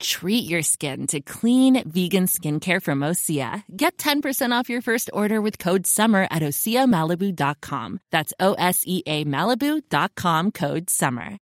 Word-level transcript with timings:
Treat 0.00 0.48
your 0.48 0.62
skin 0.62 1.06
to 1.08 1.20
clean, 1.20 1.82
vegan 1.88 2.26
skincare 2.26 2.82
from 2.82 3.00
Osea. 3.00 3.62
Get 3.76 3.96
10% 3.96 4.52
off 4.52 4.68
your 4.68 4.82
first 4.82 5.10
order 5.12 5.40
with 5.40 5.58
code 5.58 5.86
SUMMER 5.86 6.28
at 6.30 6.42
OseaMalibu.com. 6.42 8.00
That's 8.10 8.32
O 8.40 8.54
S 8.54 8.82
E 8.86 9.02
A 9.06 9.24
Malibu.com 9.24 10.50
code 10.52 10.90
SUMMER. 10.90 11.38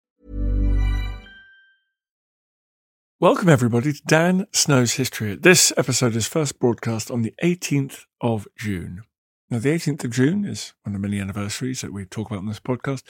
Welcome, 3.22 3.50
everybody, 3.50 3.94
to 3.94 4.02
Dan 4.08 4.48
Snow's 4.52 4.94
History. 4.94 5.36
This 5.36 5.72
episode 5.78 6.16
is 6.16 6.26
first 6.26 6.58
broadcast 6.58 7.12
on 7.12 7.22
the 7.22 7.36
18th 7.44 8.06
of 8.20 8.48
June. 8.58 9.04
Now, 9.52 9.60
the 9.60 9.70
18th 9.70 10.06
of 10.06 10.12
June 10.12 10.44
is 10.44 10.74
one 10.82 10.96
of 10.96 11.02
the 11.02 11.08
many 11.08 11.22
anniversaries 11.22 11.82
that 11.82 11.94
we 11.94 12.06
talk 12.06 12.32
about 12.32 12.40
on 12.40 12.48
this 12.48 12.60
podcast. 12.60 13.04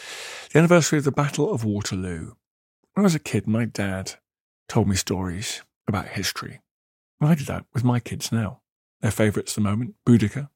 The 0.51 0.59
anniversary 0.59 0.97
of 0.97 1.05
the 1.05 1.13
Battle 1.13 1.53
of 1.53 1.63
Waterloo. 1.63 2.33
When 2.93 2.97
I 2.97 3.01
was 3.03 3.15
a 3.15 3.19
kid, 3.19 3.47
my 3.47 3.63
dad 3.63 4.15
told 4.71 4.87
me 4.87 4.95
stories 4.95 5.63
about 5.85 6.07
history. 6.07 6.61
And 7.19 7.29
I 7.29 7.35
do 7.35 7.43
that 7.43 7.65
with 7.73 7.83
my 7.83 7.99
kids 7.99 8.31
now. 8.31 8.61
Their 9.01 9.11
favourites 9.11 9.51
at 9.51 9.55
the 9.55 9.69
moment 9.69 9.95
Boudica, 10.07 10.47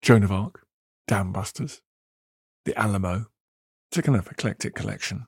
Joan 0.00 0.22
of 0.22 0.32
Arc, 0.32 0.64
Dam 1.06 1.32
Busters, 1.32 1.82
The 2.64 2.74
Alamo. 2.78 3.26
It's 3.90 3.98
a 3.98 4.02
kind 4.02 4.16
of 4.16 4.26
eclectic 4.26 4.74
collection. 4.74 5.26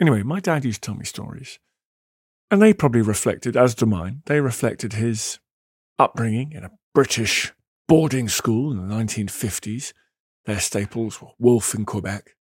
Anyway, 0.00 0.22
my 0.22 0.38
dad 0.38 0.64
used 0.64 0.82
to 0.82 0.86
tell 0.86 0.94
me 0.94 1.04
stories. 1.04 1.58
And 2.48 2.62
they 2.62 2.72
probably 2.72 3.02
reflected, 3.02 3.56
as 3.56 3.74
do 3.74 3.86
mine, 3.86 4.22
they 4.26 4.40
reflected 4.40 4.92
his 4.92 5.40
upbringing 5.98 6.52
in 6.52 6.62
a 6.62 6.70
British 6.94 7.52
boarding 7.88 8.28
school 8.28 8.70
in 8.70 8.88
the 8.88 8.94
1950s. 8.94 9.92
Their 10.44 10.60
staples 10.60 11.20
were 11.20 11.30
Wolfe 11.40 11.74
in 11.74 11.84
Quebec, 11.84 12.36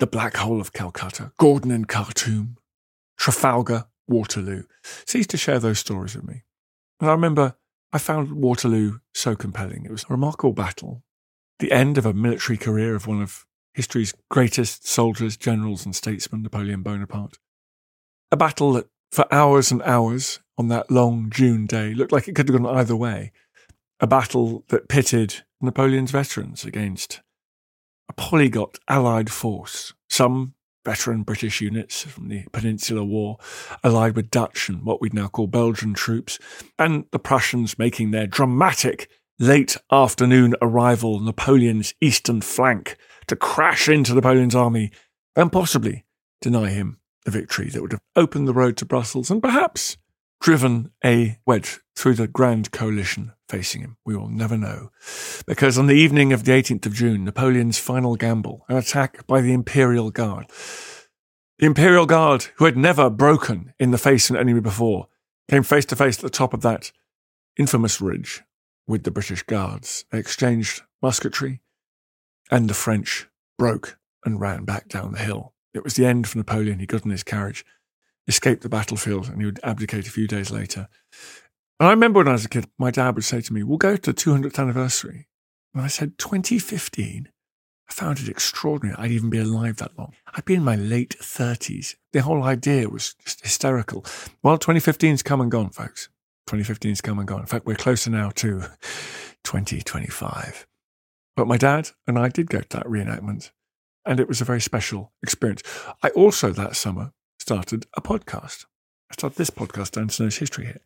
The 0.00 0.08
Black 0.08 0.38
Hole 0.38 0.60
of 0.60 0.72
Calcutta, 0.72 1.30
Gordon 1.38 1.70
in 1.70 1.84
Khartoum, 1.84 2.56
Trafalgar, 3.16 3.86
Waterloo. 4.08 4.64
Used 5.12 5.30
to 5.30 5.36
share 5.36 5.58
those 5.58 5.78
stories 5.78 6.14
with 6.16 6.26
me. 6.26 6.42
And 7.00 7.10
I 7.10 7.12
remember 7.12 7.56
I 7.92 7.98
found 7.98 8.32
Waterloo 8.32 8.98
so 9.14 9.36
compelling. 9.36 9.84
It 9.84 9.90
was 9.90 10.04
a 10.04 10.12
remarkable 10.12 10.54
battle, 10.54 11.02
the 11.58 11.72
end 11.72 11.98
of 11.98 12.06
a 12.06 12.14
military 12.14 12.56
career 12.56 12.94
of 12.94 13.06
one 13.06 13.20
of 13.20 13.44
history's 13.74 14.14
greatest 14.30 14.86
soldiers, 14.86 15.36
generals, 15.36 15.84
and 15.84 15.94
statesmen, 15.94 16.42
Napoleon 16.42 16.82
Bonaparte. 16.82 17.38
A 18.30 18.36
battle 18.36 18.72
that 18.72 18.88
for 19.10 19.26
hours 19.32 19.70
and 19.70 19.82
hours 19.82 20.40
on 20.56 20.68
that 20.68 20.90
long 20.90 21.28
June 21.30 21.66
day 21.66 21.92
looked 21.92 22.12
like 22.12 22.28
it 22.28 22.34
could 22.34 22.48
have 22.48 22.56
gone 22.56 22.76
either 22.76 22.96
way. 22.96 23.32
A 24.00 24.06
battle 24.06 24.64
that 24.68 24.88
pitted 24.88 25.42
Napoleon's 25.60 26.10
veterans 26.10 26.64
against 26.64 27.20
a 28.08 28.12
polyglot 28.14 28.78
allied 28.88 29.30
force, 29.30 29.92
some 30.08 30.54
veteran 30.84 31.22
British 31.22 31.60
units 31.60 32.02
from 32.02 32.28
the 32.28 32.44
Peninsular 32.52 33.04
War, 33.04 33.38
allied 33.82 34.16
with 34.16 34.30
Dutch 34.30 34.68
and 34.68 34.84
what 34.84 35.00
we'd 35.00 35.14
now 35.14 35.28
call 35.28 35.46
Belgian 35.46 35.94
troops, 35.94 36.38
and 36.78 37.04
the 37.10 37.18
Prussians 37.18 37.78
making 37.78 38.10
their 38.10 38.26
dramatic 38.26 39.08
late 39.38 39.76
afternoon 39.90 40.54
arrival 40.62 41.16
on 41.16 41.24
Napoleon's 41.24 41.94
eastern 42.00 42.40
flank 42.40 42.96
to 43.26 43.36
crash 43.36 43.88
into 43.88 44.14
Napoleon's 44.14 44.54
army 44.54 44.90
and 45.34 45.52
possibly 45.52 46.04
deny 46.40 46.68
him 46.68 46.98
the 47.24 47.30
victory 47.30 47.68
that 47.70 47.80
would 47.80 47.92
have 47.92 48.02
opened 48.16 48.48
the 48.48 48.54
road 48.54 48.76
to 48.76 48.84
Brussels 48.84 49.30
and 49.30 49.42
perhaps 49.42 49.96
driven 50.40 50.90
a 51.04 51.38
wedge 51.46 51.80
through 51.96 52.14
the 52.14 52.26
grand 52.26 52.70
coalition 52.72 53.32
facing 53.48 53.82
him. 53.82 53.96
We 54.04 54.16
will 54.16 54.28
never 54.28 54.56
know. 54.56 54.90
Because 55.46 55.78
on 55.78 55.86
the 55.86 55.94
evening 55.94 56.32
of 56.32 56.44
the 56.44 56.52
18th 56.52 56.86
of 56.86 56.94
June, 56.94 57.24
Napoleon's 57.24 57.78
final 57.78 58.16
gamble, 58.16 58.64
an 58.68 58.76
attack 58.76 59.26
by 59.26 59.40
the 59.40 59.52
Imperial 59.52 60.10
Guard, 60.10 60.46
the 61.58 61.66
Imperial 61.66 62.06
Guard, 62.06 62.46
who 62.56 62.64
had 62.64 62.76
never 62.76 63.08
broken 63.10 63.72
in 63.78 63.90
the 63.90 63.98
face 63.98 64.28
of 64.28 64.36
an 64.36 64.40
enemy 64.40 64.60
before, 64.60 65.06
came 65.48 65.62
face 65.62 65.84
to 65.86 65.96
face 65.96 66.16
at 66.18 66.22
the 66.22 66.30
top 66.30 66.54
of 66.54 66.62
that 66.62 66.92
infamous 67.56 68.00
ridge 68.00 68.42
with 68.86 69.04
the 69.04 69.10
British 69.10 69.42
Guards. 69.42 70.04
They 70.10 70.18
exchanged 70.18 70.82
musketry, 71.00 71.60
and 72.50 72.68
the 72.68 72.74
French 72.74 73.28
broke 73.58 73.98
and 74.24 74.40
ran 74.40 74.64
back 74.64 74.88
down 74.88 75.12
the 75.12 75.18
hill. 75.18 75.54
It 75.74 75.84
was 75.84 75.94
the 75.94 76.06
end 76.06 76.28
for 76.28 76.38
Napoleon. 76.38 76.78
He 76.78 76.86
got 76.86 77.04
in 77.04 77.10
his 77.10 77.22
carriage, 77.22 77.64
escaped 78.26 78.62
the 78.62 78.68
battlefield, 78.68 79.28
and 79.28 79.40
he 79.40 79.46
would 79.46 79.60
abdicate 79.62 80.06
a 80.06 80.10
few 80.10 80.26
days 80.26 80.50
later. 80.50 80.88
And 81.82 81.88
I 81.88 81.94
remember 81.94 82.20
when 82.20 82.28
I 82.28 82.32
was 82.34 82.44
a 82.44 82.48
kid, 82.48 82.68
my 82.78 82.92
dad 82.92 83.16
would 83.16 83.24
say 83.24 83.40
to 83.40 83.52
me, 83.52 83.64
We'll 83.64 83.76
go 83.76 83.96
to 83.96 84.12
the 84.12 84.14
200th 84.14 84.56
anniversary. 84.56 85.26
And 85.74 85.82
I 85.82 85.88
said, 85.88 86.16
2015? 86.16 87.28
I 87.90 87.92
found 87.92 88.20
it 88.20 88.28
extraordinary 88.28 88.94
I'd 88.96 89.10
even 89.10 89.30
be 89.30 89.40
alive 89.40 89.78
that 89.78 89.98
long. 89.98 90.12
I'd 90.32 90.44
be 90.44 90.54
in 90.54 90.62
my 90.62 90.76
late 90.76 91.16
30s. 91.18 91.96
The 92.12 92.22
whole 92.22 92.44
idea 92.44 92.88
was 92.88 93.14
just 93.14 93.40
hysterical. 93.40 94.06
Well, 94.44 94.58
2015's 94.58 95.24
come 95.24 95.40
and 95.40 95.50
gone, 95.50 95.70
folks. 95.70 96.08
2015's 96.48 97.00
come 97.00 97.18
and 97.18 97.26
gone. 97.26 97.40
In 97.40 97.46
fact, 97.46 97.66
we're 97.66 97.74
closer 97.74 98.10
now 98.10 98.30
to 98.30 98.60
2025. 99.42 100.68
But 101.34 101.48
my 101.48 101.56
dad 101.56 101.90
and 102.06 102.16
I 102.16 102.28
did 102.28 102.48
go 102.48 102.60
to 102.60 102.76
that 102.76 102.86
reenactment 102.86 103.50
and 104.06 104.20
it 104.20 104.28
was 104.28 104.40
a 104.40 104.44
very 104.44 104.60
special 104.60 105.12
experience. 105.20 105.64
I 106.00 106.10
also 106.10 106.52
that 106.52 106.76
summer 106.76 107.10
started 107.40 107.86
a 107.96 108.00
podcast. 108.00 108.66
I 109.12 109.14
started 109.14 109.36
this 109.36 109.50
podcast, 109.50 109.90
Dan 109.90 110.08
Snow's 110.08 110.38
History 110.38 110.64
Hit. 110.64 110.80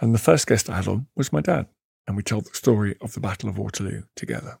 And 0.00 0.14
the 0.14 0.18
first 0.18 0.46
guest 0.46 0.70
I 0.70 0.76
had 0.76 0.88
on 0.88 1.08
was 1.14 1.30
my 1.30 1.42
dad. 1.42 1.66
And 2.06 2.16
we 2.16 2.22
told 2.22 2.46
the 2.46 2.54
story 2.54 2.96
of 3.02 3.12
the 3.12 3.20
Battle 3.20 3.50
of 3.50 3.58
Waterloo 3.58 4.04
together. 4.16 4.58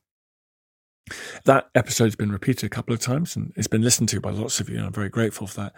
That 1.46 1.70
episode's 1.74 2.14
been 2.14 2.30
repeated 2.30 2.66
a 2.66 2.68
couple 2.68 2.92
of 2.92 3.00
times 3.00 3.34
and 3.34 3.54
it's 3.56 3.68
been 3.68 3.80
listened 3.80 4.10
to 4.10 4.20
by 4.20 4.30
lots 4.30 4.60
of 4.60 4.68
you, 4.68 4.76
and 4.76 4.84
I'm 4.84 4.92
very 4.92 5.08
grateful 5.08 5.46
for 5.46 5.62
that. 5.62 5.74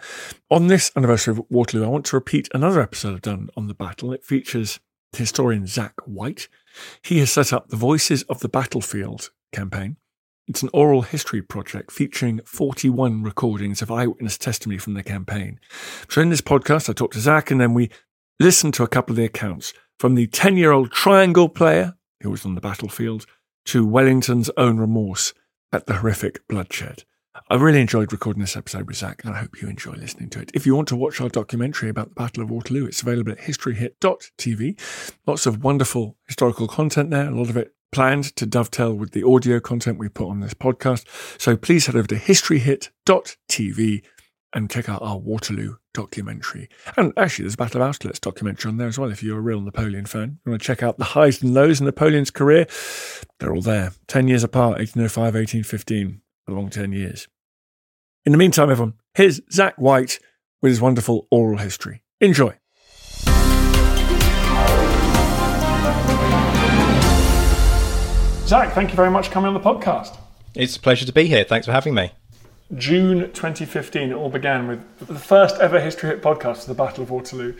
On 0.51 0.67
this 0.67 0.91
anniversary 0.97 1.31
of 1.31 1.41
Waterloo, 1.49 1.85
I 1.85 1.89
want 1.89 2.05
to 2.07 2.17
repeat 2.17 2.49
another 2.53 2.81
episode 2.81 3.13
I've 3.13 3.21
done 3.21 3.47
on 3.55 3.67
the 3.67 3.73
battle. 3.73 4.11
It 4.11 4.25
features 4.25 4.81
historian 5.13 5.65
Zach 5.65 5.93
White. 6.05 6.49
He 7.03 7.19
has 7.19 7.31
set 7.31 7.53
up 7.53 7.69
the 7.69 7.77
Voices 7.77 8.23
of 8.23 8.41
the 8.41 8.49
Battlefield 8.49 9.31
campaign, 9.53 9.95
it's 10.49 10.63
an 10.63 10.69
oral 10.73 11.03
history 11.03 11.43
project 11.43 11.91
featuring 11.91 12.41
41 12.43 13.21
recordings 13.21 13.83
of 13.83 13.91
eyewitness 13.91 14.35
testimony 14.35 14.79
from 14.79 14.95
the 14.95 15.03
campaign. 15.03 15.59
So 16.09 16.21
in 16.21 16.29
this 16.29 16.41
podcast, 16.41 16.89
I 16.89 16.93
talked 16.93 17.13
to 17.13 17.19
Zach 17.19 17.51
and 17.51 17.61
then 17.61 17.75
we 17.75 17.91
listened 18.39 18.73
to 18.73 18.83
a 18.83 18.87
couple 18.87 19.13
of 19.13 19.17
the 19.17 19.25
accounts 19.25 19.73
from 19.99 20.15
the 20.15 20.25
10 20.25 20.57
year 20.57 20.71
old 20.71 20.91
triangle 20.91 21.49
player 21.49 21.93
who 22.21 22.31
was 22.31 22.45
on 22.45 22.55
the 22.55 22.61
battlefield 22.61 23.27
to 23.65 23.85
Wellington's 23.85 24.49
own 24.57 24.79
remorse 24.79 25.35
at 25.71 25.85
the 25.85 25.97
horrific 25.97 26.45
bloodshed. 26.47 27.03
I 27.47 27.55
really 27.55 27.79
enjoyed 27.79 28.11
recording 28.11 28.41
this 28.41 28.57
episode 28.57 28.87
with 28.87 28.97
Zach, 28.97 29.23
and 29.23 29.33
I 29.33 29.39
hope 29.39 29.61
you 29.61 29.69
enjoy 29.69 29.91
listening 29.91 30.29
to 30.31 30.41
it. 30.41 30.51
If 30.53 30.65
you 30.65 30.75
want 30.75 30.87
to 30.89 30.95
watch 30.95 31.21
our 31.21 31.29
documentary 31.29 31.89
about 31.89 32.09
the 32.09 32.15
Battle 32.15 32.43
of 32.43 32.49
Waterloo, 32.49 32.85
it's 32.87 33.01
available 33.01 33.31
at 33.31 33.39
historyhit.tv. 33.39 34.79
Lots 35.25 35.45
of 35.45 35.63
wonderful 35.63 36.17
historical 36.27 36.67
content 36.67 37.11
there, 37.11 37.27
a 37.27 37.35
lot 37.35 37.49
of 37.49 37.55
it 37.55 37.73
planned 37.91 38.35
to 38.35 38.45
dovetail 38.45 38.93
with 38.93 39.11
the 39.11 39.25
audio 39.25 39.59
content 39.59 39.99
we 39.99 40.09
put 40.09 40.29
on 40.29 40.39
this 40.39 40.53
podcast. 40.53 41.05
So 41.41 41.57
please 41.57 41.85
head 41.85 41.95
over 41.95 42.07
to 42.07 42.15
historyhit.tv 42.15 44.03
and 44.53 44.69
check 44.69 44.89
out 44.89 45.01
our 45.01 45.17
Waterloo 45.17 45.75
documentary. 45.93 46.69
And 46.97 47.13
actually, 47.17 47.43
there's 47.43 47.53
a 47.53 47.57
Battle 47.57 47.81
of 47.81 47.89
Austerlitz 47.89 48.19
documentary 48.19 48.69
on 48.69 48.77
there 48.77 48.87
as 48.87 48.97
well. 48.97 49.11
If 49.11 49.21
you're 49.21 49.37
a 49.37 49.41
real 49.41 49.61
Napoleon 49.61 50.05
fan, 50.05 50.39
you 50.45 50.51
want 50.51 50.61
to 50.61 50.65
check 50.65 50.81
out 50.81 50.97
the 50.97 51.05
highs 51.05 51.41
and 51.41 51.53
lows 51.53 51.79
in 51.79 51.85
Napoleon's 51.85 52.31
career, 52.31 52.67
they're 53.39 53.53
all 53.53 53.61
there. 53.61 53.91
10 54.07 54.27
years 54.27 54.43
apart, 54.43 54.77
1805, 54.79 55.23
1815, 55.35 56.21
a 56.47 56.51
long 56.51 56.69
10 56.69 56.91
years. 56.91 57.27
In 58.25 58.31
the 58.31 58.37
meantime, 58.37 58.69
everyone, 58.69 58.95
here's 59.13 59.41
Zach 59.51 59.75
White 59.77 60.19
with 60.61 60.71
his 60.71 60.81
wonderful 60.81 61.27
oral 61.31 61.57
history. 61.59 62.03
Enjoy. 62.19 62.57
Zach, 68.49 68.73
thank 68.73 68.89
you 68.89 68.95
very 68.95 69.11
much 69.11 69.27
for 69.27 69.33
coming 69.35 69.49
on 69.49 69.53
the 69.53 69.59
podcast. 69.59 70.17
It's 70.55 70.75
a 70.75 70.79
pleasure 70.79 71.05
to 71.05 71.13
be 71.13 71.27
here. 71.27 71.43
Thanks 71.43 71.67
for 71.67 71.71
having 71.71 71.93
me. 71.93 72.13
June 72.75 73.31
2015, 73.31 74.09
it 74.09 74.13
all 74.15 74.31
began 74.31 74.67
with 74.67 74.97
the 74.97 75.19
first 75.19 75.57
ever 75.59 75.79
History 75.79 76.09
Hit 76.09 76.23
podcast, 76.23 76.65
the 76.65 76.73
Battle 76.73 77.03
of 77.03 77.11
Waterloo. 77.11 77.53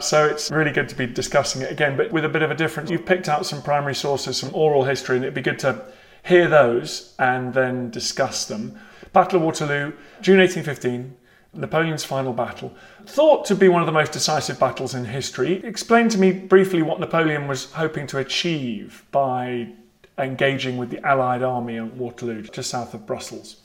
So 0.00 0.24
it's 0.24 0.50
really 0.50 0.70
good 0.70 0.88
to 0.88 0.94
be 0.94 1.06
discussing 1.06 1.60
it 1.60 1.70
again, 1.70 1.98
but 1.98 2.12
with 2.12 2.24
a 2.24 2.30
bit 2.30 2.40
of 2.40 2.50
a 2.50 2.54
difference. 2.54 2.88
You've 2.88 3.04
picked 3.04 3.28
out 3.28 3.44
some 3.44 3.60
primary 3.60 3.94
sources, 3.94 4.38
some 4.38 4.54
oral 4.54 4.84
history, 4.84 5.16
and 5.16 5.24
it'd 5.26 5.34
be 5.34 5.42
good 5.42 5.58
to 5.58 5.84
hear 6.24 6.48
those 6.48 7.14
and 7.18 7.52
then 7.52 7.90
discuss 7.90 8.46
them. 8.46 8.80
Battle 9.12 9.36
of 9.36 9.42
Waterloo, 9.42 9.92
June 10.22 10.38
1815, 10.38 11.14
Napoleon's 11.52 12.04
final 12.04 12.32
battle. 12.32 12.74
Thought 13.04 13.44
to 13.44 13.54
be 13.54 13.68
one 13.68 13.82
of 13.82 13.86
the 13.86 13.92
most 13.92 14.12
decisive 14.12 14.58
battles 14.58 14.94
in 14.94 15.04
history. 15.04 15.62
Explain 15.62 16.08
to 16.08 16.16
me 16.16 16.32
briefly 16.32 16.80
what 16.80 17.00
Napoleon 17.00 17.48
was 17.48 17.70
hoping 17.72 18.06
to 18.06 18.16
achieve 18.16 19.04
by 19.10 19.74
engaging 20.18 20.76
with 20.76 20.90
the 20.90 21.04
Allied 21.06 21.42
army 21.42 21.76
at 21.76 21.94
Waterloo, 21.94 22.42
just 22.42 22.70
south 22.70 22.94
of 22.94 23.06
Brussels. 23.06 23.56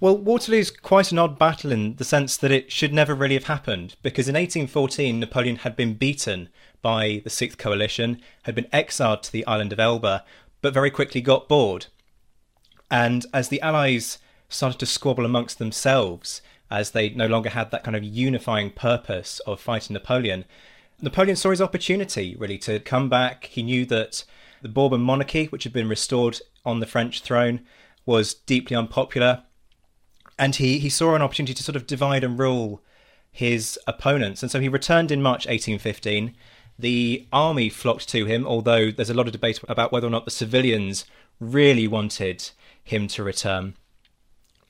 Well, 0.00 0.18
Waterloo's 0.18 0.70
quite 0.70 1.12
an 1.12 1.18
odd 1.18 1.38
battle 1.38 1.70
in 1.70 1.96
the 1.96 2.04
sense 2.04 2.36
that 2.36 2.50
it 2.50 2.70
should 2.70 2.92
never 2.92 3.14
really 3.14 3.34
have 3.34 3.44
happened, 3.44 3.96
because 4.02 4.28
in 4.28 4.34
1814 4.34 5.18
Napoleon 5.18 5.56
had 5.56 5.76
been 5.76 5.94
beaten 5.94 6.48
by 6.82 7.22
the 7.24 7.30
Sixth 7.30 7.56
Coalition, 7.56 8.20
had 8.42 8.54
been 8.54 8.68
exiled 8.72 9.22
to 9.22 9.32
the 9.32 9.46
island 9.46 9.72
of 9.72 9.80
Elba, 9.80 10.24
but 10.60 10.74
very 10.74 10.90
quickly 10.90 11.20
got 11.20 11.48
bored. 11.48 11.86
And 12.90 13.24
as 13.32 13.48
the 13.48 13.60
Allies 13.60 14.18
started 14.48 14.78
to 14.80 14.86
squabble 14.86 15.24
amongst 15.24 15.58
themselves, 15.58 16.42
as 16.70 16.90
they 16.90 17.10
no 17.10 17.26
longer 17.26 17.50
had 17.50 17.70
that 17.70 17.84
kind 17.84 17.96
of 17.96 18.04
unifying 18.04 18.70
purpose 18.70 19.40
of 19.46 19.60
fighting 19.60 19.94
Napoleon, 19.94 20.44
Napoleon 21.00 21.36
saw 21.36 21.50
his 21.50 21.60
opportunity 21.60 22.36
really 22.38 22.58
to 22.58 22.80
come 22.80 23.08
back. 23.08 23.44
He 23.44 23.62
knew 23.62 23.84
that 23.86 24.24
the 24.62 24.68
Bourbon 24.68 25.00
monarchy, 25.00 25.46
which 25.46 25.64
had 25.64 25.72
been 25.72 25.88
restored 25.88 26.40
on 26.64 26.80
the 26.80 26.86
French 26.86 27.20
throne, 27.20 27.60
was 28.06 28.34
deeply 28.34 28.76
unpopular 28.76 29.44
and 30.38 30.56
he, 30.56 30.78
he 30.78 30.88
saw 30.88 31.14
an 31.14 31.22
opportunity 31.22 31.54
to 31.54 31.62
sort 31.62 31.76
of 31.76 31.86
divide 31.86 32.24
and 32.24 32.38
rule 32.38 32.82
his 33.30 33.78
opponents. 33.86 34.42
And 34.42 34.50
so 34.50 34.60
he 34.60 34.68
returned 34.68 35.10
in 35.10 35.22
March 35.22 35.46
1815. 35.46 36.34
The 36.78 37.26
army 37.32 37.68
flocked 37.68 38.08
to 38.10 38.24
him, 38.24 38.46
although 38.46 38.90
there's 38.90 39.10
a 39.10 39.14
lot 39.14 39.26
of 39.26 39.32
debate 39.32 39.60
about 39.68 39.92
whether 39.92 40.06
or 40.06 40.10
not 40.10 40.24
the 40.24 40.30
civilians 40.30 41.04
really 41.40 41.86
wanted 41.86 42.50
him 42.82 43.06
to 43.08 43.22
return. 43.22 43.74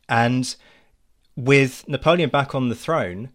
And 0.08 0.54
with 1.36 1.88
Napoleon 1.88 2.30
back 2.30 2.54
on 2.54 2.68
the 2.68 2.74
throne, 2.74 3.30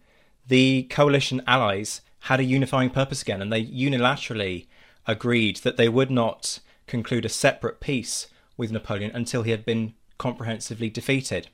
the 0.46 0.84
coalition 0.84 1.42
allies 1.46 2.00
had 2.20 2.40
a 2.40 2.44
unifying 2.44 2.90
purpose 2.90 3.22
again, 3.22 3.42
and 3.42 3.52
they 3.52 3.64
unilaterally 3.64 4.66
agreed 5.06 5.56
that 5.58 5.76
they 5.76 5.88
would 5.88 6.10
not 6.10 6.60
conclude 6.86 7.24
a 7.24 7.30
separate 7.30 7.80
peace 7.80 8.28
with 8.56 8.70
Napoleon 8.70 9.10
until 9.14 9.42
he 9.42 9.50
had 9.50 9.64
been 9.64 9.94
comprehensively 10.18 10.90
defeated 10.90 11.48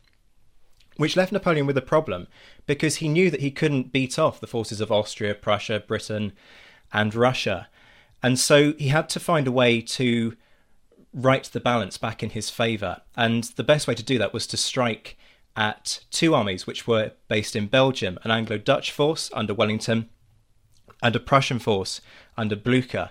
which 0.97 1.17
left 1.17 1.33
Napoleon 1.33 1.67
with 1.67 1.77
a 1.77 1.83
problem 1.83 2.27
because 2.67 2.97
he 2.97 3.09
knew 3.09 3.31
that 3.31 3.41
he 3.41 3.51
couldn't 3.51 3.93
beat 3.93 4.19
off 4.19 4.41
the 4.41 4.47
forces 4.47 4.81
of 4.81 4.91
Austria, 4.91 5.35
Prussia, 5.35 5.81
Britain, 5.81 6.33
and 6.93 7.15
Russia. 7.15 7.69
And 8.23 8.39
so 8.39 8.73
he 8.79 8.89
had 8.89 9.09
to 9.11 9.21
find 9.21 9.47
a 9.47 9.53
way 9.53 9.81
to 9.83 10.37
right 11.13 11.45
the 11.45 11.61
balance 11.61 11.99
back 11.99 12.23
in 12.23 12.31
his 12.31 12.51
favour. 12.51 13.03
And 13.17 13.45
the 13.45 13.65
best 13.65 13.87
way 13.87 13.95
to 13.95 14.03
do 14.03 14.19
that 14.19 14.33
was 14.33 14.47
to 14.49 14.57
strike 14.57 15.17
at 15.55 16.01
two 16.11 16.35
armies 16.35 16.67
which 16.67 16.87
were 16.87 17.13
based 17.29 17.57
in 17.57 17.67
Belgium 17.67 18.19
an 18.25 18.31
Anglo 18.31 18.59
Dutch 18.59 18.93
force 18.93 19.31
under 19.33 19.55
Wellington 19.55 20.11
and 21.03 21.15
a 21.15 21.21
Prussian 21.21 21.59
force 21.59 22.01
under 22.37 22.57
Blucher, 22.57 23.11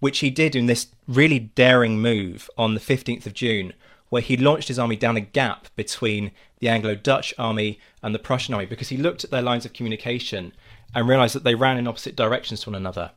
which 0.00 0.20
he 0.20 0.30
did 0.30 0.54
in 0.54 0.66
this 0.66 0.88
really 1.06 1.38
daring 1.38 2.00
move 2.00 2.48
on 2.56 2.74
the 2.74 2.80
15th 2.80 3.26
of 3.26 3.34
June 3.34 3.72
where 4.14 4.22
he 4.22 4.36
launched 4.36 4.68
his 4.68 4.78
army 4.78 4.94
down 4.94 5.16
a 5.16 5.20
gap 5.20 5.66
between 5.74 6.30
the 6.60 6.68
Anglo 6.68 6.94
Dutch 6.94 7.34
army 7.36 7.80
and 8.00 8.14
the 8.14 8.18
Prussian 8.20 8.54
army 8.54 8.66
because 8.66 8.90
he 8.90 8.96
looked 8.96 9.24
at 9.24 9.32
their 9.32 9.42
lines 9.42 9.64
of 9.64 9.72
communication 9.72 10.52
and 10.94 11.08
realized 11.08 11.34
that 11.34 11.42
they 11.42 11.56
ran 11.56 11.78
in 11.78 11.88
opposite 11.88 12.14
directions 12.14 12.60
to 12.60 12.70
one 12.70 12.76
another. 12.76 13.10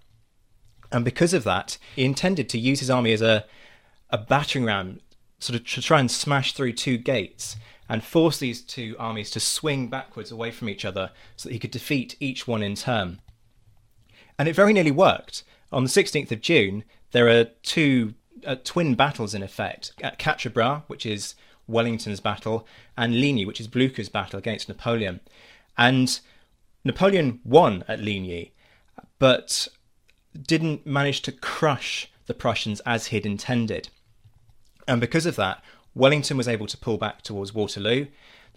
And 0.91 1.05
because 1.05 1.35
of 1.35 1.43
that, 1.43 1.77
he 1.95 2.03
intended 2.03 2.49
to 2.49 2.57
use 2.57 2.79
his 2.79 2.89
army 2.89 3.13
as 3.13 3.21
a, 3.21 3.45
a 4.09 4.17
battering 4.17 4.65
ram, 4.65 5.01
sort 5.37 5.59
of 5.59 5.67
to 5.67 5.81
try 5.83 5.99
and 5.99 6.09
smash 6.09 6.53
through 6.53 6.73
two 6.73 6.97
gates 6.97 7.57
and 7.87 8.03
force 8.03 8.39
these 8.39 8.61
two 8.61 8.95
armies 8.97 9.29
to 9.29 9.39
swing 9.39 9.89
backwards 9.89 10.31
away 10.31 10.49
from 10.49 10.67
each 10.67 10.83
other 10.83 11.11
so 11.35 11.47
that 11.47 11.53
he 11.53 11.59
could 11.59 11.69
defeat 11.69 12.15
each 12.19 12.47
one 12.47 12.63
in 12.63 12.73
turn. 12.73 13.19
And 14.37 14.47
it 14.47 14.55
very 14.55 14.73
nearly 14.73 14.91
worked. 14.91 15.43
On 15.71 15.83
the 15.83 15.89
16th 15.89 16.31
of 16.31 16.41
June, 16.41 16.83
there 17.11 17.27
are 17.27 17.45
two 17.63 18.13
uh, 18.45 18.55
twin 18.63 18.95
battles 18.95 19.33
in 19.33 19.43
effect 19.43 19.91
at 20.01 20.19
Quatre 20.19 20.83
which 20.87 21.05
is 21.05 21.35
Wellington's 21.67 22.19
battle, 22.19 22.65
and 22.95 23.19
Ligny, 23.19 23.45
which 23.45 23.59
is 23.59 23.67
Blucher's 23.67 24.09
battle 24.09 24.39
against 24.39 24.69
Napoleon. 24.69 25.19
And 25.77 26.19
Napoleon 26.83 27.39
won 27.43 27.83
at 27.87 27.99
Ligny, 27.99 28.53
but 29.19 29.67
didn't 30.39 30.85
manage 30.85 31.21
to 31.23 31.31
crush 31.31 32.09
the 32.27 32.33
Prussians 32.33 32.79
as 32.85 33.07
he'd 33.07 33.25
intended. 33.25 33.89
And 34.87 35.01
because 35.01 35.25
of 35.25 35.35
that, 35.35 35.61
Wellington 35.93 36.37
was 36.37 36.47
able 36.47 36.67
to 36.67 36.77
pull 36.77 36.97
back 36.97 37.21
towards 37.21 37.53
Waterloo. 37.53 38.07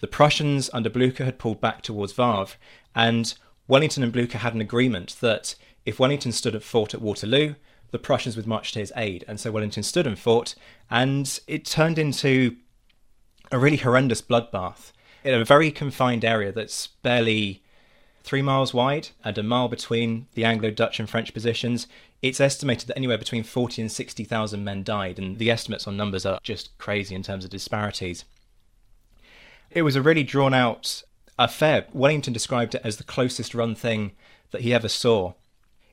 The 0.00 0.06
Prussians 0.06 0.70
under 0.72 0.90
Blucher 0.90 1.24
had 1.24 1.38
pulled 1.38 1.60
back 1.60 1.82
towards 1.82 2.12
Wavre, 2.12 2.54
and 2.94 3.34
Wellington 3.66 4.02
and 4.02 4.12
Blucher 4.12 4.38
had 4.38 4.54
an 4.54 4.60
agreement 4.60 5.16
that 5.20 5.54
if 5.84 5.98
Wellington 5.98 6.32
stood 6.32 6.54
and 6.54 6.62
fought 6.62 6.94
at 6.94 7.00
Waterloo, 7.00 7.54
the 7.90 7.98
Prussians 7.98 8.36
would 8.36 8.46
march 8.46 8.72
to 8.72 8.78
his 8.78 8.92
aid. 8.96 9.24
And 9.26 9.40
so 9.40 9.50
Wellington 9.50 9.82
stood 9.82 10.06
and 10.06 10.18
fought, 10.18 10.54
and 10.90 11.40
it 11.46 11.64
turned 11.64 11.98
into 11.98 12.56
a 13.50 13.58
really 13.58 13.78
horrendous 13.78 14.22
bloodbath 14.22 14.92
in 15.24 15.34
a 15.34 15.44
very 15.44 15.70
confined 15.70 16.24
area 16.24 16.52
that's 16.52 16.86
barely 16.86 17.62
three 18.22 18.42
miles 18.42 18.72
wide 18.72 19.08
and 19.24 19.36
a 19.38 19.42
mile 19.42 19.68
between 19.68 20.26
the 20.34 20.44
Anglo 20.44 20.70
Dutch 20.70 21.00
and 21.00 21.08
French 21.08 21.32
positions. 21.34 21.86
It's 22.22 22.40
estimated 22.40 22.88
that 22.88 22.96
anywhere 22.96 23.18
between 23.18 23.42
40 23.42 23.82
and 23.82 23.90
60,000 23.90 24.62
men 24.62 24.82
died, 24.82 25.18
and 25.18 25.38
the 25.38 25.50
estimates 25.50 25.86
on 25.86 25.96
numbers 25.96 26.26
are 26.26 26.38
just 26.42 26.76
crazy 26.78 27.14
in 27.14 27.22
terms 27.22 27.44
of 27.44 27.50
disparities. 27.50 28.24
It 29.70 29.82
was 29.82 29.96
a 29.96 30.02
really 30.02 30.24
drawn 30.24 30.52
out 30.52 31.02
affair. 31.38 31.86
Wellington 31.92 32.32
described 32.32 32.74
it 32.74 32.82
as 32.84 32.96
the 32.98 33.04
closest 33.04 33.54
run 33.54 33.74
thing 33.74 34.12
that 34.50 34.60
he 34.60 34.74
ever 34.74 34.88
saw. 34.88 35.32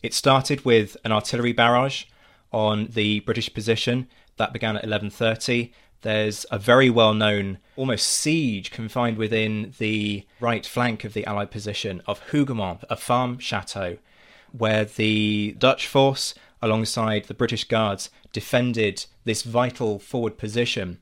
It 0.07 0.13
started 0.13 0.63
with 0.63 0.95
an 1.03 1.11
artillery 1.11 1.51
barrage 1.51 2.05
on 2.53 2.87
the 2.93 3.19
British 3.19 3.53
position 3.53 4.07
that 4.37 4.53
began 4.53 4.77
at 4.77 4.85
11:30. 4.85 5.73
There's 5.99 6.45
a 6.49 6.57
very 6.57 6.89
well-known 6.89 7.57
almost 7.75 8.07
siege 8.07 8.71
confined 8.71 9.17
within 9.17 9.73
the 9.79 10.25
right 10.39 10.65
flank 10.65 11.03
of 11.03 11.11
the 11.11 11.25
Allied 11.25 11.51
position 11.51 12.01
of 12.07 12.21
Hougoumont, 12.29 12.85
a 12.89 12.95
farm 12.95 13.37
chateau, 13.37 13.97
where 14.53 14.85
the 14.85 15.57
Dutch 15.57 15.85
force, 15.87 16.33
alongside 16.61 17.25
the 17.25 17.33
British 17.33 17.65
Guards, 17.65 18.09
defended 18.31 19.07
this 19.25 19.43
vital 19.43 19.99
forward 19.99 20.37
position 20.37 21.01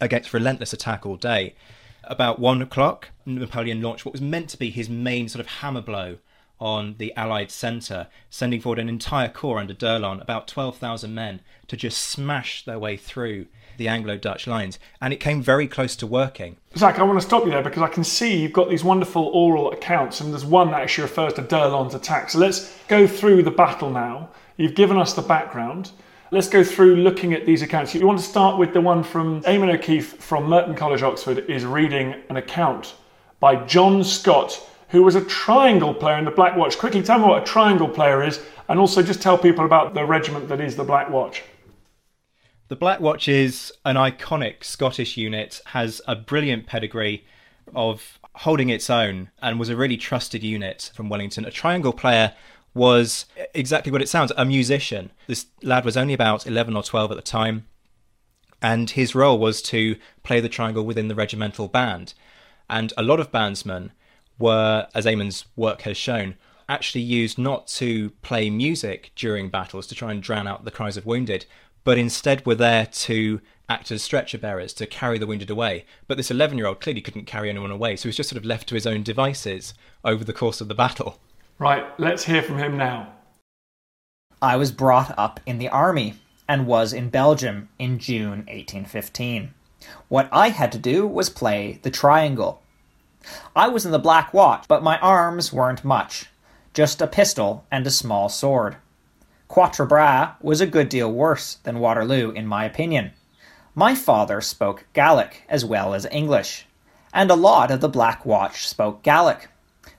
against 0.00 0.34
relentless 0.34 0.72
attack 0.72 1.06
all 1.06 1.14
day. 1.14 1.54
About 2.02 2.40
one 2.40 2.62
o'clock, 2.62 3.10
Napoleon 3.24 3.80
launched 3.80 4.04
what 4.04 4.10
was 4.18 4.20
meant 4.20 4.50
to 4.50 4.58
be 4.58 4.70
his 4.70 4.88
main 4.88 5.28
sort 5.28 5.38
of 5.38 5.52
hammer 5.60 5.82
blow 5.82 6.18
on 6.60 6.96
the 6.98 7.14
Allied 7.16 7.50
centre, 7.50 8.08
sending 8.30 8.60
forward 8.60 8.78
an 8.78 8.88
entire 8.88 9.28
corps 9.28 9.58
under 9.58 9.74
d'Erlon, 9.74 10.20
about 10.20 10.48
12,000 10.48 11.14
men, 11.14 11.40
to 11.68 11.76
just 11.76 11.98
smash 11.98 12.64
their 12.64 12.78
way 12.78 12.96
through 12.96 13.46
the 13.76 13.88
Anglo 13.88 14.16
Dutch 14.16 14.46
lines. 14.46 14.78
And 15.00 15.12
it 15.12 15.20
came 15.20 15.40
very 15.40 15.68
close 15.68 15.96
to 15.96 16.06
working. 16.06 16.56
Zach, 16.76 16.98
I 16.98 17.04
want 17.04 17.20
to 17.20 17.26
stop 17.26 17.44
you 17.44 17.50
there 17.50 17.62
because 17.62 17.82
I 17.82 17.88
can 17.88 18.04
see 18.04 18.36
you've 18.36 18.52
got 18.52 18.68
these 18.68 18.84
wonderful 18.84 19.24
oral 19.26 19.72
accounts, 19.72 20.20
and 20.20 20.32
there's 20.32 20.44
one 20.44 20.70
that 20.72 20.82
actually 20.82 21.04
refers 21.04 21.34
to 21.34 21.42
d'Erlon's 21.42 21.94
attack. 21.94 22.30
So 22.30 22.38
let's 22.38 22.76
go 22.88 23.06
through 23.06 23.44
the 23.44 23.50
battle 23.50 23.90
now. 23.90 24.30
You've 24.56 24.74
given 24.74 24.98
us 24.98 25.14
the 25.14 25.22
background. 25.22 25.92
Let's 26.30 26.48
go 26.48 26.62
through 26.62 26.96
looking 26.96 27.32
at 27.32 27.46
these 27.46 27.62
accounts. 27.62 27.94
You 27.94 28.06
want 28.06 28.18
to 28.18 28.24
start 28.24 28.58
with 28.58 28.74
the 28.74 28.80
one 28.82 29.02
from 29.02 29.42
Eamon 29.44 29.72
O'Keefe 29.72 30.14
from 30.18 30.44
Merton 30.44 30.74
College, 30.74 31.02
Oxford, 31.02 31.38
is 31.48 31.64
reading 31.64 32.16
an 32.28 32.36
account 32.36 32.96
by 33.40 33.56
John 33.64 34.04
Scott 34.04 34.60
who 34.88 35.02
was 35.02 35.14
a 35.14 35.24
triangle 35.24 35.94
player 35.94 36.18
in 36.18 36.24
the 36.24 36.30
Black 36.30 36.56
Watch. 36.56 36.78
Quickly 36.78 37.02
tell 37.02 37.18
me 37.18 37.26
what 37.26 37.42
a 37.42 37.46
triangle 37.46 37.88
player 37.88 38.22
is, 38.22 38.40
and 38.68 38.78
also 38.78 39.02
just 39.02 39.22
tell 39.22 39.38
people 39.38 39.64
about 39.64 39.94
the 39.94 40.04
regiment 40.04 40.48
that 40.48 40.60
is 40.60 40.76
the 40.76 40.84
Black 40.84 41.10
Watch. 41.10 41.42
The 42.68 42.76
Black 42.76 43.00
Watch 43.00 43.28
is 43.28 43.72
an 43.84 43.96
iconic 43.96 44.64
Scottish 44.64 45.16
unit, 45.16 45.60
has 45.66 46.00
a 46.06 46.14
brilliant 46.14 46.66
pedigree 46.66 47.24
of 47.74 48.18
holding 48.36 48.70
its 48.70 48.88
own, 48.88 49.30
and 49.42 49.58
was 49.58 49.68
a 49.68 49.76
really 49.76 49.96
trusted 49.96 50.42
unit 50.42 50.90
from 50.94 51.08
Wellington. 51.08 51.44
A 51.44 51.50
triangle 51.50 51.92
player 51.92 52.34
was 52.74 53.26
exactly 53.54 53.90
what 53.90 54.02
it 54.02 54.08
sounds 54.08 54.32
a 54.36 54.44
musician. 54.44 55.10
This 55.26 55.46
lad 55.62 55.84
was 55.84 55.96
only 55.96 56.14
about 56.14 56.46
11 56.46 56.76
or 56.76 56.82
12 56.82 57.10
at 57.10 57.16
the 57.16 57.22
time, 57.22 57.66
and 58.62 58.90
his 58.90 59.14
role 59.14 59.38
was 59.38 59.60
to 59.62 59.96
play 60.22 60.40
the 60.40 60.48
triangle 60.48 60.84
within 60.84 61.08
the 61.08 61.14
regimental 61.14 61.68
band. 61.68 62.14
And 62.70 62.92
a 62.96 63.02
lot 63.02 63.20
of 63.20 63.32
bandsmen 63.32 63.90
were, 64.38 64.86
as 64.94 65.06
Eamon's 65.06 65.44
work 65.56 65.82
has 65.82 65.96
shown, 65.96 66.36
actually 66.68 67.00
used 67.00 67.38
not 67.38 67.66
to 67.66 68.10
play 68.22 68.50
music 68.50 69.10
during 69.16 69.48
battles 69.48 69.86
to 69.86 69.94
try 69.94 70.12
and 70.12 70.22
drown 70.22 70.46
out 70.46 70.64
the 70.64 70.70
cries 70.70 70.96
of 70.96 71.06
wounded, 71.06 71.46
but 71.84 71.98
instead 71.98 72.44
were 72.44 72.54
there 72.54 72.86
to 72.86 73.40
act 73.68 73.90
as 73.90 74.02
stretcher 74.02 74.38
bearers 74.38 74.72
to 74.74 74.86
carry 74.86 75.18
the 75.18 75.26
wounded 75.26 75.50
away. 75.50 75.84
But 76.06 76.16
this 76.16 76.30
11 76.30 76.58
year 76.58 76.66
old 76.66 76.80
clearly 76.80 77.00
couldn't 77.00 77.26
carry 77.26 77.48
anyone 77.50 77.70
away, 77.70 77.96
so 77.96 78.02
he 78.04 78.08
was 78.08 78.16
just 78.16 78.30
sort 78.30 78.38
of 78.38 78.44
left 78.44 78.68
to 78.68 78.74
his 78.74 78.86
own 78.86 79.02
devices 79.02 79.74
over 80.04 80.24
the 80.24 80.32
course 80.32 80.60
of 80.60 80.68
the 80.68 80.74
battle. 80.74 81.18
Right, 81.58 81.86
let's 81.98 82.24
hear 82.24 82.42
from 82.42 82.58
him 82.58 82.76
now. 82.76 83.12
I 84.40 84.56
was 84.56 84.70
brought 84.70 85.18
up 85.18 85.40
in 85.46 85.58
the 85.58 85.68
army 85.68 86.14
and 86.48 86.66
was 86.66 86.92
in 86.92 87.10
Belgium 87.10 87.68
in 87.78 87.98
June 87.98 88.44
1815. 88.46 89.52
What 90.08 90.28
I 90.32 90.48
had 90.48 90.72
to 90.72 90.78
do 90.78 91.06
was 91.06 91.28
play 91.28 91.80
the 91.82 91.90
triangle. 91.90 92.62
I 93.54 93.68
was 93.68 93.84
in 93.84 93.92
the 93.92 93.98
Black 93.98 94.32
Watch, 94.32 94.66
but 94.68 94.82
my 94.82 94.98
arms 94.98 95.52
weren't 95.52 95.84
much, 95.84 96.26
just 96.74 97.00
a 97.00 97.06
pistol 97.06 97.64
and 97.70 97.86
a 97.86 97.90
small 97.90 98.28
sword. 98.28 98.76
Quatre 99.48 99.86
Bras 99.86 100.34
was 100.42 100.60
a 100.60 100.66
good 100.66 100.88
deal 100.88 101.10
worse 101.10 101.54
than 101.64 101.80
Waterloo, 101.80 102.30
in 102.30 102.46
my 102.46 102.64
opinion. 102.64 103.12
My 103.74 103.94
father 103.94 104.40
spoke 104.40 104.84
Gaelic 104.92 105.42
as 105.48 105.64
well 105.64 105.94
as 105.94 106.06
English, 106.10 106.66
and 107.12 107.30
a 107.30 107.34
lot 107.34 107.70
of 107.70 107.80
the 107.80 107.88
Black 107.88 108.26
Watch 108.26 108.68
spoke 108.68 109.02
Gaelic. 109.02 109.48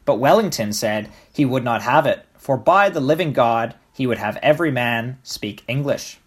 But 0.06 0.20
Wellington 0.20 0.74
said 0.74 1.10
he 1.34 1.46
would 1.46 1.64
not 1.64 1.82
have 1.82 2.06
it, 2.06 2.26
for 2.38 2.58
by 2.58 2.90
the 2.90 3.00
living 3.00 3.34
God 3.34 3.76
he 3.94 4.06
would 4.06 4.18
have 4.18 4.38
every 4.38 4.72
man 4.72 5.18
speak 5.24 5.64
English. 5.68 6.20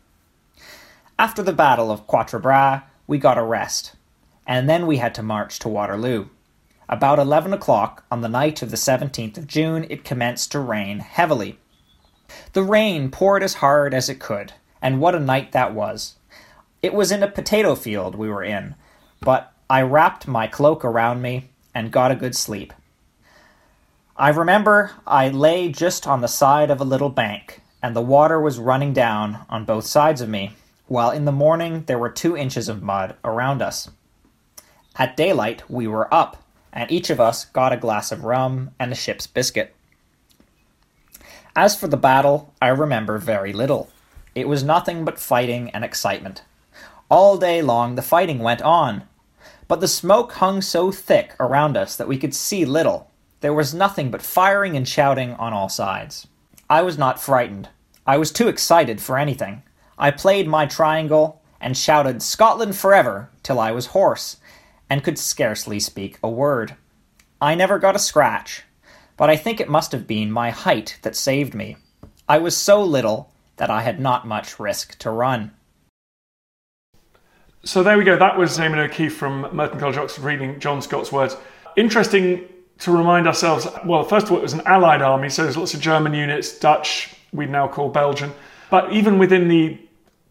After 1.19 1.43
the 1.43 1.53
Battle 1.53 1.91
of 1.91 2.07
Quatre 2.07 2.39
Bras, 2.39 2.83
we 3.07 3.19
got 3.19 3.39
a 3.39 3.43
rest, 3.43 3.95
and 4.47 4.69
then 4.69 4.87
we 4.87 4.97
had 4.97 5.15
to 5.15 5.23
march 5.23 5.59
to 5.61 5.69
Waterloo. 5.69 6.27
About 6.89 7.19
11 7.19 7.53
o'clock 7.53 8.05
on 8.11 8.21
the 8.21 8.29
night 8.29 8.63
of 8.63 8.71
the 8.71 8.77
17th 8.77 9.39
of 9.39 9.47
June, 9.47 9.87
it 9.89 10.05
commenced 10.05 10.53
to 10.53 10.61
rain 10.61 10.99
heavily. 10.99 11.59
The 12.53 12.63
rain 12.63 13.11
poured 13.11 13.43
as 13.43 13.55
hard 13.55 13.95
as 13.95 14.09
it 14.09 14.21
could, 14.21 14.53
and 14.81 15.01
what 15.01 15.15
a 15.15 15.21
night 15.21 15.53
that 15.53 15.75
was! 15.75 16.17
It 16.83 16.93
was 16.93 17.13
in 17.13 17.23
a 17.23 17.31
potato 17.31 17.75
field 17.75 18.15
we 18.15 18.29
were 18.29 18.43
in, 18.43 18.75
but 19.21 19.53
I 19.71 19.83
wrapped 19.83 20.27
my 20.27 20.47
cloak 20.49 20.85
around 20.85 21.23
me 21.23 21.51
and 21.75 21.93
got 21.93 22.11
a 22.11 22.17
good 22.17 22.35
sleep. 22.35 22.73
I 24.17 24.29
remember 24.29 24.93
I 25.07 25.29
lay 25.29 25.71
just 25.71 26.07
on 26.07 26.21
the 26.21 26.29
side 26.29 26.71
of 26.71 26.81
a 26.81 26.85
little 26.85 27.09
bank, 27.09 27.61
and 27.83 27.97
the 27.97 28.03
water 28.03 28.41
was 28.41 28.59
running 28.59 28.93
down 28.93 29.47
on 29.49 29.65
both 29.65 29.87
sides 29.87 30.21
of 30.21 30.29
me, 30.29 30.53
while 30.87 31.11
in 31.11 31.25
the 31.25 31.33
morning 31.33 31.85
there 31.87 31.99
were 31.99 32.11
two 32.11 32.37
inches 32.37 32.69
of 32.69 32.83
mud 32.83 33.17
around 33.25 33.63
us. 33.63 33.91
At 34.97 35.17
daylight 35.17 35.71
we 35.71 35.87
were 35.87 36.13
up, 36.13 36.42
and 36.73 36.91
each 36.91 37.11
of 37.11 37.21
us 37.21 37.45
got 37.47 37.73
a 37.73 37.77
glass 37.77 38.13
of 38.13 38.25
rum 38.25 38.71
and 38.79 38.93
a 38.93 38.97
ship's 38.97 39.27
biscuit. 39.27 39.75
As 41.55 41.79
for 41.79 41.87
the 41.87 41.97
battle, 41.97 42.53
I 42.63 42.69
remember 42.69 43.19
very 43.19 43.53
little. 43.53 43.91
It 44.35 44.49
was 44.49 44.65
nothing 44.65 45.05
but 45.05 45.19
fighting 45.19 45.71
and 45.71 45.85
excitement. 45.85 46.43
All 47.11 47.37
day 47.37 47.61
long 47.61 47.95
the 47.95 48.03
fighting 48.03 48.39
went 48.39 48.63
on, 48.63 49.03
but 49.69 49.81
the 49.81 49.89
smoke 49.89 50.33
hung 50.33 50.63
so 50.63 50.91
thick 50.91 51.35
around 51.39 51.77
us 51.77 51.95
that 51.97 52.09
we 52.09 52.17
could 52.17 52.35
see 52.35 52.65
little. 52.65 53.11
There 53.41 53.53
was 53.53 53.75
nothing 53.75 54.11
but 54.11 54.23
firing 54.23 54.77
and 54.77 54.89
shouting 54.89 55.35
on 55.35 55.53
all 55.53 55.69
sides. 55.69 56.27
I 56.71 56.81
was 56.81 56.97
not 56.97 57.21
frightened. 57.21 57.69
I 58.07 58.17
was 58.17 58.33
too 58.33 58.49
excited 58.49 59.01
for 59.01 59.19
anything. 59.19 59.63
I 59.99 60.11
played 60.11 60.49
my 60.49 60.65
triangle 60.65 61.43
and 61.61 61.77
shouted 61.77 62.23
Scotland 62.23 62.77
forever 62.77 63.29
till 63.43 63.61
I 63.61 63.73
was 63.73 63.87
hoarse 63.87 64.39
and 64.93 65.03
could 65.03 65.19
scarcely 65.19 65.81
speak 65.81 66.19
a 66.23 66.29
word. 66.29 66.77
I 67.41 67.55
never 67.55 67.79
got 67.79 67.97
a 67.97 67.99
scratch, 67.99 68.63
but 69.17 69.31
I 69.31 69.37
think 69.37 69.59
it 69.59 69.71
must 69.71 69.91
have 69.93 70.07
been 70.07 70.31
my 70.31 70.51
height 70.51 70.99
that 71.01 71.17
saved 71.17 71.55
me. 71.55 71.79
I 72.29 72.37
was 72.37 72.55
so 72.55 72.83
little 72.83 73.33
that 73.57 73.71
I 73.71 73.81
had 73.81 73.99
not 73.99 74.27
much 74.27 74.61
risk 74.61 74.99
to 74.99 75.11
run. 75.11 75.53
So 77.65 77.83
there 77.83 77.97
we 77.97 78.05
go. 78.05 78.19
That 78.19 78.37
was 78.37 78.59
Eamon 78.59 78.85
O'Keefe 78.85 79.17
from 79.17 79.49
Merton 79.57 79.81
College 79.81 79.97
Oxford 79.97 80.25
reading 80.25 80.61
John 80.61 80.83
Scott's 80.83 81.11
words. 81.11 81.39
Interesting 81.75 82.47
to 82.81 82.95
remind 82.95 83.27
ourselves. 83.27 83.67
Well, 83.87 84.05
first 84.05 84.27
of 84.27 84.33
all, 84.33 84.39
it 84.41 84.43
was 84.43 84.53
an 84.53 84.61
Allied 84.67 85.01
army, 85.01 85.31
so 85.31 85.43
there's 85.43 85.57
lots 85.57 85.73
of 85.73 85.81
German 85.81 86.13
units, 86.13 86.59
Dutch, 86.59 87.17
we'd 87.33 87.49
now 87.49 87.67
call 87.67 87.89
Belgian. 87.89 88.31
But 88.69 88.93
even 88.93 89.19
within 89.19 89.49
the 89.49 89.79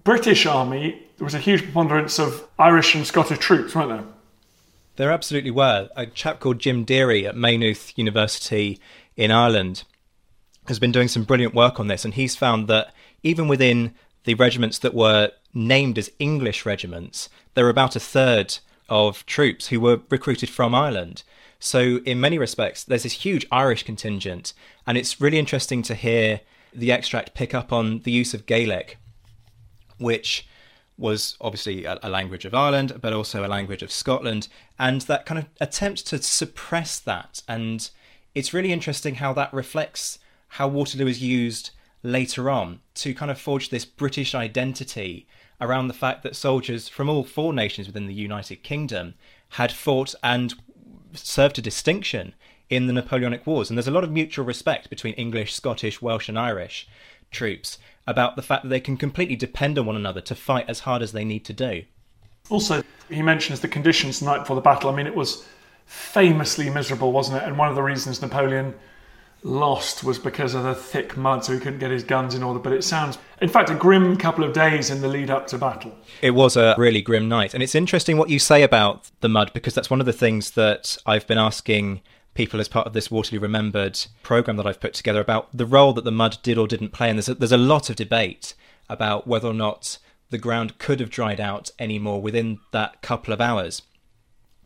British 0.03 0.45
army, 0.45 1.01
there 1.17 1.25
was 1.25 1.33
a 1.33 1.39
huge 1.39 1.63
preponderance 1.63 2.19
of 2.19 2.47
Irish 2.59 2.93
and 2.93 3.07
Scottish 3.07 3.39
troops, 3.39 3.73
weren't 3.73 3.89
there? 3.89 4.05
There 5.01 5.10
absolutely 5.10 5.50
were. 5.50 5.89
A 5.96 6.05
chap 6.05 6.39
called 6.39 6.60
Jim 6.60 6.84
Deary 6.84 7.25
at 7.25 7.36
Maynooth 7.36 7.98
University 7.98 8.79
in 9.17 9.31
Ireland 9.31 9.84
has 10.67 10.77
been 10.77 10.91
doing 10.91 11.08
some 11.08 11.24
brilliant 11.24 11.55
work 11.55 11.79
on 11.79 11.88
this, 11.88 12.05
and 12.05 12.13
he's 12.13 12.36
found 12.36 12.67
that 12.67 12.93
even 13.24 13.48
within 13.48 13.96
the 14.25 14.36
regiments 14.36 14.77
that 14.77 14.93
were 14.93 15.31
named 15.55 15.98
as 15.98 16.12
English 16.20 16.67
regiments, 16.67 17.29
there 17.55 17.63
were 17.63 17.72
about 17.72 17.96
a 17.96 18.00
third 18.00 18.60
of 18.89 19.25
troops 19.25 19.70
who 19.70 19.79
were 19.79 20.01
recruited 20.12 20.51
from 20.51 20.75
Ireland. 20.75 21.24
So, 21.60 21.98
in 22.05 22.22
many 22.22 22.38
respects, 22.38 22.84
there's 22.84 23.01
this 23.01 23.25
huge 23.25 23.48
Irish 23.51 23.81
contingent, 23.81 24.53
and 24.86 25.00
it's 25.00 25.20
really 25.20 25.39
interesting 25.39 25.81
to 25.81 25.96
hear 25.96 26.41
the 26.75 26.91
extract 26.91 27.34
pick 27.34 27.55
up 27.55 27.74
on 27.74 28.01
the 28.01 28.12
use 28.12 28.36
of 28.36 28.46
Gaelic, 28.46 29.00
which 29.98 30.46
was 30.98 31.36
obviously 31.41 31.86
a, 31.86 32.00
a, 32.03 32.10
language 32.10 32.45
of 32.45 32.53
Ireland, 32.53 33.00
but 33.01 33.13
also 33.13 33.45
a 33.45 33.48
language 33.48 33.81
of 33.81 33.91
Scotland, 33.91 34.48
and 34.77 35.01
that 35.01 35.25
kind 35.25 35.39
of 35.39 35.45
attempt 35.60 36.05
to 36.07 36.21
suppress 36.21 37.00
that. 37.00 37.41
And 37.48 37.89
it's 38.36 38.53
really 38.53 38.71
interesting 38.71 39.15
how 39.15 39.33
that 39.33 39.53
reflects 39.53 40.19
how 40.50 40.67
Waterloo 40.67 41.07
is 41.07 41.21
used 41.21 41.71
later 42.03 42.50
on 42.50 42.79
to 42.95 43.13
kind 43.13 43.31
of 43.31 43.39
forge 43.39 43.69
this 43.69 43.86
British 43.86 44.36
identity 44.36 45.27
around 45.60 45.88
the 45.88 45.93
fact 45.93 46.24
that 46.24 46.36
soldiers 46.36 46.89
from 46.89 47.10
all 47.10 47.24
four 47.24 47.53
nations 47.53 47.88
within 47.88 48.07
the 48.07 48.13
United 48.13 48.63
Kingdom 48.63 49.13
had 49.50 49.71
fought 49.71 50.15
and 50.24 50.55
served 51.13 51.55
to 51.55 51.62
distinction 51.62 52.33
in 52.69 52.88
the 52.88 52.93
Napoleonic 52.93 53.45
Wars. 53.45 53.69
And 53.69 53.77
there's 53.77 53.88
a 53.88 53.91
lot 53.91 54.03
of 54.03 54.12
mutual 54.12 54.45
respect 54.45 54.89
between 54.89 55.13
English, 55.15 55.53
Scottish, 55.53 56.01
Welsh, 56.01 56.29
and 56.29 56.39
Irish 56.39 56.88
troops 57.29 57.77
about 58.08 58.36
the 58.36 58.41
fact 58.41 58.63
that 58.63 58.70
they 58.70 58.79
can 58.79 58.98
completely 58.98 59.36
depend 59.36 59.77
on 59.77 59.86
one 59.86 59.96
another 59.96 60.22
to 60.22 60.36
fight 60.36 60.65
as 60.67 60.81
hard 60.81 61.01
as 61.01 61.12
they 61.12 61.24
need 61.24 61.46
to 61.46 61.53
do. 61.53 61.84
Also, 62.50 62.84
he 63.10 63.22
mentions 63.22 63.62
the 63.62 63.67
conditions 63.67 64.20
the 64.20 64.25
night 64.25 64.39
before 64.39 64.55
the 64.55 64.62
battle. 64.62 64.89
I 64.89 64.96
mean, 64.96 65.08
it 65.08 65.15
was 65.15 65.46
famously 65.86 66.70
miserable, 66.70 67.12
wasn't 67.12 67.41
it? 67.41 67.43
And 67.43 67.58
one 67.58 67.70
of 67.70 67.75
the 67.75 67.84
reasons 67.84 68.22
Napoleon 68.22 68.74
lost 69.43 70.03
was 70.03 70.20
because 70.20 70.53
of 70.53 70.63
the 70.63 70.75
thick 70.75 71.17
mud, 71.17 71.43
so 71.43 71.53
he 71.53 71.60
couldn't 71.60 71.79
get 71.79 71.91
his 71.91 72.03
guns 72.03 72.36
in 72.36 72.43
order. 72.43 72.60
But 72.60 72.74
it 72.74 72.84
sounds, 72.84 73.17
in 73.41 73.50
fact, 73.50 73.70
a 73.70 73.75
grim 73.75 74.17
couple 74.17 74.43
of 74.43 74.53
days 74.53 74.89
in 74.89 75.01
the 75.01 75.08
lead 75.08 75.29
up 75.29 75.48
to 75.48 75.58
battle. 75.58 75.96
It 76.22 76.31
was 76.31 76.55
a 76.55 76.75
really 76.77 77.01
grim 77.01 77.27
night. 77.27 77.53
And 77.53 77.63
it's 77.63 77.75
interesting 77.75 78.17
what 78.17 78.29
you 78.29 78.39
say 78.39 78.63
about 78.63 79.10
the 79.22 79.29
mud, 79.29 79.51
because 79.53 79.74
that's 79.74 79.89
one 79.89 80.00
of 80.00 80.05
the 80.05 80.13
things 80.13 80.51
that 80.51 80.98
I've 81.05 81.27
been 81.27 81.38
asking 81.38 82.01
people 82.33 82.59
as 82.59 82.67
part 82.67 82.88
of 82.88 82.93
this 82.93 83.11
Waterloo 83.11 83.41
Remembered 83.41 84.00
program 84.23 84.57
that 84.57 84.67
I've 84.67 84.79
put 84.79 84.93
together 84.93 85.19
about 85.19 85.50
the 85.55 85.65
role 85.65 85.93
that 85.93 86.03
the 86.03 86.11
mud 86.11 86.38
did 86.43 86.57
or 86.57 86.67
didn't 86.67 86.93
play. 86.93 87.09
And 87.09 87.17
there's 87.17 87.29
a, 87.29 87.35
there's 87.35 87.51
a 87.51 87.57
lot 87.57 87.89
of 87.89 87.95
debate 87.95 88.53
about 88.89 89.27
whether 89.27 89.47
or 89.47 89.53
not 89.53 89.97
the 90.29 90.38
ground 90.38 90.77
could 90.77 91.00
have 91.00 91.09
dried 91.09 91.39
out 91.39 91.71
anymore 91.77 92.21
within 92.21 92.59
that 92.71 93.01
couple 93.01 93.33
of 93.33 93.41
hours. 93.41 93.81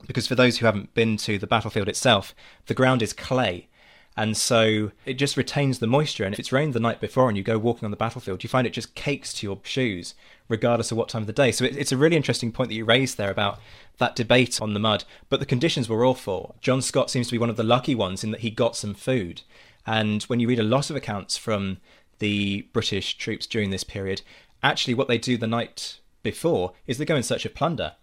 Because 0.08 0.28
for 0.28 0.36
those 0.36 0.58
who 0.58 0.66
haven't 0.66 0.94
been 0.94 1.18
to 1.18 1.40
the 1.40 1.48
battlefield 1.48 1.90
itself, 1.90 2.36
the 2.68 2.76
ground 2.76 3.02
is 3.02 3.14
clay. 3.14 3.68
And 4.16 4.38
so 4.38 4.92
it 5.06 5.16
just 5.16 5.36
retains 5.36 5.80
the 5.80 5.88
moisture. 5.88 6.24
And 6.24 6.34
if 6.34 6.40
it's 6.40 6.52
rained 6.52 6.74
the 6.74 6.80
night 6.80 7.02
before 7.02 7.28
and 7.28 7.36
you 7.36 7.44
go 7.44 7.58
walking 7.58 7.86
on 7.86 7.92
the 7.92 7.98
battlefield, 7.98 8.44
you 8.44 8.50
find 8.50 8.66
it 8.66 8.74
just 8.74 8.96
cakes 8.96 9.34
to 9.34 9.48
your 9.48 9.60
shoes, 9.64 10.14
regardless 10.48 10.92
of 10.92 10.98
what 10.98 11.10
time 11.10 11.24
of 11.24 11.28
the 11.28 11.34
day. 11.34 11.52
So 11.52 11.66
it's 11.66 11.92
a 11.92 11.98
really 11.98 12.16
interesting 12.16 12.52
point 12.52 12.70
that 12.70 12.76
you 12.76 12.86
raised 12.86 13.18
there 13.18 13.32
about 13.32 13.60
that 13.98 14.16
debate 14.16 14.62
on 14.62 14.74
the 14.74 14.80
mud. 14.80 15.04
But 15.30 15.40
the 15.40 15.46
conditions 15.46 15.90
were 15.90 16.06
awful. 16.06 16.56
John 16.62 16.82
Scott 16.82 17.10
seems 17.10 17.28
to 17.28 17.32
be 17.32 17.38
one 17.38 17.50
of 17.50 17.58
the 17.58 17.64
lucky 17.64 17.96
ones 17.96 18.24
in 18.24 18.32
that 18.32 18.42
he 18.42 18.50
got 18.50 18.76
some 18.76 18.94
food. 18.94 19.42
And 19.86 20.24
when 20.24 20.40
you 20.40 20.48
read 20.48 20.60
a 20.60 20.64
lot 20.64 20.90
of 20.90 20.96
accounts 20.96 21.38
from 21.38 21.78
the 22.20 22.68
British 22.74 23.18
troops 23.18 23.48
during 23.48 23.72
this 23.72 23.84
period, 23.84 24.22
actually 24.62 24.94
what 24.94 25.08
they 25.08 25.18
do 25.18 25.38
the 25.38 25.48
night 25.48 26.00
before 26.24 26.74
is 26.88 26.98
they 26.98 27.06
go 27.06 27.16
in 27.16 27.24
search 27.24 27.46
of 27.46 27.56
plunder. 27.56 27.94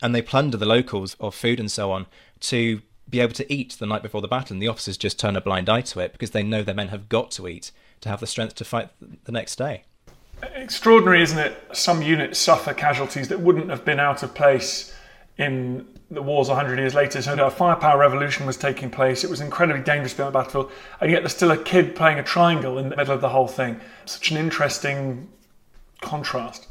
And 0.00 0.14
they 0.14 0.22
plunder 0.22 0.56
the 0.56 0.66
locals 0.66 1.16
of 1.20 1.34
food 1.34 1.60
and 1.60 1.70
so 1.70 1.92
on 1.92 2.06
to 2.40 2.82
be 3.08 3.20
able 3.20 3.34
to 3.34 3.52
eat 3.52 3.76
the 3.78 3.86
night 3.86 4.02
before 4.02 4.20
the 4.20 4.28
battle. 4.28 4.54
And 4.54 4.62
the 4.62 4.68
officers 4.68 4.96
just 4.96 5.18
turn 5.18 5.36
a 5.36 5.40
blind 5.40 5.68
eye 5.68 5.82
to 5.82 6.00
it 6.00 6.12
because 6.12 6.30
they 6.30 6.42
know 6.42 6.62
their 6.62 6.74
men 6.74 6.88
have 6.88 7.08
got 7.08 7.30
to 7.32 7.46
eat 7.46 7.72
to 8.00 8.08
have 8.08 8.20
the 8.20 8.26
strength 8.26 8.54
to 8.56 8.64
fight 8.64 8.88
the 9.24 9.32
next 9.32 9.56
day. 9.56 9.84
Extraordinary, 10.42 11.22
isn't 11.22 11.38
it? 11.38 11.56
Some 11.72 12.02
units 12.02 12.38
suffer 12.38 12.74
casualties 12.74 13.28
that 13.28 13.40
wouldn't 13.40 13.70
have 13.70 13.84
been 13.84 14.00
out 14.00 14.22
of 14.22 14.34
place 14.34 14.94
in 15.38 15.86
the 16.10 16.22
wars 16.22 16.48
100 16.48 16.78
years 16.78 16.94
later. 16.94 17.22
So 17.22 17.32
a 17.44 17.50
firepower 17.50 17.98
revolution 17.98 18.46
was 18.46 18.56
taking 18.56 18.90
place. 18.90 19.24
It 19.24 19.30
was 19.30 19.40
incredibly 19.40 19.82
dangerous 19.82 20.18
on 20.18 20.26
the 20.26 20.32
battlefield. 20.32 20.70
And 21.00 21.10
yet 21.10 21.22
there's 21.22 21.34
still 21.34 21.50
a 21.50 21.56
kid 21.56 21.94
playing 21.94 22.18
a 22.18 22.22
triangle 22.22 22.76
in 22.78 22.88
the 22.88 22.96
middle 22.96 23.14
of 23.14 23.20
the 23.20 23.30
whole 23.30 23.48
thing. 23.48 23.80
Such 24.04 24.30
an 24.30 24.36
interesting 24.36 25.28
contrast. 26.00 26.68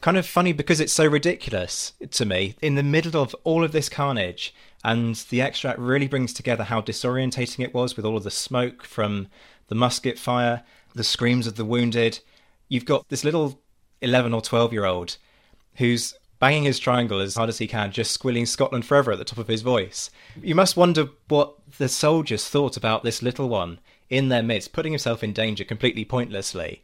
Kind 0.00 0.16
of 0.16 0.26
funny 0.26 0.52
because 0.52 0.80
it's 0.80 0.92
so 0.92 1.06
ridiculous 1.06 1.92
to 2.10 2.24
me. 2.24 2.56
In 2.62 2.74
the 2.74 2.82
middle 2.82 3.22
of 3.22 3.36
all 3.44 3.62
of 3.62 3.72
this 3.72 3.90
carnage, 3.90 4.54
and 4.82 5.14
the 5.28 5.42
extract 5.42 5.78
really 5.78 6.08
brings 6.08 6.32
together 6.32 6.64
how 6.64 6.80
disorientating 6.80 7.62
it 7.62 7.74
was 7.74 7.96
with 7.96 8.06
all 8.06 8.16
of 8.16 8.24
the 8.24 8.30
smoke 8.30 8.82
from 8.82 9.28
the 9.68 9.74
musket 9.74 10.18
fire, 10.18 10.62
the 10.94 11.04
screams 11.04 11.46
of 11.46 11.56
the 11.56 11.66
wounded, 11.66 12.20
you've 12.70 12.86
got 12.86 13.06
this 13.10 13.24
little 13.24 13.60
11 14.00 14.32
or 14.32 14.40
12 14.40 14.72
year 14.72 14.86
old 14.86 15.18
who's 15.74 16.14
banging 16.38 16.62
his 16.62 16.78
triangle 16.78 17.20
as 17.20 17.34
hard 17.34 17.50
as 17.50 17.58
he 17.58 17.66
can, 17.66 17.92
just 17.92 18.12
squilling 18.12 18.46
Scotland 18.46 18.86
forever 18.86 19.12
at 19.12 19.18
the 19.18 19.24
top 19.24 19.38
of 19.38 19.48
his 19.48 19.60
voice. 19.60 20.10
You 20.42 20.54
must 20.54 20.76
wonder 20.76 21.10
what 21.28 21.54
the 21.76 21.88
soldiers 21.88 22.48
thought 22.48 22.78
about 22.78 23.04
this 23.04 23.22
little 23.22 23.50
one 23.50 23.78
in 24.08 24.30
their 24.30 24.42
midst, 24.42 24.72
putting 24.72 24.92
himself 24.92 25.22
in 25.22 25.34
danger 25.34 25.64
completely 25.64 26.04
pointlessly, 26.04 26.82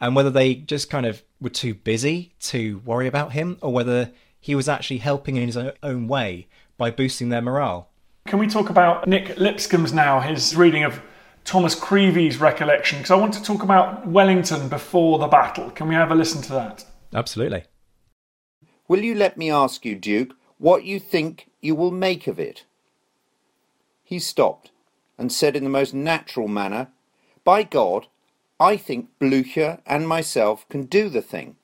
and 0.00 0.16
whether 0.16 0.30
they 0.30 0.54
just 0.54 0.88
kind 0.88 1.04
of 1.04 1.22
were 1.40 1.50
too 1.50 1.74
busy 1.74 2.32
to 2.40 2.78
worry 2.86 3.06
about 3.06 3.32
him, 3.32 3.58
or 3.60 3.72
whether 3.72 4.12
he 4.40 4.54
was 4.54 4.68
actually 4.68 4.98
helping 4.98 5.36
in 5.36 5.46
his 5.46 5.58
own 5.82 6.08
way 6.08 6.46
by 6.78 6.90
boosting 6.90 7.28
their 7.28 7.42
morale. 7.42 7.90
Can 8.26 8.38
we 8.38 8.46
talk 8.46 8.70
about 8.70 9.06
Nick 9.06 9.36
Lipscombe's 9.36 9.92
now, 9.92 10.20
his 10.20 10.56
reading 10.56 10.84
of 10.84 11.00
Thomas 11.46 11.76
Creevey's 11.76 12.38
recollection? 12.38 12.98
Because 12.98 13.12
I 13.12 13.16
want 13.16 13.32
to 13.34 13.42
talk 13.42 13.62
about 13.62 14.04
Wellington 14.04 14.68
before 14.68 15.20
the 15.20 15.28
battle. 15.28 15.70
Can 15.70 15.86
we 15.86 15.94
have 15.94 16.10
a 16.10 16.14
listen 16.14 16.42
to 16.42 16.52
that? 16.52 16.84
Absolutely. 17.14 17.64
Will 18.88 19.04
you 19.04 19.14
let 19.14 19.38
me 19.38 19.50
ask 19.50 19.84
you, 19.84 19.94
Duke, 19.94 20.34
what 20.58 20.84
you 20.84 20.98
think 20.98 21.48
you 21.60 21.76
will 21.76 21.92
make 21.92 22.26
of 22.26 22.40
it? 22.40 22.64
He 24.02 24.18
stopped 24.18 24.72
and 25.16 25.32
said 25.32 25.54
in 25.54 25.62
the 25.62 25.70
most 25.70 25.94
natural 25.94 26.48
manner, 26.48 26.88
By 27.44 27.62
God, 27.62 28.08
I 28.58 28.76
think 28.76 29.08
Blücher 29.20 29.80
and 29.86 30.08
myself 30.08 30.68
can 30.68 30.82
do 30.82 31.08
the 31.08 31.22
thing. 31.22 31.56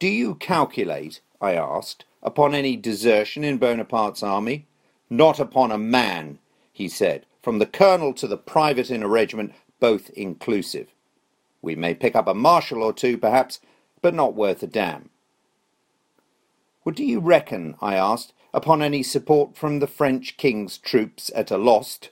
Do 0.00 0.08
you 0.08 0.34
calculate, 0.34 1.20
I 1.40 1.54
asked, 1.54 2.04
upon 2.24 2.56
any 2.56 2.76
desertion 2.76 3.44
in 3.44 3.58
Bonaparte's 3.58 4.22
army? 4.22 4.66
Not 5.08 5.38
upon 5.38 5.70
a 5.70 5.78
man, 5.78 6.40
he 6.72 6.88
said, 6.88 7.24
from 7.46 7.60
the 7.60 7.64
colonel 7.64 8.12
to 8.12 8.26
the 8.26 8.36
private 8.36 8.90
in 8.90 9.04
a 9.04 9.08
regiment, 9.08 9.54
both 9.78 10.10
inclusive. 10.14 10.88
We 11.62 11.76
may 11.76 11.94
pick 11.94 12.16
up 12.16 12.26
a 12.26 12.34
marshal 12.34 12.82
or 12.82 12.92
two, 12.92 13.16
perhaps, 13.16 13.60
but 14.02 14.14
not 14.14 14.34
worth 14.34 14.64
a 14.64 14.66
damn. 14.66 15.10
What 16.82 16.96
do 16.96 17.04
you 17.04 17.20
reckon, 17.20 17.76
I 17.80 17.94
asked, 17.94 18.32
upon 18.52 18.82
any 18.82 19.04
support 19.04 19.56
from 19.56 19.78
the 19.78 19.86
French 19.86 20.36
king's 20.36 20.76
troops 20.76 21.30
at 21.36 21.52
Alost? 21.52 22.10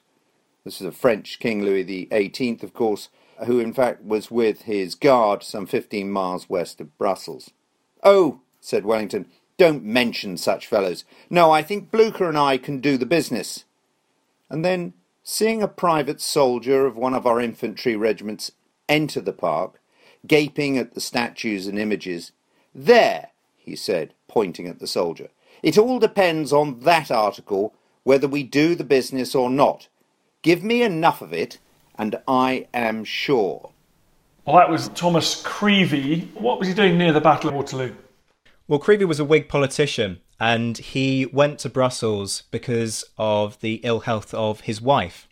This 0.65 0.81
is 0.81 0.87
a 0.87 0.93
French 0.93 1.41
King 1.41 1.65
Louis 1.65 1.83
the 1.83 2.07
Eighteenth, 2.13 2.63
of 2.63 2.73
course, 2.73 3.09
who 3.45 3.59
in 3.59 3.73
fact 3.73 4.05
was 4.05 4.31
with 4.31 4.63
his 4.63 4.95
guard 4.95 5.43
some 5.43 5.67
fifteen 5.67 6.13
miles 6.13 6.49
west 6.49 6.81
of 6.81 6.97
Brussels. 6.97 7.51
Oh, 8.05 8.43
said 8.61 8.85
Wellington, 8.85 9.27
don't 9.59 9.83
mention 9.83 10.37
such 10.37 10.69
fellows. 10.69 11.05
No, 11.29 11.51
I 11.51 11.63
think 11.63 11.91
Blücher 11.91 12.29
and 12.29 12.39
I 12.39 12.57
can 12.57 12.79
do 12.79 12.97
the 12.97 13.05
business. 13.05 13.65
And 14.49 14.65
then, 14.65 14.93
seeing 15.25 15.63
a 15.63 15.69
private 15.69 16.21
soldier 16.21 16.87
of 16.87 16.97
one 16.97 17.15
of 17.15 17.27
our 17.27 17.41
infantry 17.41 17.97
regiments 17.97 18.53
enter 18.89 19.23
the 19.23 19.33
park, 19.33 19.81
gaping 20.27 20.77
at 20.77 20.95
the 20.95 21.01
statues 21.01 21.67
and 21.67 21.79
images, 21.79 22.33
there, 22.75 23.31
he 23.57 23.75
said, 23.75 24.13
pointing 24.29 24.69
at 24.69 24.79
the 24.79 24.87
soldier. 24.87 25.29
It 25.63 25.79
all 25.79 25.99
depends 25.99 26.53
on 26.53 26.81
that 26.81 27.11
article 27.11 27.75
whether 28.03 28.29
we 28.29 28.43
do 28.43 28.75
the 28.75 28.85
business 28.85 29.35
or 29.35 29.49
not. 29.49 29.89
Give 30.43 30.63
me 30.63 30.83
enough 30.83 31.23
of 31.23 31.33
it, 31.33 31.59
and 31.97 32.17
I 32.29 32.69
am 32.75 33.03
sure. 33.05 33.71
Well, 34.45 34.57
that 34.57 34.69
was 34.69 34.89
Thomas 34.91 35.43
Creevey. 35.43 36.29
What 36.35 36.59
was 36.59 36.69
he 36.69 36.75
doing 36.75 36.99
near 36.99 37.15
the 37.15 37.21
Battle 37.23 37.49
of 37.49 37.55
Waterloo? 37.55 37.95
Well, 38.67 38.81
Creevey 38.81 39.05
was 39.05 39.21
a 39.21 39.25
Whig 39.25 39.49
politician, 39.49 40.21
and 40.41 40.79
he 40.79 41.27
went 41.27 41.59
to 41.61 41.69
Brussels 41.69 42.45
because 42.51 43.05
of 43.19 43.61
the 43.61 43.75
ill 43.83 44.01
health 44.01 44.33
of 44.33 44.63
his 44.63 44.81
wife. 44.81 45.29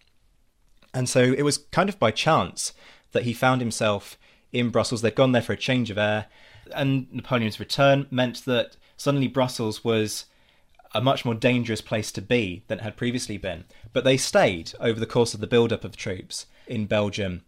And 0.92 1.08
so 1.08 1.20
it 1.20 1.42
was 1.42 1.58
kind 1.58 1.88
of 1.88 1.98
by 1.98 2.10
chance 2.10 2.74
that 3.12 3.22
he 3.22 3.32
found 3.32 3.62
himself 3.62 4.18
in 4.52 4.68
Brussels. 4.68 5.00
They'd 5.00 5.14
gone 5.14 5.32
there 5.32 5.40
for 5.40 5.54
a 5.54 5.56
change 5.56 5.90
of 5.90 5.96
air, 5.96 6.26
and 6.74 7.06
Napoleon's 7.10 7.58
return 7.58 8.06
meant 8.10 8.44
that 8.44 8.76
suddenly 8.98 9.28
Brussels 9.28 9.82
was 9.82 10.26
a 10.94 11.00
much 11.00 11.24
more 11.24 11.34
dangerous 11.34 11.80
place 11.80 12.12
to 12.12 12.20
be 12.20 12.64
than 12.66 12.80
it 12.80 12.82
had 12.82 12.98
previously 12.98 13.38
been. 13.38 13.64
But 13.94 14.04
they 14.04 14.18
stayed 14.18 14.72
over 14.78 15.00
the 15.00 15.06
course 15.06 15.32
of 15.32 15.40
the 15.40 15.46
build 15.46 15.72
up 15.72 15.84
of 15.84 15.96
troops 15.96 16.44
in 16.66 16.84
Belgium 16.84 17.42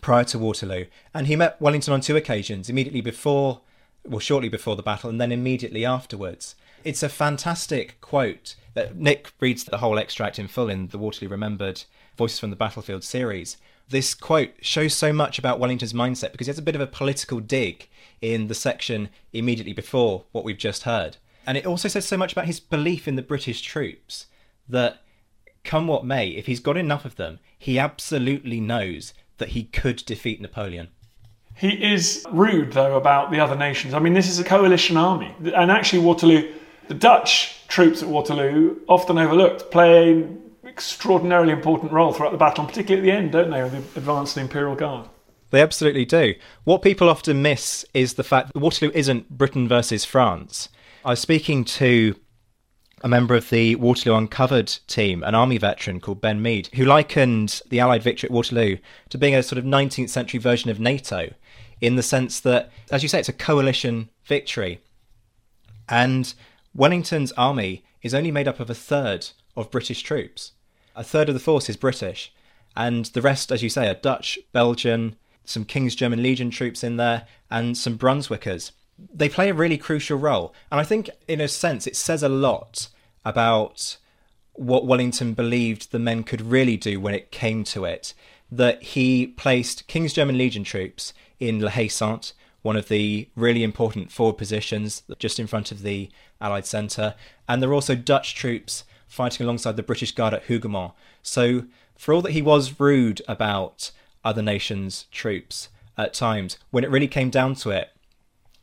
prior 0.00 0.24
to 0.24 0.38
Waterloo. 0.38 0.86
And 1.14 1.28
he 1.28 1.36
met 1.36 1.60
Wellington 1.60 1.94
on 1.94 2.00
two 2.00 2.16
occasions, 2.16 2.68
immediately 2.68 3.00
before, 3.00 3.60
well, 4.08 4.20
shortly 4.20 4.48
before 4.48 4.76
the 4.76 4.82
battle, 4.82 5.10
and 5.10 5.20
then 5.20 5.32
immediately 5.32 5.84
afterwards. 5.84 6.54
It's 6.84 7.02
a 7.02 7.08
fantastic 7.08 8.00
quote 8.00 8.54
that 8.74 8.96
Nick 8.96 9.32
reads 9.40 9.64
the 9.64 9.78
whole 9.78 9.98
extract 9.98 10.38
in 10.38 10.48
full 10.48 10.68
in 10.68 10.88
the 10.88 10.98
Waterloo 10.98 11.30
Remembered 11.30 11.84
Voices 12.16 12.38
from 12.38 12.50
the 12.50 12.56
Battlefield 12.56 13.02
series. 13.04 13.56
This 13.88 14.14
quote 14.14 14.50
shows 14.60 14.94
so 14.94 15.12
much 15.12 15.38
about 15.38 15.58
Wellington's 15.58 15.92
mindset 15.92 16.32
because 16.32 16.46
he 16.46 16.50
has 16.50 16.58
a 16.58 16.62
bit 16.62 16.74
of 16.74 16.80
a 16.80 16.86
political 16.86 17.40
dig 17.40 17.88
in 18.20 18.48
the 18.48 18.54
section 18.54 19.08
immediately 19.32 19.72
before 19.72 20.24
what 20.32 20.44
we've 20.44 20.58
just 20.58 20.82
heard. 20.82 21.16
And 21.46 21.56
it 21.56 21.66
also 21.66 21.88
says 21.88 22.04
so 22.04 22.16
much 22.16 22.32
about 22.32 22.46
his 22.46 22.60
belief 22.60 23.06
in 23.06 23.16
the 23.16 23.22
British 23.22 23.62
troops 23.62 24.26
that, 24.68 25.02
come 25.64 25.86
what 25.86 26.04
may, 26.04 26.28
if 26.28 26.46
he's 26.46 26.60
got 26.60 26.76
enough 26.76 27.04
of 27.04 27.16
them, 27.16 27.38
he 27.58 27.78
absolutely 27.78 28.60
knows 28.60 29.14
that 29.38 29.50
he 29.50 29.64
could 29.64 30.04
defeat 30.04 30.40
Napoleon. 30.40 30.88
He 31.56 31.70
is 31.70 32.24
rude, 32.30 32.72
though, 32.72 32.96
about 32.96 33.30
the 33.30 33.40
other 33.40 33.56
nations. 33.56 33.94
I 33.94 33.98
mean, 33.98 34.12
this 34.12 34.28
is 34.28 34.38
a 34.38 34.44
coalition 34.44 34.96
army. 34.96 35.34
And 35.54 35.70
actually, 35.70 36.00
Waterloo, 36.00 36.52
the 36.88 36.94
Dutch 36.94 37.66
troops 37.68 38.02
at 38.02 38.08
Waterloo, 38.08 38.76
often 38.88 39.16
overlooked, 39.16 39.70
play 39.70 40.12
an 40.12 40.42
extraordinarily 40.66 41.52
important 41.52 41.92
role 41.92 42.12
throughout 42.12 42.32
the 42.32 42.38
battle, 42.38 42.64
and 42.64 42.68
particularly 42.68 43.10
at 43.10 43.12
the 43.12 43.18
end, 43.18 43.32
don't 43.32 43.50
they, 43.50 43.62
with 43.62 43.72
the 43.94 44.00
advance 44.00 44.34
the 44.34 44.42
Imperial 44.42 44.76
Guard. 44.76 45.08
They 45.50 45.62
absolutely 45.62 46.04
do. 46.04 46.34
What 46.64 46.82
people 46.82 47.08
often 47.08 47.40
miss 47.40 47.86
is 47.94 48.14
the 48.14 48.24
fact 48.24 48.52
that 48.52 48.60
Waterloo 48.60 48.92
isn't 48.94 49.30
Britain 49.30 49.66
versus 49.66 50.04
France. 50.04 50.68
I 51.04 51.10
was 51.10 51.20
speaking 51.20 51.64
to 51.64 52.16
a 53.02 53.08
member 53.08 53.34
of 53.34 53.48
the 53.50 53.76
Waterloo 53.76 54.16
Uncovered 54.16 54.78
team, 54.86 55.22
an 55.22 55.34
army 55.34 55.58
veteran 55.58 56.00
called 56.00 56.20
Ben 56.20 56.42
Mead, 56.42 56.68
who 56.74 56.84
likened 56.84 57.60
the 57.68 57.78
Allied 57.78 58.02
victory 58.02 58.28
at 58.28 58.32
Waterloo 58.32 58.78
to 59.10 59.18
being 59.18 59.34
a 59.34 59.42
sort 59.42 59.58
of 59.58 59.64
19th 59.64 60.10
century 60.10 60.40
version 60.40 60.70
of 60.70 60.80
NATO, 60.80 61.32
in 61.80 61.96
the 61.96 62.02
sense 62.02 62.40
that, 62.40 62.70
as 62.90 63.02
you 63.02 63.08
say, 63.08 63.20
it's 63.20 63.28
a 63.28 63.32
coalition 63.32 64.08
victory. 64.24 64.80
And 65.88 66.32
Wellington's 66.74 67.32
army 67.32 67.84
is 68.02 68.14
only 68.14 68.30
made 68.30 68.48
up 68.48 68.60
of 68.60 68.70
a 68.70 68.74
third 68.74 69.28
of 69.56 69.70
British 69.70 70.02
troops. 70.02 70.52
A 70.94 71.04
third 71.04 71.28
of 71.28 71.34
the 71.34 71.40
force 71.40 71.68
is 71.68 71.76
British, 71.76 72.32
and 72.76 73.06
the 73.06 73.22
rest, 73.22 73.52
as 73.52 73.62
you 73.62 73.68
say, 73.68 73.88
are 73.88 73.94
Dutch, 73.94 74.38
Belgian, 74.52 75.16
some 75.44 75.64
King's 75.64 75.94
German 75.94 76.22
Legion 76.22 76.50
troops 76.50 76.82
in 76.82 76.96
there, 76.96 77.26
and 77.50 77.76
some 77.76 77.96
Brunswickers. 77.96 78.72
They 79.12 79.28
play 79.28 79.50
a 79.50 79.54
really 79.54 79.78
crucial 79.78 80.18
role. 80.18 80.54
And 80.70 80.80
I 80.80 80.84
think, 80.84 81.10
in 81.28 81.40
a 81.40 81.48
sense, 81.48 81.86
it 81.86 81.96
says 81.96 82.22
a 82.22 82.28
lot 82.28 82.88
about 83.24 83.96
what 84.54 84.86
Wellington 84.86 85.34
believed 85.34 85.92
the 85.92 85.98
men 85.98 86.22
could 86.22 86.40
really 86.40 86.76
do 86.76 86.98
when 86.98 87.14
it 87.14 87.30
came 87.30 87.62
to 87.64 87.84
it. 87.84 88.14
That 88.50 88.82
he 88.82 89.26
placed 89.26 89.86
King's 89.86 90.12
German 90.12 90.38
Legion 90.38 90.64
troops 90.64 91.12
in 91.40 91.60
La 91.60 91.70
Haye 91.70 91.88
Sainte, 91.88 92.32
one 92.62 92.76
of 92.76 92.88
the 92.88 93.28
really 93.34 93.62
important 93.62 94.10
forward 94.10 94.38
positions 94.38 95.02
just 95.18 95.38
in 95.38 95.46
front 95.46 95.72
of 95.72 95.82
the 95.82 96.10
Allied 96.40 96.66
centre. 96.66 97.14
And 97.48 97.60
there 97.60 97.68
were 97.68 97.74
also 97.74 97.94
Dutch 97.94 98.34
troops 98.34 98.84
fighting 99.06 99.44
alongside 99.44 99.76
the 99.76 99.82
British 99.82 100.12
Guard 100.12 100.34
at 100.34 100.46
Hougoumont. 100.46 100.92
So, 101.22 101.64
for 101.96 102.12
all 102.12 102.22
that 102.22 102.32
he 102.32 102.42
was 102.42 102.78
rude 102.78 103.22
about 103.26 103.90
other 104.24 104.42
nations' 104.42 105.06
troops 105.12 105.68
at 105.96 106.12
times. 106.12 106.58
When 106.70 106.84
it 106.84 106.90
really 106.90 107.08
came 107.08 107.30
down 107.30 107.54
to 107.56 107.70
it, 107.70 107.90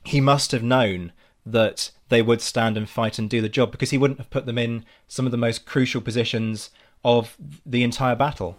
he 0.03 0.19
must 0.21 0.51
have 0.51 0.63
known 0.63 1.13
that 1.45 1.91
they 2.09 2.21
would 2.21 2.41
stand 2.41 2.77
and 2.77 2.87
fight 2.87 3.17
and 3.17 3.29
do 3.29 3.41
the 3.41 3.49
job 3.49 3.71
because 3.71 3.89
he 3.89 3.97
wouldn't 3.97 4.19
have 4.19 4.29
put 4.29 4.45
them 4.45 4.57
in 4.57 4.85
some 5.07 5.25
of 5.25 5.31
the 5.31 5.37
most 5.37 5.65
crucial 5.65 6.01
positions 6.01 6.69
of 7.03 7.35
the 7.65 7.83
entire 7.83 8.15
battle. 8.15 8.55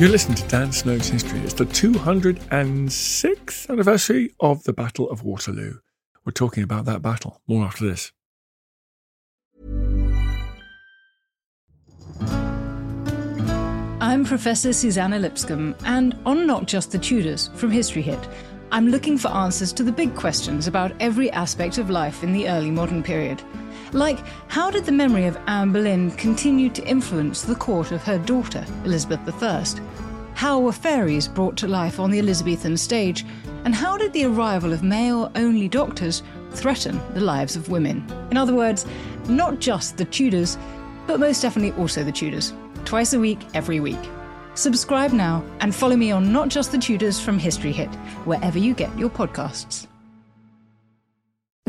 You're 0.00 0.08
listening 0.08 0.36
to 0.36 0.48
Dan 0.48 0.72
Snow's 0.72 1.08
History. 1.08 1.40
It's 1.40 1.52
the 1.52 1.66
206th 1.66 3.68
anniversary 3.68 4.30
of 4.40 4.64
the 4.64 4.72
Battle 4.72 5.10
of 5.10 5.22
Waterloo. 5.22 5.74
We're 6.24 6.32
talking 6.32 6.62
about 6.62 6.86
that 6.86 7.02
battle. 7.02 7.42
More 7.46 7.66
after 7.66 7.86
this. 7.86 8.10
I'm 14.00 14.24
Professor 14.24 14.72
Suzannah 14.72 15.18
Lipscomb, 15.18 15.76
and 15.84 16.16
on 16.24 16.46
Not 16.46 16.66
Just 16.66 16.92
the 16.92 16.98
Tudors 16.98 17.50
from 17.54 17.70
History 17.70 18.00
Hit, 18.00 18.26
I'm 18.72 18.88
looking 18.88 19.18
for 19.18 19.28
answers 19.28 19.70
to 19.74 19.82
the 19.82 19.92
big 19.92 20.14
questions 20.14 20.66
about 20.66 20.92
every 21.00 21.30
aspect 21.32 21.76
of 21.76 21.90
life 21.90 22.22
in 22.22 22.32
the 22.32 22.48
early 22.48 22.70
modern 22.70 23.02
period. 23.02 23.42
Like, 23.92 24.18
how 24.48 24.70
did 24.70 24.84
the 24.84 24.92
memory 24.92 25.26
of 25.26 25.38
Anne 25.46 25.72
Boleyn 25.72 26.12
continue 26.12 26.70
to 26.70 26.84
influence 26.84 27.42
the 27.42 27.56
court 27.56 27.90
of 27.90 28.02
her 28.04 28.18
daughter, 28.18 28.64
Elizabeth 28.84 29.42
I? 29.42 29.64
How 30.34 30.60
were 30.60 30.72
fairies 30.72 31.26
brought 31.26 31.56
to 31.58 31.68
life 31.68 31.98
on 31.98 32.10
the 32.10 32.20
Elizabethan 32.20 32.76
stage? 32.76 33.26
And 33.64 33.74
how 33.74 33.98
did 33.98 34.12
the 34.12 34.24
arrival 34.24 34.72
of 34.72 34.82
male 34.82 35.30
only 35.34 35.68
doctors 35.68 36.22
threaten 36.52 37.00
the 37.14 37.20
lives 37.20 37.56
of 37.56 37.68
women? 37.68 38.06
In 38.30 38.36
other 38.36 38.54
words, 38.54 38.86
not 39.28 39.58
just 39.58 39.96
the 39.96 40.04
Tudors, 40.04 40.56
but 41.06 41.20
most 41.20 41.42
definitely 41.42 41.78
also 41.80 42.04
the 42.04 42.12
Tudors 42.12 42.54
twice 42.84 43.12
a 43.12 43.20
week, 43.20 43.40
every 43.54 43.80
week. 43.80 43.98
Subscribe 44.54 45.12
now 45.12 45.44
and 45.60 45.74
follow 45.74 45.96
me 45.96 46.10
on 46.10 46.32
Not 46.32 46.48
Just 46.48 46.72
the 46.72 46.78
Tudors 46.78 47.20
from 47.20 47.38
History 47.38 47.72
Hit, 47.72 47.92
wherever 48.24 48.58
you 48.58 48.74
get 48.74 48.96
your 48.98 49.10
podcasts. 49.10 49.86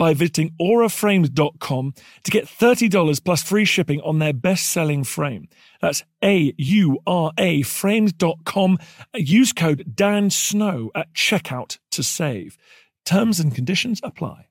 by 0.00 0.14
visiting 0.14 0.54
auraframes.com 0.58 1.92
to 2.24 2.30
get 2.30 2.46
$30 2.46 3.22
plus 3.22 3.42
free 3.42 3.66
shipping 3.66 4.00
on 4.00 4.18
their 4.18 4.32
best 4.32 4.70
selling 4.70 5.04
frame. 5.04 5.46
That's 5.82 6.04
A 6.24 6.54
U 6.56 7.00
R 7.06 7.32
A 7.36 7.60
frames.com. 7.60 8.78
Use 9.14 9.52
code 9.52 9.92
Dan 9.94 10.30
Snow 10.30 10.90
at 10.94 11.12
checkout 11.12 11.76
to 11.90 12.02
save. 12.02 12.56
Terms 13.04 13.38
and 13.40 13.54
conditions 13.54 14.00
apply. 14.02 14.46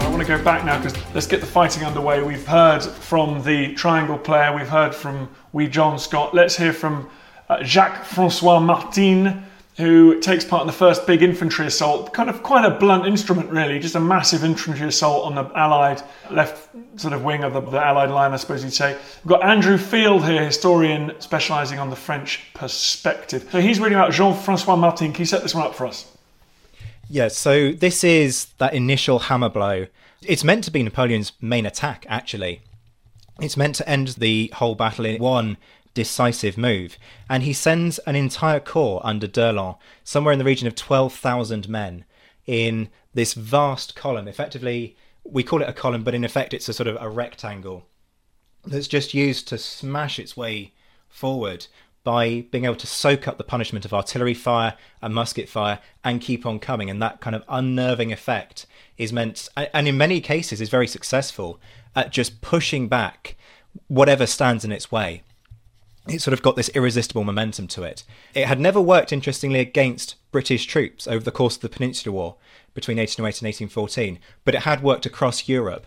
I 0.00 0.08
want 0.08 0.22
to 0.22 0.26
go 0.26 0.42
back 0.42 0.64
now 0.64 0.82
because 0.82 0.98
let's 1.14 1.28
get 1.28 1.40
the 1.40 1.46
fighting 1.46 1.84
underway. 1.84 2.20
We've 2.20 2.44
heard 2.44 2.82
from 2.82 3.44
the 3.44 3.74
triangle 3.74 4.18
player, 4.18 4.52
we've 4.56 4.68
heard 4.68 4.92
from 4.92 5.30
Wee 5.52 5.68
John 5.68 6.00
Scott. 6.00 6.34
Let's 6.34 6.56
hear 6.56 6.72
from 6.72 7.08
uh, 7.48 7.62
Jacques 7.62 8.04
Francois 8.04 8.58
Martin, 8.58 9.44
who 9.80 10.20
takes 10.20 10.44
part 10.44 10.60
in 10.60 10.66
the 10.66 10.72
first 10.72 11.06
big 11.06 11.22
infantry 11.22 11.66
assault. 11.66 12.12
Kind 12.12 12.30
of 12.30 12.42
quite 12.42 12.64
a 12.64 12.70
blunt 12.70 13.06
instrument, 13.06 13.50
really, 13.50 13.78
just 13.78 13.94
a 13.94 14.00
massive 14.00 14.44
infantry 14.44 14.86
assault 14.86 15.24
on 15.24 15.34
the 15.34 15.50
Allied 15.58 16.02
left 16.30 16.68
sort 17.00 17.12
of 17.12 17.24
wing 17.24 17.42
of 17.42 17.54
the, 17.54 17.60
the 17.60 17.82
Allied 17.82 18.10
line, 18.10 18.32
I 18.32 18.36
suppose 18.36 18.62
you'd 18.62 18.72
say. 18.72 18.96
We've 19.24 19.30
got 19.30 19.42
Andrew 19.42 19.78
Field 19.78 20.24
here, 20.24 20.44
historian 20.44 21.14
specialising 21.20 21.78
on 21.78 21.90
the 21.90 21.96
French 21.96 22.42
perspective. 22.54 23.48
So 23.50 23.60
he's 23.60 23.80
reading 23.80 23.98
about 23.98 24.12
Jean 24.12 24.36
Francois 24.36 24.76
Martin. 24.76 25.12
Can 25.12 25.22
you 25.22 25.26
set 25.26 25.42
this 25.42 25.54
one 25.54 25.66
up 25.66 25.74
for 25.74 25.86
us? 25.86 26.06
Yeah, 27.08 27.28
so 27.28 27.72
this 27.72 28.04
is 28.04 28.46
that 28.58 28.72
initial 28.72 29.18
hammer 29.18 29.48
blow. 29.48 29.86
It's 30.22 30.44
meant 30.44 30.62
to 30.64 30.70
be 30.70 30.82
Napoleon's 30.82 31.32
main 31.40 31.66
attack, 31.66 32.06
actually. 32.08 32.60
It's 33.40 33.56
meant 33.56 33.74
to 33.76 33.88
end 33.88 34.08
the 34.08 34.52
whole 34.54 34.74
battle 34.74 35.06
in 35.06 35.20
one 35.20 35.56
decisive 35.94 36.56
move. 36.56 36.96
And 37.28 37.42
he 37.42 37.52
sends 37.52 37.98
an 38.00 38.16
entire 38.16 38.60
corps 38.60 39.00
under 39.04 39.26
d'Erlon, 39.26 39.76
somewhere 40.04 40.32
in 40.32 40.38
the 40.38 40.44
region 40.44 40.66
of 40.66 40.74
12,000 40.74 41.68
men, 41.68 42.04
in 42.46 42.88
this 43.14 43.34
vast 43.34 43.94
column. 43.94 44.28
Effectively, 44.28 44.96
we 45.24 45.42
call 45.42 45.62
it 45.62 45.68
a 45.68 45.72
column, 45.72 46.02
but 46.02 46.14
in 46.14 46.24
effect, 46.24 46.54
it's 46.54 46.68
a 46.68 46.72
sort 46.72 46.86
of 46.86 46.96
a 47.00 47.08
rectangle 47.08 47.86
that's 48.64 48.88
just 48.88 49.14
used 49.14 49.48
to 49.48 49.58
smash 49.58 50.18
its 50.18 50.36
way 50.36 50.72
forward 51.08 51.66
by 52.02 52.46
being 52.50 52.64
able 52.64 52.76
to 52.76 52.86
soak 52.86 53.28
up 53.28 53.36
the 53.36 53.44
punishment 53.44 53.84
of 53.84 53.92
artillery 53.92 54.34
fire 54.34 54.74
and 55.02 55.14
musket 55.14 55.48
fire 55.48 55.78
and 56.02 56.20
keep 56.20 56.46
on 56.46 56.58
coming. 56.58 56.88
And 56.88 57.00
that 57.02 57.20
kind 57.20 57.36
of 57.36 57.44
unnerving 57.48 58.12
effect 58.12 58.66
is 58.96 59.12
meant, 59.12 59.48
and 59.56 59.86
in 59.86 59.98
many 59.98 60.20
cases, 60.20 60.60
is 60.60 60.70
very 60.70 60.86
successful 60.86 61.60
at 61.94 62.10
just 62.10 62.40
pushing 62.40 62.88
back 62.88 63.36
whatever 63.88 64.26
stands 64.26 64.64
in 64.64 64.72
its 64.72 64.90
way. 64.90 65.22
It 66.08 66.22
sort 66.22 66.32
of 66.32 66.42
got 66.42 66.56
this 66.56 66.70
irresistible 66.70 67.24
momentum 67.24 67.66
to 67.68 67.82
it. 67.82 68.04
It 68.34 68.46
had 68.46 68.58
never 68.58 68.80
worked, 68.80 69.12
interestingly, 69.12 69.60
against 69.60 70.16
British 70.32 70.66
troops 70.66 71.06
over 71.06 71.22
the 71.24 71.30
course 71.30 71.56
of 71.56 71.62
the 71.62 71.68
Peninsular 71.68 72.14
War 72.14 72.36
between 72.74 72.98
1808 72.98 73.42
and 73.42 73.46
1814, 73.46 74.18
but 74.44 74.54
it 74.54 74.62
had 74.62 74.82
worked 74.82 75.06
across 75.06 75.48
Europe. 75.48 75.86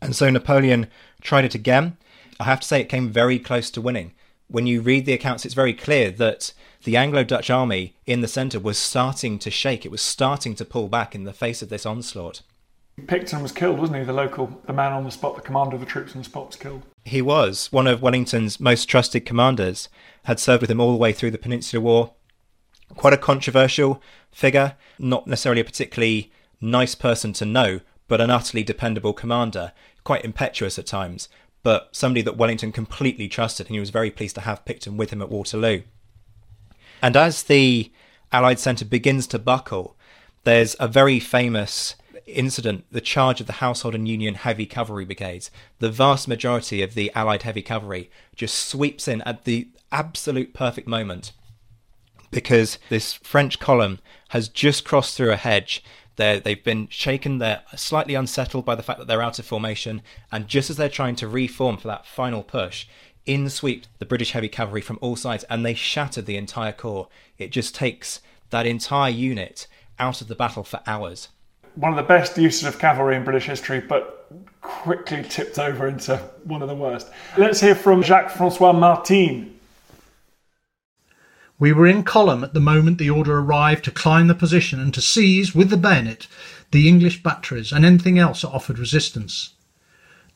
And 0.00 0.16
so 0.16 0.30
Napoleon 0.30 0.88
tried 1.20 1.44
it 1.44 1.54
again. 1.54 1.96
I 2.40 2.44
have 2.44 2.60
to 2.60 2.66
say, 2.66 2.80
it 2.80 2.88
came 2.88 3.10
very 3.10 3.38
close 3.38 3.70
to 3.72 3.80
winning 3.80 4.14
when 4.48 4.66
you 4.66 4.80
read 4.80 5.06
the 5.06 5.12
accounts, 5.12 5.44
it's 5.44 5.54
very 5.54 5.74
clear 5.74 6.10
that 6.12 6.52
the 6.84 6.96
Anglo 6.96 7.24
Dutch 7.24 7.50
army 7.50 7.96
in 8.06 8.20
the 8.20 8.28
centre 8.28 8.60
was 8.60 8.78
starting 8.78 9.38
to 9.38 9.50
shake. 9.50 9.84
It 9.84 9.90
was 9.90 10.02
starting 10.02 10.54
to 10.56 10.64
pull 10.64 10.88
back 10.88 11.14
in 11.14 11.24
the 11.24 11.32
face 11.32 11.62
of 11.62 11.70
this 11.70 11.86
onslaught. 11.86 12.42
Picton 13.06 13.42
was 13.42 13.52
killed, 13.52 13.78
wasn't 13.78 13.98
he? 13.98 14.04
The 14.04 14.12
local, 14.12 14.60
the 14.66 14.72
man 14.72 14.92
on 14.92 15.04
the 15.04 15.10
spot, 15.10 15.34
the 15.34 15.42
commander 15.42 15.74
of 15.74 15.80
the 15.80 15.86
troops 15.86 16.12
on 16.12 16.18
the 16.18 16.24
spot 16.24 16.46
was 16.46 16.56
killed. 16.56 16.82
He 17.04 17.20
was. 17.20 17.72
One 17.72 17.86
of 17.86 18.00
Wellington's 18.00 18.60
most 18.60 18.86
trusted 18.86 19.26
commanders 19.26 19.88
had 20.24 20.38
served 20.38 20.60
with 20.60 20.70
him 20.70 20.80
all 20.80 20.92
the 20.92 20.98
way 20.98 21.12
through 21.12 21.32
the 21.32 21.38
Peninsular 21.38 21.82
War. 21.82 22.12
Quite 22.96 23.12
a 23.12 23.18
controversial 23.18 24.00
figure, 24.30 24.76
not 24.98 25.26
necessarily 25.26 25.60
a 25.60 25.64
particularly 25.64 26.32
nice 26.60 26.94
person 26.94 27.32
to 27.34 27.44
know, 27.44 27.80
but 28.06 28.20
an 28.20 28.30
utterly 28.30 28.62
dependable 28.62 29.12
commander, 29.12 29.72
quite 30.04 30.24
impetuous 30.24 30.78
at 30.78 30.86
times, 30.86 31.28
but 31.62 31.88
somebody 31.92 32.22
that 32.22 32.36
Wellington 32.36 32.72
completely 32.72 33.26
trusted, 33.26 33.66
and 33.66 33.74
he 33.74 33.80
was 33.80 33.90
very 33.90 34.10
pleased 34.10 34.34
to 34.36 34.42
have 34.42 34.64
Picton 34.64 34.96
with 34.96 35.10
him 35.10 35.22
at 35.22 35.30
Waterloo. 35.30 35.82
And 37.02 37.16
as 37.16 37.42
the 37.42 37.90
Allied 38.32 38.58
centre 38.58 38.84
begins 38.84 39.26
to 39.28 39.38
buckle, 39.38 39.96
there's 40.44 40.76
a 40.78 40.86
very 40.86 41.18
famous 41.18 41.96
incident 42.26 42.84
the 42.90 43.00
charge 43.00 43.40
of 43.40 43.46
the 43.46 43.54
Household 43.54 43.94
and 43.94 44.08
Union 44.08 44.34
Heavy 44.34 44.66
Cavalry 44.66 45.04
Brigades. 45.04 45.50
The 45.78 45.90
vast 45.90 46.28
majority 46.28 46.82
of 46.82 46.94
the 46.94 47.10
Allied 47.14 47.42
heavy 47.42 47.62
cavalry 47.62 48.10
just 48.34 48.66
sweeps 48.66 49.08
in 49.08 49.22
at 49.22 49.44
the 49.44 49.68
absolute 49.92 50.54
perfect 50.54 50.88
moment 50.88 51.32
because 52.30 52.78
this 52.88 53.12
French 53.12 53.60
column 53.60 54.00
has 54.30 54.48
just 54.48 54.84
crossed 54.84 55.16
through 55.16 55.30
a 55.32 55.36
hedge 55.36 55.82
they 56.16 56.38
they've 56.38 56.62
been 56.62 56.88
shaken. 56.88 57.38
They're 57.38 57.62
slightly 57.76 58.14
unsettled 58.14 58.64
by 58.64 58.74
the 58.74 58.82
fact 58.82 58.98
that 58.98 59.06
they're 59.06 59.22
out 59.22 59.38
of 59.38 59.46
formation. 59.46 60.02
And 60.30 60.48
just 60.48 60.70
as 60.70 60.76
they're 60.76 60.88
trying 60.88 61.16
to 61.16 61.28
reform 61.28 61.76
for 61.76 61.88
that 61.88 62.06
final 62.06 62.42
push, 62.42 62.86
in 63.26 63.48
sweep 63.48 63.86
the 63.98 64.06
British 64.06 64.32
heavy 64.32 64.48
cavalry 64.48 64.80
from 64.80 64.98
all 65.00 65.16
sides, 65.16 65.44
and 65.44 65.64
they 65.64 65.74
shatter 65.74 66.22
the 66.22 66.36
entire 66.36 66.72
corps. 66.72 67.08
It 67.38 67.50
just 67.50 67.74
takes 67.74 68.20
that 68.50 68.66
entire 68.66 69.10
unit 69.10 69.66
out 69.98 70.20
of 70.20 70.28
the 70.28 70.34
battle 70.34 70.64
for 70.64 70.80
hours. 70.86 71.28
One 71.74 71.92
of 71.92 71.96
the 71.96 72.02
best 72.02 72.38
uses 72.38 72.64
of 72.64 72.78
cavalry 72.78 73.16
in 73.16 73.24
British 73.24 73.46
history, 73.46 73.80
but 73.80 74.28
quickly 74.60 75.22
tipped 75.22 75.58
over 75.58 75.88
into 75.88 76.16
one 76.44 76.62
of 76.62 76.68
the 76.68 76.74
worst. 76.74 77.08
Let's 77.36 77.60
hear 77.60 77.74
from 77.74 78.02
Jacques 78.02 78.30
Francois 78.30 78.72
Martin, 78.72 79.54
we 81.58 81.72
were 81.72 81.86
in 81.86 82.02
column 82.02 82.42
at 82.42 82.52
the 82.52 82.60
moment 82.60 82.98
the 82.98 83.10
order 83.10 83.38
arrived 83.38 83.84
to 83.84 83.92
climb 83.92 84.26
the 84.26 84.34
position 84.34 84.80
and 84.80 84.92
to 84.92 85.00
seize, 85.00 85.54
with 85.54 85.70
the 85.70 85.76
bayonet, 85.76 86.26
the 86.72 86.88
English 86.88 87.22
batteries 87.22 87.70
and 87.70 87.84
anything 87.84 88.18
else 88.18 88.42
that 88.42 88.50
offered 88.50 88.78
resistance. 88.78 89.54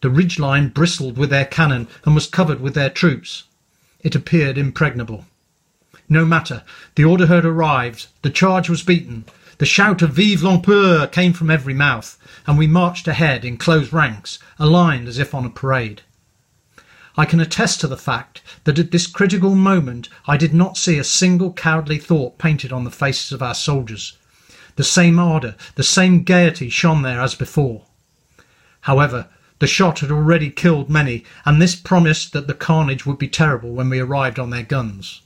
The 0.01 0.11
ridge 0.11 0.39
line 0.39 0.69
bristled 0.69 1.19
with 1.19 1.31
their 1.31 1.45
cannon 1.45 1.89
and 2.05 2.15
was 2.15 2.29
covered 2.29 2.61
with 2.61 2.75
their 2.75 2.89
troops. 2.89 3.45
It 4.01 4.15
appeared 4.15 4.57
impregnable. 4.57 5.25
No 6.09 6.25
matter, 6.25 6.63
the 6.95 7.05
order 7.05 7.27
had 7.27 7.45
arrived, 7.45 8.07
the 8.23 8.31
charge 8.31 8.71
was 8.71 8.85
beaten, 8.85 9.25
the 9.59 9.67
shout 9.67 10.03
of 10.03 10.13
Vive 10.13 10.43
l'Empereur 10.43 11.09
came 11.09 11.33
from 11.33 11.51
every 11.51 11.75
mouth, 11.75 12.17
and 12.47 12.57
we 12.57 12.69
marched 12.69 13.09
ahead 13.09 13.45
in 13.45 13.57
close 13.57 13.93
ranks, 13.93 14.39
aligned 14.59 15.09
as 15.09 15.19
if 15.19 15.35
on 15.35 15.45
a 15.45 15.51
parade. 15.51 16.03
I 17.17 17.25
can 17.25 17.41
attest 17.41 17.81
to 17.81 17.89
the 17.89 17.97
fact 17.97 18.41
that 18.63 18.79
at 18.79 18.93
this 18.93 19.09
critical 19.09 19.57
moment 19.57 20.09
I 20.29 20.37
did 20.37 20.55
not 20.55 20.77
see 20.77 20.99
a 20.99 21.05
single 21.05 21.53
cowardly 21.53 21.99
thought 21.99 22.39
painted 22.39 22.73
on 22.73 22.85
the 22.85 22.93
faces 22.93 23.33
of 23.33 23.43
our 23.43 23.55
soldiers. 23.55 24.17
The 24.77 24.85
same 24.85 25.19
ardour, 25.19 25.57
the 25.75 25.83
same 25.83 26.23
gaiety 26.23 26.71
shone 26.71 27.03
there 27.03 27.21
as 27.21 27.35
before. 27.35 27.83
However, 28.83 29.27
the 29.59 29.67
shot 29.67 29.99
had 29.99 30.13
already 30.13 30.51
killed 30.51 30.89
many, 30.89 31.25
and 31.45 31.61
this 31.61 31.75
promised 31.75 32.33
that 32.33 32.47
the 32.47 32.55
carnage 32.55 33.05
would 33.05 33.19
be 33.19 33.27
terrible 33.27 33.73
when 33.73 33.91
we 33.91 33.99
arrived 33.99 34.39
on 34.39 34.51
their 34.51 34.63
guns. 34.63 35.23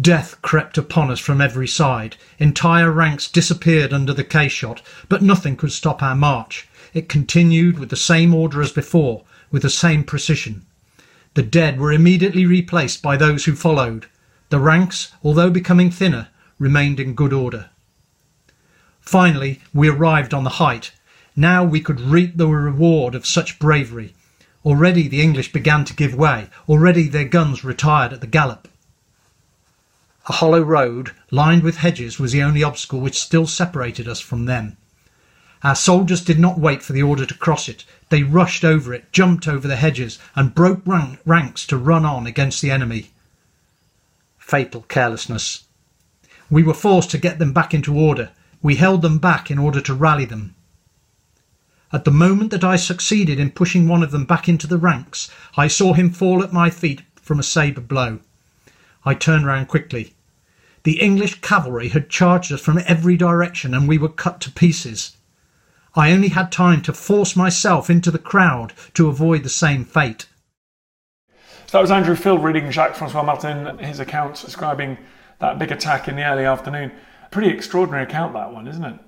Death 0.00 0.40
crept 0.42 0.78
upon 0.78 1.10
us 1.10 1.18
from 1.18 1.40
every 1.40 1.66
side. 1.66 2.16
Entire 2.38 2.92
ranks 2.92 3.26
disappeared 3.28 3.92
under 3.92 4.14
the 4.14 4.22
case 4.22 4.52
shot, 4.52 4.80
but 5.08 5.22
nothing 5.22 5.56
could 5.56 5.72
stop 5.72 6.02
our 6.02 6.14
march. 6.14 6.68
It 6.94 7.08
continued 7.08 7.80
with 7.80 7.88
the 7.88 7.96
same 7.96 8.32
order 8.32 8.62
as 8.62 8.70
before, 8.70 9.24
with 9.50 9.62
the 9.62 9.70
same 9.70 10.04
precision. 10.04 10.64
The 11.34 11.42
dead 11.42 11.80
were 11.80 11.92
immediately 11.92 12.46
replaced 12.46 13.02
by 13.02 13.16
those 13.16 13.44
who 13.44 13.56
followed. 13.56 14.06
The 14.50 14.60
ranks, 14.60 15.10
although 15.24 15.50
becoming 15.50 15.90
thinner, 15.90 16.28
remained 16.60 17.00
in 17.00 17.14
good 17.14 17.32
order. 17.32 17.70
Finally, 19.00 19.60
we 19.74 19.88
arrived 19.88 20.32
on 20.32 20.44
the 20.44 20.58
height. 20.62 20.92
Now 21.34 21.64
we 21.64 21.80
could 21.80 22.00
reap 22.00 22.36
the 22.36 22.46
reward 22.46 23.16
of 23.16 23.26
such 23.26 23.58
bravery. 23.58 24.14
Already 24.64 25.08
the 25.08 25.22
English 25.22 25.52
began 25.52 25.84
to 25.86 25.94
give 25.94 26.14
way. 26.14 26.48
Already 26.68 27.08
their 27.08 27.24
guns 27.24 27.64
retired 27.64 28.12
at 28.12 28.20
the 28.20 28.26
gallop. 28.28 28.68
A 30.30 30.34
hollow 30.34 30.60
road, 30.60 31.12
lined 31.30 31.62
with 31.62 31.78
hedges, 31.78 32.18
was 32.18 32.32
the 32.32 32.42
only 32.42 32.62
obstacle 32.62 33.00
which 33.00 33.18
still 33.18 33.46
separated 33.46 34.06
us 34.06 34.20
from 34.20 34.44
them. 34.44 34.76
Our 35.62 35.74
soldiers 35.74 36.20
did 36.20 36.38
not 36.38 36.60
wait 36.60 36.82
for 36.82 36.92
the 36.92 37.02
order 37.02 37.24
to 37.24 37.32
cross 37.32 37.66
it. 37.66 37.86
They 38.10 38.22
rushed 38.22 38.62
over 38.62 38.92
it, 38.92 39.10
jumped 39.10 39.48
over 39.48 39.66
the 39.66 39.76
hedges, 39.76 40.18
and 40.36 40.54
broke 40.54 40.82
rank 40.84 41.20
ranks 41.24 41.66
to 41.68 41.78
run 41.78 42.04
on 42.04 42.26
against 42.26 42.60
the 42.60 42.70
enemy. 42.70 43.10
Fatal 44.38 44.82
carelessness. 44.82 45.64
We 46.50 46.62
were 46.62 46.74
forced 46.74 47.10
to 47.12 47.18
get 47.18 47.38
them 47.38 47.54
back 47.54 47.72
into 47.72 47.96
order. 47.96 48.30
We 48.60 48.76
held 48.76 49.00
them 49.00 49.18
back 49.18 49.50
in 49.50 49.58
order 49.58 49.80
to 49.80 49.94
rally 49.94 50.26
them. 50.26 50.54
At 51.90 52.04
the 52.04 52.10
moment 52.10 52.50
that 52.50 52.64
I 52.64 52.76
succeeded 52.76 53.40
in 53.40 53.52
pushing 53.52 53.88
one 53.88 54.02
of 54.02 54.10
them 54.10 54.26
back 54.26 54.46
into 54.46 54.66
the 54.66 54.76
ranks, 54.76 55.30
I 55.56 55.68
saw 55.68 55.94
him 55.94 56.10
fall 56.10 56.42
at 56.42 56.52
my 56.52 56.68
feet 56.68 57.00
from 57.16 57.40
a 57.40 57.42
sabre 57.42 57.80
blow. 57.80 58.20
I 59.06 59.14
turned 59.14 59.46
round 59.46 59.68
quickly. 59.68 60.12
The 60.84 61.00
English 61.00 61.40
cavalry 61.40 61.88
had 61.88 62.08
charged 62.08 62.52
us 62.52 62.60
from 62.60 62.80
every 62.86 63.16
direction, 63.16 63.74
and 63.74 63.88
we 63.88 63.98
were 63.98 64.08
cut 64.08 64.40
to 64.42 64.50
pieces. 64.50 65.16
I 65.94 66.12
only 66.12 66.28
had 66.28 66.52
time 66.52 66.82
to 66.82 66.92
force 66.92 67.34
myself 67.34 67.90
into 67.90 68.10
the 68.10 68.18
crowd 68.18 68.72
to 68.94 69.08
avoid 69.08 69.42
the 69.42 69.48
same 69.48 69.84
fate. 69.84 70.26
So 71.66 71.72
that 71.72 71.82
was 71.82 71.90
Andrew 71.90 72.14
Field 72.14 72.42
reading 72.42 72.70
Jacques 72.70 72.94
Francois 72.94 73.22
Martin, 73.22 73.78
his 73.78 74.00
account 74.00 74.36
describing 74.36 74.96
that 75.40 75.58
big 75.58 75.72
attack 75.72 76.08
in 76.08 76.16
the 76.16 76.24
early 76.24 76.44
afternoon. 76.44 76.92
Pretty 77.30 77.50
extraordinary 77.50 78.04
account, 78.04 78.32
that 78.32 78.52
one, 78.52 78.66
isn't 78.66 78.84
it? 78.84 78.98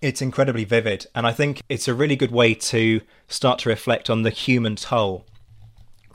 It's 0.00 0.22
incredibly 0.22 0.64
vivid, 0.64 1.06
and 1.14 1.26
I 1.26 1.32
think 1.32 1.62
it's 1.68 1.88
a 1.88 1.94
really 1.94 2.16
good 2.16 2.30
way 2.30 2.54
to 2.54 3.00
start 3.28 3.58
to 3.60 3.68
reflect 3.68 4.08
on 4.08 4.22
the 4.22 4.30
human 4.30 4.76
toll. 4.76 5.26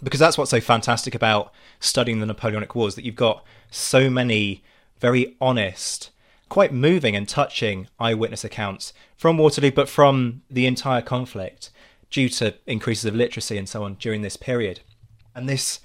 Because 0.01 0.19
that's 0.19 0.37
what's 0.37 0.51
so 0.51 0.61
fantastic 0.61 1.13
about 1.13 1.53
studying 1.81 2.19
the 2.19 2.25
Napoleonic 2.25 2.73
Wars 2.73 2.95
that 2.95 3.03
you've 3.03 3.15
got 3.15 3.43
so 3.69 4.09
many 4.09 4.63
very 4.99 5.35
honest, 5.41 6.11
quite 6.47 6.71
moving 6.71 7.15
and 7.15 7.27
touching 7.27 7.87
eyewitness 7.99 8.45
accounts 8.45 8.93
from 9.17 9.37
Waterloo, 9.37 9.71
but 9.71 9.89
from 9.89 10.43
the 10.49 10.65
entire 10.65 11.01
conflict 11.01 11.71
due 12.09 12.29
to 12.29 12.53
increases 12.67 13.05
of 13.05 13.15
literacy 13.15 13.57
and 13.57 13.67
so 13.67 13.83
on 13.83 13.95
during 13.95 14.21
this 14.21 14.37
period. 14.37 14.81
And 15.35 15.49
this 15.49 15.79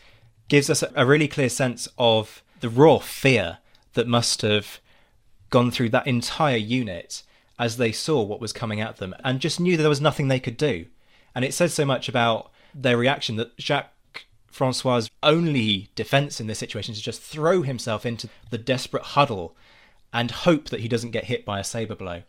gives 0.49 0.71
us 0.71 0.85
a 0.95 1.07
really 1.07 1.29
clear 1.29 1.49
sense 1.49 1.89
of 1.99 2.43
the 2.61 2.69
raw 2.69 2.99
fear 2.99 3.59
that 3.95 4.07
must 4.07 4.43
have 4.43 4.81
gone 5.51 5.71
through 5.71 5.89
that 5.91 6.07
entire 6.07 6.57
unit 6.57 7.23
as 7.59 7.77
they 7.77 7.93
saw 7.93 8.23
what 8.23 8.41
was 8.41 8.53
coming 8.53 8.81
at 8.81 8.99
them 8.99 9.15
and 9.25 9.41
just 9.41 9.61
knew 9.61 9.77
that 9.77 9.83
there 9.83 9.89
was 9.89 10.01
nothing 10.01 10.29
they 10.29 10.41
could 10.41 10.57
do. 10.57 10.87
And 11.35 11.45
it 11.45 11.55
says 11.55 11.73
so 11.73 11.85
much 11.85 12.09
about 12.09 12.51
their 12.75 12.99
reaction 12.99 13.37
that 13.37 13.59
Jacques 13.59 13.93
Francois' 14.57 15.09
only 15.23 15.91
defense 15.95 16.41
in 16.41 16.47
this 16.47 16.59
situation 16.59 16.93
is 16.93 16.99
to 16.99 17.05
just 17.05 17.21
throw 17.21 17.61
himself 17.61 18.07
into 18.07 18.31
the 18.51 18.57
desperate 18.57 19.03
huddle 19.03 19.55
and 20.15 20.31
hope 20.31 20.71
that 20.71 20.81
he 20.81 20.89
doesn't 20.89 21.11
get 21.11 21.25
hit 21.25 21.45
by 21.45 21.61
a 21.61 21.65
sabre 21.65 21.95
blow. 21.95 22.23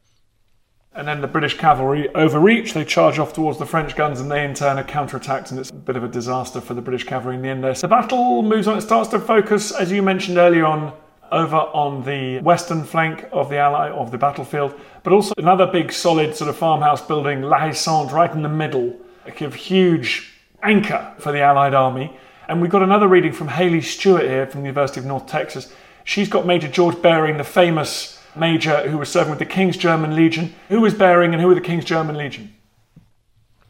And 0.93 1.07
then 1.07 1.21
the 1.21 1.27
British 1.27 1.57
cavalry 1.57 2.09
overreach. 2.15 2.73
They 2.73 2.83
charge 2.83 3.17
off 3.17 3.31
towards 3.31 3.59
the 3.59 3.65
French 3.65 3.95
guns, 3.95 4.19
and 4.19 4.29
they 4.29 4.43
in 4.43 4.53
turn 4.53 4.77
are 4.77 4.83
counterattacked, 4.83 5.51
and 5.51 5.59
it's 5.59 5.69
a 5.69 5.73
bit 5.73 5.95
of 5.95 6.03
a 6.03 6.07
disaster 6.09 6.59
for 6.59 6.73
the 6.73 6.81
British 6.81 7.05
cavalry 7.05 7.35
in 7.35 7.43
the 7.43 7.47
end. 7.47 7.63
There, 7.63 7.73
the 7.73 7.87
battle 7.87 8.41
moves 8.41 8.67
on. 8.67 8.77
It 8.77 8.81
starts 8.81 9.09
to 9.11 9.19
focus, 9.19 9.71
as 9.71 9.89
you 9.89 10.01
mentioned 10.01 10.37
earlier 10.37 10.65
on, 10.65 10.91
over 11.31 11.55
on 11.55 12.03
the 12.03 12.39
western 12.39 12.83
flank 12.83 13.25
of 13.31 13.49
the 13.49 13.57
ally 13.57 13.89
of 13.89 14.11
the 14.11 14.17
battlefield, 14.17 14.77
but 15.03 15.13
also 15.13 15.33
another 15.37 15.65
big, 15.67 15.93
solid 15.93 16.35
sort 16.35 16.49
of 16.49 16.57
farmhouse 16.57 17.01
building, 17.01 17.43
La 17.43 17.59
Haye 17.59 17.73
Sainte, 17.73 18.11
right 18.11 18.31
in 18.31 18.41
the 18.41 18.49
middle, 18.49 18.95
a 19.25 19.31
huge 19.31 20.36
anchor 20.63 21.13
for 21.19 21.31
the 21.31 21.41
Allied 21.41 21.73
army. 21.73 22.17
And 22.47 22.61
we've 22.61 22.71
got 22.71 22.83
another 22.83 23.07
reading 23.07 23.33
from 23.33 23.49
Haley 23.49 23.81
Stewart 23.81 24.23
here 24.23 24.47
from 24.47 24.61
the 24.61 24.67
University 24.67 24.99
of 24.99 25.05
North 25.05 25.27
Texas. 25.27 25.73
She's 26.03 26.29
got 26.29 26.45
Major 26.45 26.67
George 26.67 27.01
Baring, 27.01 27.37
the 27.37 27.43
famous 27.43 28.17
major 28.35 28.87
who 28.87 28.97
was 28.97 29.09
serving 29.09 29.31
with 29.31 29.39
the 29.39 29.45
King's 29.45 29.77
German 29.77 30.15
Legion. 30.15 30.53
Who 30.69 30.81
was 30.81 30.93
Baring 30.93 31.33
and 31.33 31.41
who 31.41 31.47
were 31.47 31.55
the 31.55 31.61
King's 31.61 31.85
German 31.85 32.15
Legion? 32.15 32.53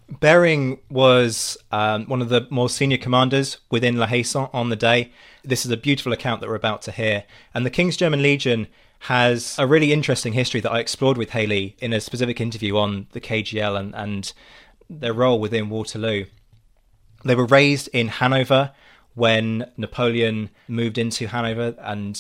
Baring 0.10 0.80
was 0.89 1.58
um, 1.71 2.06
one 2.06 2.21
of 2.21 2.30
the 2.30 2.47
more 2.50 2.69
senior 2.69 2.97
commanders 2.97 3.58
within 3.69 3.97
La 3.97 4.08
Haye 4.08 4.23
Sainte 4.23 4.50
on 4.54 4.69
the 4.69 4.76
day. 4.76 5.12
This 5.43 5.65
is 5.65 5.71
a 5.71 5.78
beautiful 5.78 6.13
account 6.13 6.41
that 6.41 6.50
we're 6.50 6.56
about 6.56 6.82
to 6.84 6.91
hear. 6.91 7.23
And 7.54 7.65
the 7.65 7.69
King's 7.69 7.97
German 7.97 8.21
Legion 8.21 8.67
has 9.00 9.58
a 9.60 9.67
really 9.67 9.91
interesting 9.91 10.34
history 10.34 10.62
that 10.62 10.71
I 10.71 10.80
explored 10.80 11.17
with 11.17 11.32
Haley 11.32 11.76
in 11.80 11.93
a 11.93 12.00
specific 12.00 12.39
interview 12.39 12.78
on 12.78 13.08
the 13.12 13.21
KGL 13.21 13.80
and, 13.80 13.95
and 13.95 14.34
their 14.89 15.13
role 15.13 15.39
within 15.39 15.69
Waterloo. 15.69 16.26
They 17.23 17.36
were 17.36 17.45
raised 17.45 17.89
in 17.93 18.08
Hanover 18.08 18.71
when 19.15 19.71
Napoleon 19.77 20.49
moved 20.67 20.97
into 20.97 21.27
Hanover 21.27 21.75
and 21.80 22.19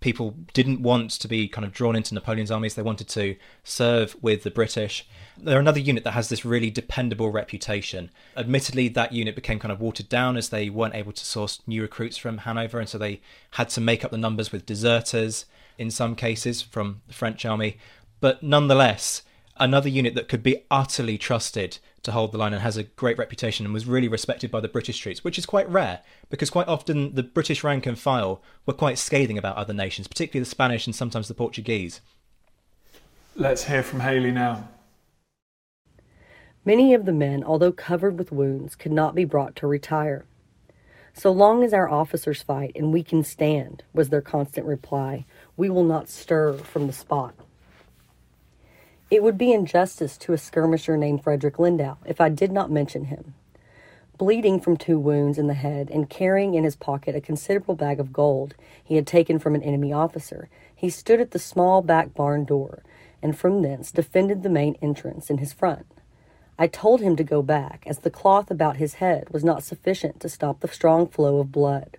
people 0.00 0.36
didn't 0.52 0.82
want 0.82 1.10
to 1.10 1.28
be 1.28 1.48
kind 1.48 1.64
of 1.64 1.72
drawn 1.72 1.96
into 1.96 2.14
Napoleon's 2.14 2.50
armies. 2.50 2.74
They 2.74 2.82
wanted 2.82 3.08
to 3.08 3.36
serve 3.64 4.16
with 4.22 4.42
the 4.42 4.50
British. 4.50 5.06
They're 5.36 5.58
another 5.58 5.80
unit 5.80 6.04
that 6.04 6.12
has 6.12 6.28
this 6.28 6.44
really 6.44 6.70
dependable 6.70 7.30
reputation. 7.30 8.10
Admittedly, 8.36 8.88
that 8.88 9.12
unit 9.12 9.34
became 9.34 9.58
kind 9.58 9.72
of 9.72 9.80
watered 9.80 10.08
down 10.08 10.36
as 10.36 10.50
they 10.50 10.70
weren't 10.70 10.94
able 10.94 11.12
to 11.12 11.24
source 11.24 11.60
new 11.66 11.82
recruits 11.82 12.16
from 12.16 12.38
Hanover, 12.38 12.78
and 12.78 12.88
so 12.88 12.98
they 12.98 13.20
had 13.52 13.68
to 13.70 13.80
make 13.80 14.04
up 14.04 14.10
the 14.10 14.18
numbers 14.18 14.52
with 14.52 14.64
deserters 14.64 15.44
in 15.76 15.90
some 15.90 16.14
cases 16.14 16.62
from 16.62 17.02
the 17.08 17.14
French 17.14 17.44
army. 17.44 17.78
But 18.20 18.42
nonetheless, 18.42 19.22
another 19.58 19.88
unit 19.88 20.14
that 20.14 20.28
could 20.28 20.42
be 20.42 20.64
utterly 20.70 21.18
trusted 21.18 21.78
to 22.02 22.12
hold 22.12 22.32
the 22.32 22.38
line 22.38 22.52
and 22.52 22.62
has 22.62 22.76
a 22.76 22.84
great 22.84 23.18
reputation 23.18 23.64
and 23.64 23.74
was 23.74 23.86
really 23.86 24.08
respected 24.08 24.50
by 24.50 24.60
the 24.60 24.68
British 24.68 24.98
troops, 24.98 25.24
which 25.24 25.38
is 25.38 25.46
quite 25.46 25.68
rare 25.68 26.00
because 26.30 26.50
quite 26.50 26.68
often 26.68 27.14
the 27.14 27.22
British 27.22 27.64
rank 27.64 27.86
and 27.86 27.98
file 27.98 28.42
were 28.64 28.72
quite 28.72 28.98
scathing 28.98 29.38
about 29.38 29.56
other 29.56 29.74
nations, 29.74 30.06
particularly 30.06 30.42
the 30.42 30.50
Spanish 30.50 30.86
and 30.86 30.94
sometimes 30.94 31.28
the 31.28 31.34
Portuguese. 31.34 32.00
Let's 33.34 33.64
hear 33.64 33.82
from 33.82 34.00
Haley 34.00 34.32
now. 34.32 34.68
Many 36.64 36.94
of 36.94 37.04
the 37.04 37.12
men, 37.12 37.44
although 37.44 37.72
covered 37.72 38.18
with 38.18 38.32
wounds, 38.32 38.74
could 38.74 38.92
not 38.92 39.14
be 39.14 39.24
brought 39.24 39.54
to 39.56 39.66
retire. 39.66 40.24
So 41.12 41.30
long 41.32 41.62
as 41.62 41.72
our 41.72 41.88
officers 41.88 42.42
fight 42.42 42.72
and 42.74 42.92
we 42.92 43.02
can 43.02 43.24
stand, 43.24 43.84
was 43.94 44.08
their 44.10 44.20
constant 44.20 44.66
reply, 44.66 45.24
we 45.56 45.70
will 45.70 45.84
not 45.84 46.08
stir 46.08 46.54
from 46.54 46.86
the 46.86 46.92
spot. 46.92 47.34
It 49.10 49.22
would 49.22 49.38
be 49.38 49.52
injustice 49.52 50.16
to 50.18 50.32
a 50.32 50.38
skirmisher 50.38 50.96
named 50.96 51.22
Frederick 51.22 51.58
Lindau 51.58 51.96
if 52.04 52.20
I 52.20 52.28
did 52.28 52.50
not 52.50 52.70
mention 52.70 53.04
him. 53.04 53.34
Bleeding 54.18 54.58
from 54.60 54.76
two 54.76 54.98
wounds 54.98 55.38
in 55.38 55.46
the 55.46 55.54
head 55.54 55.90
and 55.90 56.10
carrying 56.10 56.54
in 56.54 56.64
his 56.64 56.74
pocket 56.74 57.14
a 57.14 57.20
considerable 57.20 57.76
bag 57.76 58.00
of 58.00 58.12
gold 58.12 58.54
he 58.82 58.96
had 58.96 59.06
taken 59.06 59.38
from 59.38 59.54
an 59.54 59.62
enemy 59.62 59.92
officer, 59.92 60.48
he 60.74 60.90
stood 60.90 61.20
at 61.20 61.30
the 61.30 61.38
small 61.38 61.82
back 61.82 62.14
barn 62.14 62.44
door 62.44 62.82
and 63.22 63.38
from 63.38 63.62
thence 63.62 63.92
defended 63.92 64.42
the 64.42 64.48
main 64.48 64.76
entrance 64.82 65.30
in 65.30 65.38
his 65.38 65.52
front. 65.52 65.86
I 66.58 66.66
told 66.66 67.00
him 67.00 67.16
to 67.16 67.24
go 67.24 67.42
back, 67.42 67.84
as 67.86 67.98
the 67.98 68.10
cloth 68.10 68.50
about 68.50 68.78
his 68.78 68.94
head 68.94 69.28
was 69.30 69.44
not 69.44 69.62
sufficient 69.62 70.20
to 70.20 70.28
stop 70.28 70.60
the 70.60 70.68
strong 70.68 71.06
flow 71.06 71.38
of 71.38 71.52
blood. 71.52 71.98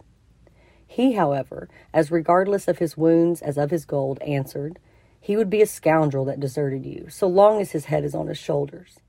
He, 0.85 1.13
however, 1.13 1.69
as 1.93 2.11
regardless 2.11 2.67
of 2.67 2.79
his 2.79 2.97
wounds 2.97 3.41
as 3.41 3.57
of 3.57 3.71
his 3.71 3.85
gold, 3.85 4.19
answered, 4.21 4.79
he 5.27 5.35
would 5.35 5.49
be 5.49 5.61
a 5.61 5.65
scoundrel 5.65 6.23
that 6.23 6.39
deserted 6.39 6.85
you, 6.85 7.07
so 7.09 7.27
long 7.27 7.59
as 7.59 7.71
his 7.71 7.83
head 7.83 8.05
is 8.05 8.15
on 8.15 8.27
his 8.27 8.37
shoulders. 8.37 8.99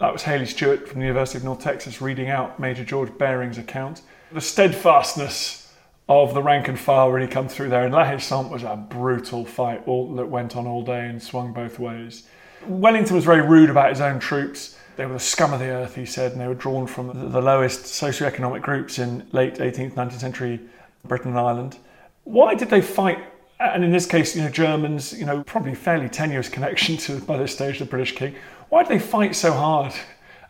That 0.00 0.12
was 0.12 0.24
Haley 0.24 0.46
Stewart 0.46 0.88
from 0.88 0.98
the 0.98 1.06
University 1.06 1.38
of 1.38 1.44
North 1.44 1.60
Texas 1.60 2.02
reading 2.02 2.28
out 2.28 2.58
Major 2.58 2.84
George 2.84 3.16
Baring's 3.16 3.56
account. 3.56 4.02
The 4.32 4.40
steadfastness 4.40 5.72
of 6.08 6.34
the 6.34 6.42
rank 6.42 6.66
and 6.66 6.76
file 6.76 7.12
really 7.12 7.30
come 7.30 7.46
through 7.46 7.68
there. 7.68 7.84
And 7.84 7.94
La 7.94 8.04
Haye 8.04 8.18
Sainte 8.18 8.50
was 8.50 8.64
a 8.64 8.74
brutal 8.74 9.44
fight 9.44 9.86
all, 9.86 10.12
that 10.16 10.26
went 10.26 10.56
on 10.56 10.66
all 10.66 10.82
day 10.82 11.06
and 11.06 11.22
swung 11.22 11.52
both 11.52 11.78
ways. 11.78 12.24
Wellington 12.66 13.14
was 13.14 13.24
very 13.24 13.42
rude 13.42 13.70
about 13.70 13.90
his 13.90 14.00
own 14.00 14.18
troops. 14.18 14.76
They 14.96 15.06
were 15.06 15.12
the 15.12 15.20
scum 15.20 15.52
of 15.52 15.60
the 15.60 15.68
earth, 15.68 15.94
he 15.94 16.04
said, 16.04 16.32
and 16.32 16.40
they 16.40 16.48
were 16.48 16.54
drawn 16.54 16.88
from 16.88 17.30
the 17.30 17.40
lowest 17.40 17.84
socioeconomic 17.84 18.62
groups 18.62 18.98
in 18.98 19.24
late 19.30 19.54
18th, 19.58 19.92
19th 19.92 20.18
century 20.18 20.58
Britain 21.04 21.28
and 21.30 21.38
Ireland. 21.38 21.78
Why 22.24 22.54
did 22.54 22.70
they 22.70 22.80
fight? 22.80 23.18
And 23.60 23.84
in 23.84 23.92
this 23.92 24.06
case, 24.06 24.34
you 24.34 24.42
know, 24.42 24.50
Germans, 24.50 25.12
you 25.12 25.24
know, 25.24 25.42
probably 25.44 25.74
fairly 25.74 26.08
tenuous 26.08 26.48
connection 26.48 26.96
to, 26.98 27.20
by 27.20 27.36
this 27.36 27.52
stage, 27.54 27.78
the 27.78 27.84
British 27.84 28.14
king. 28.14 28.34
Why 28.68 28.82
did 28.82 28.90
they 28.90 28.98
fight 28.98 29.36
so 29.36 29.52
hard 29.52 29.92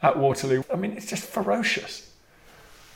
at 0.02 0.18
Waterloo? 0.18 0.62
I 0.72 0.76
mean, 0.76 0.92
it's 0.92 1.06
just 1.06 1.24
ferocious. 1.24 2.10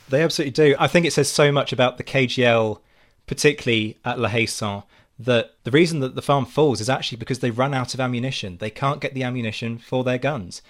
They 0.09 0.23
absolutely 0.23 0.51
do. 0.51 0.75
I 0.79 0.87
think 0.87 1.05
it 1.05 1.13
says 1.13 1.29
so 1.29 1.51
much 1.51 1.71
about 1.71 1.97
the 1.97 2.03
KGL, 2.03 2.79
particularly 3.27 3.97
at 4.03 4.17
La 4.17 4.29
Haye 4.29 4.47
Sainte, 4.47 4.85
that 5.19 5.53
the 5.63 5.71
reason 5.71 5.99
that 5.99 6.15
the 6.15 6.21
farm 6.21 6.45
falls 6.45 6.81
is 6.81 6.89
actually 6.89 7.17
because 7.17 7.39
they 7.39 7.51
run 7.51 7.73
out 7.73 7.93
of 7.93 7.99
ammunition. 7.99 8.57
They 8.57 8.69
can't 8.69 9.01
get 9.01 9.13
the 9.13 9.23
ammunition 9.23 9.77
for 9.77 10.03
their 10.03 10.17
guns, 10.17 10.61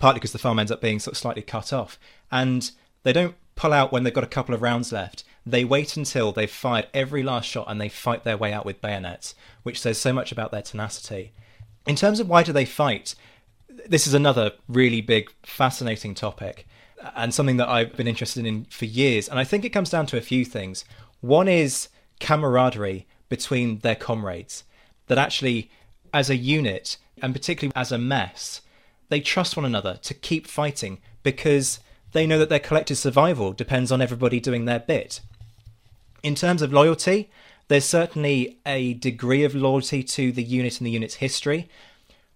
partly 0.00 0.18
because 0.18 0.32
the 0.32 0.38
farm 0.38 0.58
ends 0.58 0.72
up 0.72 0.80
being 0.80 0.98
sort 0.98 1.12
of 1.12 1.18
slightly 1.18 1.42
cut 1.42 1.72
off. 1.72 1.98
And 2.30 2.70
they 3.02 3.12
don't 3.12 3.36
pull 3.54 3.72
out 3.72 3.92
when 3.92 4.02
they've 4.02 4.14
got 4.14 4.24
a 4.24 4.28
couple 4.28 4.54
of 4.54 4.62
rounds 4.62 4.90
left. 4.90 5.24
They 5.44 5.64
wait 5.64 5.96
until 5.96 6.32
they've 6.32 6.50
fired 6.50 6.86
every 6.94 7.22
last 7.22 7.48
shot 7.48 7.66
and 7.68 7.80
they 7.80 7.88
fight 7.88 8.24
their 8.24 8.36
way 8.36 8.52
out 8.52 8.64
with 8.64 8.80
bayonets, 8.80 9.34
which 9.62 9.80
says 9.80 9.98
so 9.98 10.12
much 10.12 10.30
about 10.30 10.52
their 10.52 10.62
tenacity. 10.62 11.32
In 11.86 11.96
terms 11.96 12.20
of 12.20 12.28
why 12.28 12.42
do 12.42 12.52
they 12.52 12.64
fight, 12.64 13.14
this 13.86 14.06
is 14.06 14.14
another 14.14 14.52
really 14.68 15.00
big, 15.00 15.30
fascinating 15.42 16.14
topic 16.14 16.66
and 17.16 17.34
something 17.34 17.56
that 17.56 17.68
I've 17.68 17.96
been 17.96 18.06
interested 18.06 18.46
in 18.46 18.66
for 18.66 18.84
years. 18.84 19.28
And 19.28 19.38
I 19.38 19.44
think 19.44 19.64
it 19.64 19.70
comes 19.70 19.90
down 19.90 20.06
to 20.06 20.16
a 20.16 20.20
few 20.20 20.44
things. 20.44 20.84
One 21.20 21.48
is 21.48 21.88
camaraderie 22.20 23.06
between 23.28 23.78
their 23.78 23.96
comrades, 23.96 24.64
that 25.06 25.18
actually, 25.18 25.70
as 26.12 26.30
a 26.30 26.36
unit, 26.36 26.98
and 27.20 27.34
particularly 27.34 27.72
as 27.74 27.90
a 27.90 27.98
mess, 27.98 28.60
they 29.08 29.20
trust 29.20 29.56
one 29.56 29.64
another 29.64 29.98
to 30.02 30.14
keep 30.14 30.46
fighting 30.46 31.00
because 31.22 31.80
they 32.12 32.26
know 32.26 32.38
that 32.38 32.48
their 32.48 32.58
collective 32.58 32.98
survival 32.98 33.52
depends 33.52 33.90
on 33.90 34.00
everybody 34.02 34.38
doing 34.38 34.64
their 34.64 34.80
bit. 34.80 35.20
In 36.22 36.34
terms 36.34 36.62
of 36.62 36.72
loyalty, 36.72 37.30
there's 37.68 37.84
certainly 37.84 38.58
a 38.66 38.94
degree 38.94 39.44
of 39.44 39.54
loyalty 39.54 40.02
to 40.02 40.32
the 40.32 40.42
unit 40.42 40.78
and 40.78 40.86
the 40.86 40.90
unit's 40.90 41.16
history. 41.16 41.68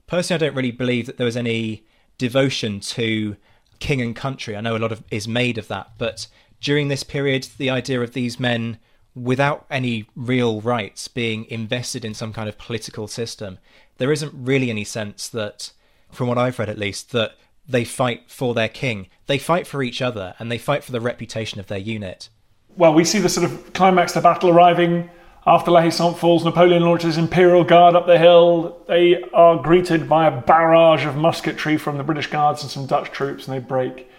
Personally, 0.07 0.42
I 0.42 0.46
don't 0.46 0.57
really 0.57 0.70
believe 0.70 1.07
that 1.07 1.18
there 1.18 1.25
was 1.25 1.37
any 1.37 1.85
devotion 2.18 2.81
to 2.81 3.37
king 3.79 4.01
and 4.01 4.16
country. 4.16 4.57
I 4.57 4.61
know 4.61 4.77
a 4.77 4.79
lot 4.79 4.92
of 4.92 5.05
is 5.11 5.29
made 5.29 5.59
of 5.59 5.68
that, 5.68 5.92
but 5.99 6.27
during 6.61 6.88
this 6.88 7.03
period, 7.03 7.49
the 7.59 7.70
idea 7.70 8.01
of 8.01 8.12
these 8.12 8.40
men 8.40 8.79
without 9.14 9.66
any 9.70 10.07
real 10.14 10.61
rights 10.61 11.09
being 11.09 11.46
invested 11.51 12.05
in 12.05 12.14
some 12.14 12.33
kind 12.33 12.49
of 12.49 12.59
political 12.59 13.09
system, 13.09 13.59
there 13.99 14.12
isn't 14.12 14.33
really 14.35 14.70
any 14.70 14.85
sense 14.85 15.29
that, 15.29 15.72
from 16.11 16.29
what 16.29 16.38
I've 16.38 16.59
read 16.59 16.68
at 16.68 16.79
least, 16.79 17.12
that 17.12 17.37
they 17.68 17.85
fight 17.85 18.31
for 18.31 18.55
their 18.55 18.68
king. 18.68 19.09
They 19.27 19.38
fight 19.38 19.66
for 19.66 19.83
each 19.83 20.03
other 20.03 20.35
and 20.38 20.53
they 20.53 20.59
fight 20.59 20.85
for 20.85 20.92
the 20.92 21.01
reputation 21.01 21.59
of 21.59 21.66
their 21.66 21.79
unit. 21.79 22.29
Well, 22.77 22.93
we 22.93 23.05
see 23.05 23.21
the 23.21 23.31
sort 23.31 23.51
of 23.51 23.73
climax 23.73 24.12
the 24.12 24.21
battle 24.21 24.51
arriving 24.51 25.09
after 25.47 25.71
La 25.71 25.81
Haye 25.81 25.91
falls. 25.91 26.45
Napoleon 26.45 26.83
launches 26.83 27.17
Imperial 27.17 27.65
Guard 27.65 27.97
up 27.97 28.07
the 28.07 28.19
hill. 28.19 28.83
They 28.87 29.23
are 29.33 29.57
greeted 29.57 30.07
by 30.11 30.27
a 30.27 30.41
barrage 30.43 31.07
of 31.07 31.17
musketry 31.17 31.79
from 31.79 31.97
the 31.97 32.05
British 32.05 32.27
Guards 32.27 32.62
and 32.62 32.71
some 32.71 32.85
Dutch 32.85 33.11
troops, 33.12 33.49
and 33.49 33.57
they 33.57 33.67
break. 33.67 34.11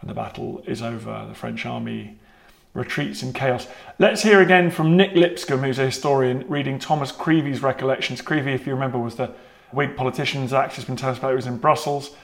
And 0.00 0.08
the 0.08 0.14
battle 0.14 0.62
is 0.68 0.82
over. 0.82 1.26
The 1.26 1.34
French 1.34 1.66
army 1.66 2.16
retreats 2.74 3.24
in 3.24 3.32
chaos. 3.32 3.66
Let's 3.98 4.22
hear 4.22 4.40
again 4.40 4.70
from 4.70 4.96
Nick 4.96 5.16
Lipscombe, 5.16 5.64
who's 5.64 5.80
a 5.80 5.86
historian, 5.86 6.46
reading 6.46 6.78
Thomas 6.78 7.10
Creevey's 7.10 7.60
recollections. 7.60 8.22
Creevey, 8.22 8.54
if 8.54 8.68
you 8.68 8.74
remember, 8.74 8.98
was 8.98 9.16
the 9.16 9.34
Whig 9.72 9.96
politician's 9.96 10.52
actor, 10.52 10.76
has 10.76 10.84
been 10.84 10.94
telling 10.94 11.14
us 11.14 11.18
about, 11.18 11.30
he 11.30 11.36
was 11.36 11.46
in 11.48 11.58
Brussels. 11.58 12.14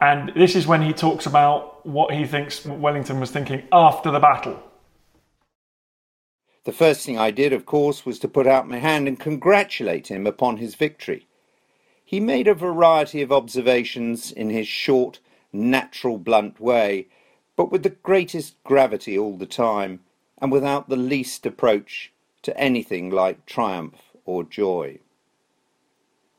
And 0.00 0.30
this 0.36 0.54
is 0.54 0.68
when 0.68 0.82
he 0.82 0.92
talks 0.92 1.26
about 1.26 1.84
what 1.84 2.14
he 2.14 2.26
thinks 2.26 2.64
Wellington 2.64 3.18
was 3.18 3.32
thinking 3.32 3.64
after 3.72 4.12
the 4.12 4.20
battle. 4.20 4.62
The 6.64 6.72
first 6.72 7.04
thing 7.04 7.18
I 7.18 7.32
did, 7.32 7.52
of 7.52 7.66
course, 7.66 8.06
was 8.06 8.18
to 8.20 8.28
put 8.28 8.46
out 8.46 8.68
my 8.68 8.78
hand 8.78 9.08
and 9.08 9.18
congratulate 9.18 10.08
him 10.08 10.26
upon 10.26 10.58
his 10.58 10.76
victory. 10.76 11.26
He 12.04 12.20
made 12.20 12.46
a 12.46 12.54
variety 12.54 13.20
of 13.22 13.32
observations 13.32 14.30
in 14.30 14.50
his 14.50 14.68
short, 14.68 15.18
natural, 15.52 16.18
blunt 16.18 16.60
way, 16.60 17.08
but 17.56 17.72
with 17.72 17.82
the 17.82 17.90
greatest 17.90 18.62
gravity 18.64 19.18
all 19.18 19.36
the 19.36 19.46
time, 19.46 20.00
and 20.38 20.52
without 20.52 20.88
the 20.88 20.96
least 20.96 21.46
approach 21.46 22.12
to 22.42 22.56
anything 22.56 23.10
like 23.10 23.46
triumph 23.46 24.12
or 24.24 24.44
joy. 24.44 24.98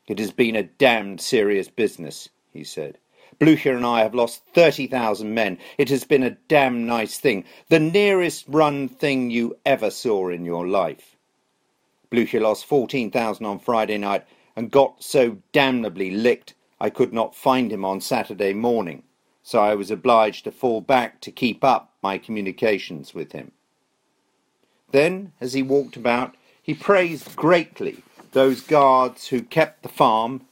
It 0.07 0.19
has 0.19 0.31
been 0.31 0.55
a 0.55 0.63
damned 0.63 1.21
serious 1.21 1.69
business, 1.69 2.29
he 2.51 2.63
said. 2.63 2.97
Blucher 3.43 3.75
and 3.75 3.85
I 3.85 3.99
have 4.03 4.15
lost 4.15 4.43
30,000 4.53 5.33
men. 5.33 5.57
It 5.77 5.89
has 5.89 6.05
been 6.05 6.23
a 6.23 6.37
damn 6.47 6.85
nice 6.85 7.19
thing. 7.19 7.43
The 7.67 7.79
nearest 7.79 8.45
run 8.47 8.87
thing 8.87 9.31
you 9.31 9.57
ever 9.65 9.91
saw 9.91 10.29
in 10.29 10.45
your 10.45 10.65
life. 10.65 11.17
Blucher 12.09 12.39
lost 12.39 12.65
14,000 12.65 13.45
on 13.45 13.59
Friday 13.59 13.97
night 13.97 14.23
and 14.55 14.71
got 14.71 15.03
so 15.03 15.39
damnably 15.51 16.11
licked 16.11 16.53
I 16.79 16.89
could 16.89 17.11
not 17.11 17.35
find 17.35 17.69
him 17.69 17.83
on 17.83 17.99
Saturday 17.99 18.53
morning 18.53 19.03
so 19.43 19.59
I 19.59 19.75
was 19.75 19.91
obliged 19.91 20.45
to 20.45 20.51
fall 20.51 20.79
back 20.79 21.19
to 21.19 21.31
keep 21.31 21.65
up 21.65 21.91
my 22.01 22.17
communications 22.17 23.13
with 23.13 23.33
him. 23.33 23.51
Then, 24.91 25.33
as 25.41 25.51
he 25.51 25.61
walked 25.61 25.97
about, 25.97 26.35
he 26.61 26.73
praised 26.73 27.35
greatly 27.35 28.03
those 28.31 28.61
guards 28.61 29.27
who 29.27 29.41
kept 29.41 29.83
the 29.83 29.89
farm, 29.89 30.45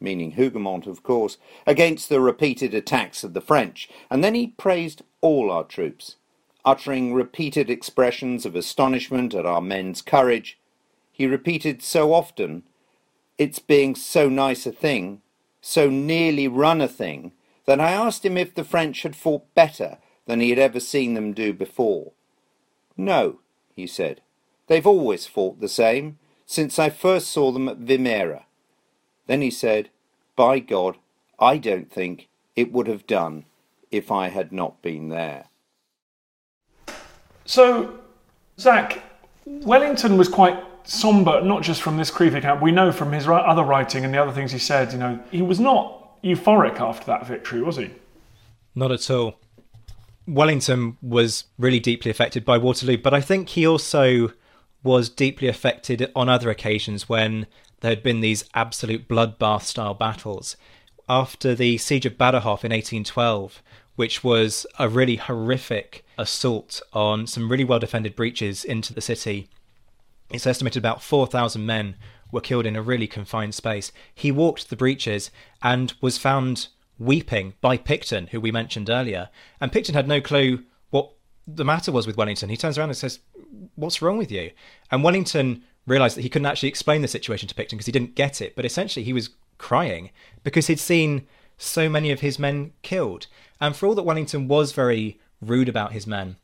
meaning 0.00 0.32
Hougoumont, 0.32 0.86
of 0.86 1.02
course, 1.02 1.38
against 1.66 2.08
the 2.08 2.20
repeated 2.20 2.74
attacks 2.74 3.24
of 3.24 3.34
the 3.34 3.40
French, 3.40 3.88
and 4.10 4.22
then 4.22 4.34
he 4.34 4.48
praised 4.48 5.02
all 5.20 5.50
our 5.50 5.64
troops, 5.64 6.16
uttering 6.64 7.14
repeated 7.14 7.70
expressions 7.70 8.46
of 8.46 8.54
astonishment 8.54 9.34
at 9.34 9.46
our 9.46 9.60
men's 9.60 10.02
courage. 10.02 10.58
He 11.10 11.26
repeated 11.26 11.82
so 11.82 12.12
often, 12.12 12.62
its 13.38 13.58
being 13.58 13.94
so 13.94 14.28
nice 14.28 14.66
a 14.66 14.72
thing, 14.72 15.22
so 15.60 15.90
nearly 15.90 16.46
run 16.48 16.80
a 16.80 16.88
thing, 16.88 17.32
that 17.66 17.80
I 17.80 17.90
asked 17.90 18.24
him 18.24 18.36
if 18.36 18.54
the 18.54 18.64
French 18.64 19.02
had 19.02 19.16
fought 19.16 19.54
better 19.54 19.98
than 20.26 20.40
he 20.40 20.50
had 20.50 20.58
ever 20.58 20.80
seen 20.80 21.14
them 21.14 21.32
do 21.32 21.52
before. 21.52 22.12
No, 22.96 23.40
he 23.74 23.86
said. 23.86 24.20
They've 24.66 24.86
always 24.86 25.26
fought 25.26 25.60
the 25.60 25.68
same, 25.68 26.18
since 26.46 26.78
I 26.78 26.90
first 26.90 27.28
saw 27.28 27.50
them 27.50 27.68
at 27.68 27.80
Vimeiro. 27.80 28.44
Then 29.28 29.42
he 29.42 29.50
said, 29.50 29.90
By 30.34 30.58
God, 30.58 30.96
I 31.38 31.58
don't 31.58 31.92
think 31.92 32.28
it 32.56 32.72
would 32.72 32.88
have 32.88 33.06
done 33.06 33.44
if 33.92 34.10
I 34.10 34.28
had 34.28 34.50
not 34.50 34.82
been 34.82 35.10
there. 35.10 35.44
So, 37.44 38.00
Zach, 38.58 39.02
Wellington 39.46 40.18
was 40.18 40.28
quite 40.28 40.62
somber, 40.82 41.40
not 41.42 41.62
just 41.62 41.82
from 41.82 41.96
this 41.96 42.10
Creevey 42.10 42.38
account. 42.38 42.60
We 42.60 42.72
know 42.72 42.90
from 42.90 43.12
his 43.12 43.28
other 43.28 43.62
writing 43.62 44.04
and 44.04 44.12
the 44.12 44.20
other 44.20 44.32
things 44.32 44.50
he 44.50 44.58
said, 44.58 44.92
you 44.92 44.98
know, 44.98 45.20
he 45.30 45.42
was 45.42 45.60
not 45.60 46.20
euphoric 46.22 46.80
after 46.80 47.06
that 47.06 47.26
victory, 47.26 47.62
was 47.62 47.76
he? 47.76 47.90
Not 48.74 48.90
at 48.90 49.08
all. 49.10 49.38
Wellington 50.26 50.98
was 51.00 51.44
really 51.58 51.80
deeply 51.80 52.10
affected 52.10 52.44
by 52.44 52.58
Waterloo, 52.58 52.98
but 52.98 53.14
I 53.14 53.20
think 53.20 53.50
he 53.50 53.66
also 53.66 54.32
was 54.82 55.08
deeply 55.08 55.48
affected 55.48 56.10
on 56.14 56.28
other 56.28 56.50
occasions 56.50 57.08
when 57.08 57.46
there 57.80 57.90
had 57.90 58.02
been 58.02 58.20
these 58.20 58.44
absolute 58.54 59.08
bloodbath 59.08 59.62
style 59.62 59.94
battles. 59.94 60.56
After 61.08 61.54
the 61.54 61.78
siege 61.78 62.06
of 62.06 62.18
Badajoz 62.18 62.64
in 62.64 62.72
1812, 62.72 63.62
which 63.96 64.22
was 64.22 64.66
a 64.78 64.88
really 64.88 65.16
horrific 65.16 66.04
assault 66.16 66.82
on 66.92 67.26
some 67.26 67.50
really 67.50 67.64
well 67.64 67.78
defended 67.78 68.14
breaches 68.14 68.64
into 68.64 68.92
the 68.92 69.00
city, 69.00 69.48
it's 70.30 70.46
estimated 70.46 70.80
about 70.80 71.02
4,000 71.02 71.64
men 71.64 71.96
were 72.30 72.40
killed 72.40 72.66
in 72.66 72.76
a 72.76 72.82
really 72.82 73.06
confined 73.06 73.54
space. 73.54 73.90
He 74.14 74.30
walked 74.30 74.68
the 74.68 74.76
breaches 74.76 75.30
and 75.62 75.94
was 76.00 76.18
found 76.18 76.68
weeping 76.98 77.54
by 77.60 77.76
Picton, 77.76 78.28
who 78.28 78.40
we 78.40 78.52
mentioned 78.52 78.90
earlier. 78.90 79.30
And 79.60 79.72
Picton 79.72 79.94
had 79.94 80.08
no 80.08 80.20
clue 80.20 80.64
what 80.90 81.12
the 81.46 81.64
matter 81.64 81.90
was 81.90 82.06
with 82.06 82.16
Wellington. 82.16 82.50
He 82.50 82.56
turns 82.56 82.76
around 82.76 82.90
and 82.90 82.96
says, 82.96 83.20
What's 83.76 84.02
wrong 84.02 84.18
with 84.18 84.30
you? 84.30 84.50
And 84.90 85.02
Wellington 85.02 85.64
realized 85.88 86.16
that 86.16 86.22
he 86.22 86.28
couldn't 86.28 86.46
actually 86.46 86.68
explain 86.68 87.02
the 87.02 87.08
situation 87.08 87.48
to 87.48 87.54
Picton 87.54 87.76
because 87.76 87.86
he 87.86 87.92
didn't 87.92 88.14
get 88.14 88.40
it. 88.40 88.54
But 88.54 88.64
essentially, 88.64 89.04
he 89.04 89.12
was 89.12 89.30
crying 89.58 90.10
because 90.44 90.68
he'd 90.68 90.78
seen 90.78 91.26
so 91.56 91.88
many 91.88 92.10
of 92.10 92.20
his 92.20 92.38
men 92.38 92.72
killed. 92.82 93.26
And 93.60 93.74
for 93.74 93.86
all 93.86 93.94
that 93.94 94.04
Wellington 94.04 94.48
was 94.48 94.72
very 94.72 95.18
rude 95.40 95.68
about 95.68 95.92
his 95.92 96.06
men, 96.06 96.36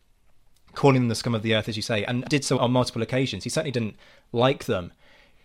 calling 0.75 1.03
them 1.03 1.09
the 1.09 1.15
scum 1.15 1.35
of 1.35 1.43
the 1.43 1.55
earth, 1.55 1.69
as 1.69 1.77
you 1.77 1.83
say, 1.83 2.05
and 2.05 2.25
did 2.25 2.45
so 2.45 2.59
on 2.59 2.73
multiple 2.73 3.03
occasions, 3.03 3.45
he 3.45 3.51
certainly 3.51 3.71
didn't 3.71 3.97
like 4.33 4.65
them. 4.65 4.93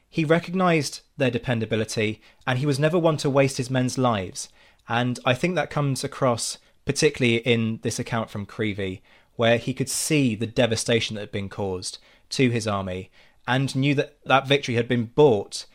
He 0.09 0.25
recognised 0.25 1.01
their 1.17 1.29
dependability 1.29 2.19
and 2.47 2.57
he 2.57 2.65
was 2.65 2.79
never 2.79 2.97
one 2.97 3.17
to 3.17 3.29
waste 3.29 3.57
his 3.57 3.69
men's 3.69 3.97
lives. 3.97 4.49
And 4.87 5.19
I 5.23 5.35
think 5.35 5.53
that 5.53 5.69
comes 5.69 6.03
across 6.03 6.57
particularly 6.89 7.37
in 7.37 7.79
this 7.83 7.99
account 7.99 8.31
from 8.31 8.47
Creevey, 8.47 9.01
where 9.35 9.59
he 9.59 9.75
could 9.75 9.89
see 9.89 10.33
the 10.33 10.47
devastation 10.47 11.13
that 11.13 11.21
had 11.21 11.31
been 11.31 11.47
caused 11.47 11.99
to 12.29 12.49
his 12.49 12.67
army 12.67 13.11
and 13.49 13.75
knew 13.75 13.95
that 13.95 14.19
that 14.25 14.47
victory 14.47 14.75
had 14.75 14.87
been 14.87 15.05
bought 15.05 15.65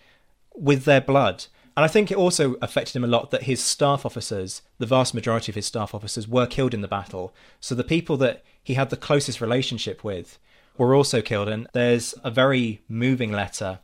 with 0.54 0.84
their 0.84 1.00
blood. 1.00 1.46
And 1.76 1.84
I 1.84 1.88
think 1.88 2.12
it 2.12 2.16
also 2.16 2.54
affected 2.62 2.94
him 2.94 3.02
a 3.02 3.08
lot 3.08 3.32
that 3.32 3.42
his 3.42 3.62
staff 3.62 4.06
officers, 4.06 4.62
the 4.78 4.86
vast 4.86 5.12
majority 5.12 5.50
of 5.50 5.56
his 5.56 5.66
staff 5.66 5.92
officers, 5.92 6.28
were 6.28 6.46
killed 6.46 6.72
in 6.72 6.82
the 6.82 6.88
battle. 6.88 7.34
So 7.58 7.74
the 7.74 7.82
people 7.82 8.16
that 8.18 8.44
he 8.62 8.74
had 8.74 8.90
the 8.90 8.96
closest 8.96 9.40
relationship 9.40 10.04
with 10.04 10.38
were 10.78 10.94
also 10.94 11.20
killed. 11.20 11.48
And 11.48 11.66
there's 11.72 12.14
a 12.22 12.30
very 12.30 12.82
moving 12.88 13.32
letter 13.32 13.80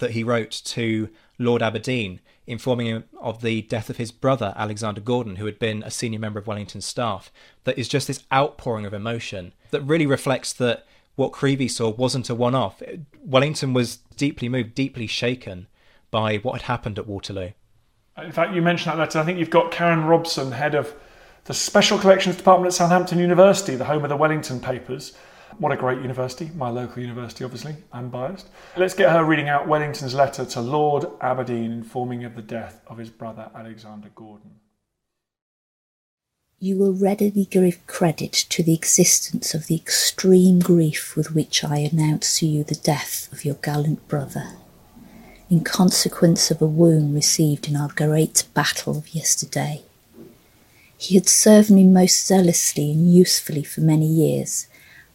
that 0.00 0.10
he 0.10 0.24
wrote 0.24 0.50
to 0.50 1.08
Lord 1.38 1.62
Aberdeen, 1.62 2.18
informing 2.48 2.88
him 2.88 3.04
of 3.20 3.42
the 3.42 3.62
death 3.62 3.88
of 3.90 3.98
his 3.98 4.10
brother, 4.10 4.52
Alexander 4.56 5.00
Gordon, 5.00 5.36
who 5.36 5.46
had 5.46 5.60
been 5.60 5.84
a 5.84 5.90
senior 5.92 6.18
member 6.18 6.40
of 6.40 6.48
Wellington's 6.48 6.84
staff. 6.84 7.30
That 7.62 7.78
is 7.78 7.88
just 7.88 8.08
this 8.08 8.24
outpouring 8.32 8.86
of 8.86 8.92
emotion 8.92 9.52
that 9.70 9.82
really 9.82 10.06
reflects 10.06 10.52
that 10.54 10.84
what 11.18 11.32
Creevey 11.32 11.68
saw 11.68 11.90
wasn't 11.90 12.30
a 12.30 12.34
one 12.34 12.54
off. 12.54 12.80
Wellington 13.24 13.74
was 13.74 13.96
deeply 14.16 14.48
moved, 14.48 14.76
deeply 14.76 15.08
shaken 15.08 15.66
by 16.12 16.36
what 16.36 16.60
had 16.60 16.62
happened 16.62 16.96
at 16.96 17.08
Waterloo. 17.08 17.50
In 18.22 18.30
fact, 18.30 18.54
you 18.54 18.62
mentioned 18.62 18.92
that 18.92 18.98
letter. 18.98 19.18
I 19.18 19.24
think 19.24 19.40
you've 19.40 19.50
got 19.50 19.72
Karen 19.72 20.04
Robson, 20.04 20.52
head 20.52 20.76
of 20.76 20.94
the 21.46 21.54
Special 21.54 21.98
Collections 21.98 22.36
Department 22.36 22.68
at 22.68 22.74
Southampton 22.74 23.18
University, 23.18 23.74
the 23.74 23.84
home 23.84 24.04
of 24.04 24.10
the 24.10 24.16
Wellington 24.16 24.60
Papers. 24.60 25.16
What 25.58 25.72
a 25.72 25.76
great 25.76 26.00
university, 26.02 26.52
my 26.54 26.68
local 26.68 27.02
university, 27.02 27.42
obviously, 27.42 27.74
I'm 27.92 28.10
biased. 28.10 28.46
Let's 28.76 28.94
get 28.94 29.10
her 29.10 29.24
reading 29.24 29.48
out 29.48 29.66
Wellington's 29.66 30.14
letter 30.14 30.44
to 30.44 30.60
Lord 30.60 31.06
Aberdeen 31.20 31.72
informing 31.72 32.22
of 32.22 32.36
the 32.36 32.42
death 32.42 32.80
of 32.86 32.96
his 32.96 33.10
brother 33.10 33.50
Alexander 33.56 34.10
Gordon. 34.14 34.52
You 36.60 36.76
will 36.76 36.92
readily 36.92 37.44
give 37.44 37.86
credit 37.86 38.32
to 38.32 38.64
the 38.64 38.74
existence 38.74 39.54
of 39.54 39.68
the 39.68 39.76
extreme 39.76 40.58
grief 40.58 41.14
with 41.14 41.32
which 41.32 41.62
I 41.62 41.76
announce 41.76 42.40
to 42.40 42.46
you 42.46 42.64
the 42.64 42.74
death 42.74 43.28
of 43.30 43.44
your 43.44 43.54
gallant 43.54 44.08
brother, 44.08 44.54
in 45.48 45.62
consequence 45.62 46.50
of 46.50 46.60
a 46.60 46.66
wound 46.66 47.14
received 47.14 47.68
in 47.68 47.76
our 47.76 47.90
great 47.94 48.42
battle 48.54 48.98
of 48.98 49.14
yesterday. 49.14 49.82
He 50.96 51.14
had 51.14 51.28
served 51.28 51.70
me 51.70 51.84
most 51.84 52.26
zealously 52.26 52.90
and 52.90 53.14
usefully 53.14 53.62
for 53.62 53.80
many 53.80 54.08
years, 54.08 54.66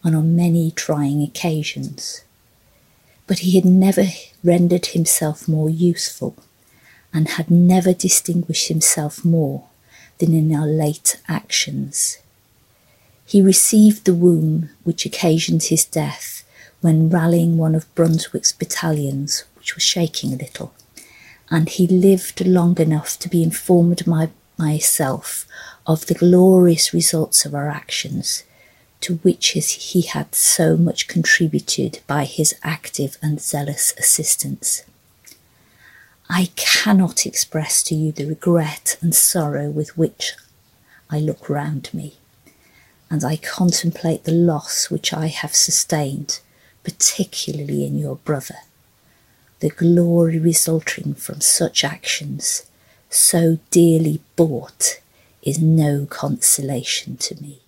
and 0.02 0.16
on 0.16 0.34
many 0.34 0.70
trying 0.70 1.22
occasions. 1.22 2.24
But 3.26 3.40
he 3.40 3.54
had 3.54 3.66
never 3.66 4.06
rendered 4.42 4.86
himself 4.86 5.46
more 5.46 5.68
useful, 5.68 6.36
and 7.12 7.28
had 7.28 7.50
never 7.50 7.92
distinguished 7.92 8.68
himself 8.68 9.26
more 9.26 9.64
than 10.18 10.34
in 10.34 10.54
our 10.54 10.66
late 10.66 11.20
actions. 11.28 12.18
He 13.26 13.42
received 13.42 14.04
the 14.04 14.14
wound 14.14 14.70
which 14.84 15.06
occasioned 15.06 15.64
his 15.64 15.84
death 15.84 16.44
when 16.80 17.08
rallying 17.08 17.56
one 17.56 17.74
of 17.74 17.92
Brunswick's 17.94 18.52
battalions, 18.52 19.44
which 19.56 19.74
was 19.74 19.82
shaking 19.82 20.32
a 20.32 20.36
little, 20.36 20.74
and 21.50 21.68
he 21.68 21.86
lived 21.86 22.46
long 22.46 22.78
enough 22.78 23.18
to 23.20 23.28
be 23.28 23.42
informed 23.42 24.04
by 24.06 24.28
myself 24.58 25.46
of 25.86 26.06
the 26.06 26.14
glorious 26.14 26.92
results 26.92 27.44
of 27.44 27.54
our 27.54 27.68
actions 27.68 28.44
to 29.04 29.16
which 29.16 29.50
he 29.50 30.00
had 30.00 30.34
so 30.34 30.78
much 30.78 31.08
contributed 31.08 32.00
by 32.06 32.24
his 32.24 32.54
active 32.62 33.18
and 33.20 33.38
zealous 33.38 33.92
assistance. 33.98 34.82
I 36.28 36.50
cannot 36.56 37.26
express 37.26 37.82
to 37.84 37.94
you 37.94 38.10
the 38.12 38.24
regret 38.26 38.96
and 39.00 39.14
sorrow 39.14 39.70
with 39.70 39.96
which 39.96 40.34
I 41.10 41.18
look 41.18 41.48
round 41.48 41.92
me, 41.92 42.14
and 43.10 43.22
I 43.22 43.36
contemplate 43.36 44.24
the 44.24 44.32
loss 44.32 44.90
which 44.90 45.12
I 45.12 45.26
have 45.26 45.54
sustained, 45.54 46.40
particularly 46.82 47.84
in 47.84 47.98
your 47.98 48.16
brother. 48.16 48.56
The 49.60 49.68
glory 49.70 50.38
resulting 50.38 51.14
from 51.14 51.40
such 51.40 51.84
actions, 51.84 52.66
so 53.10 53.58
dearly 53.70 54.20
bought, 54.34 55.00
is 55.42 55.60
no 55.60 56.06
consolation 56.06 57.16
to 57.18 57.40
me. 57.40 57.60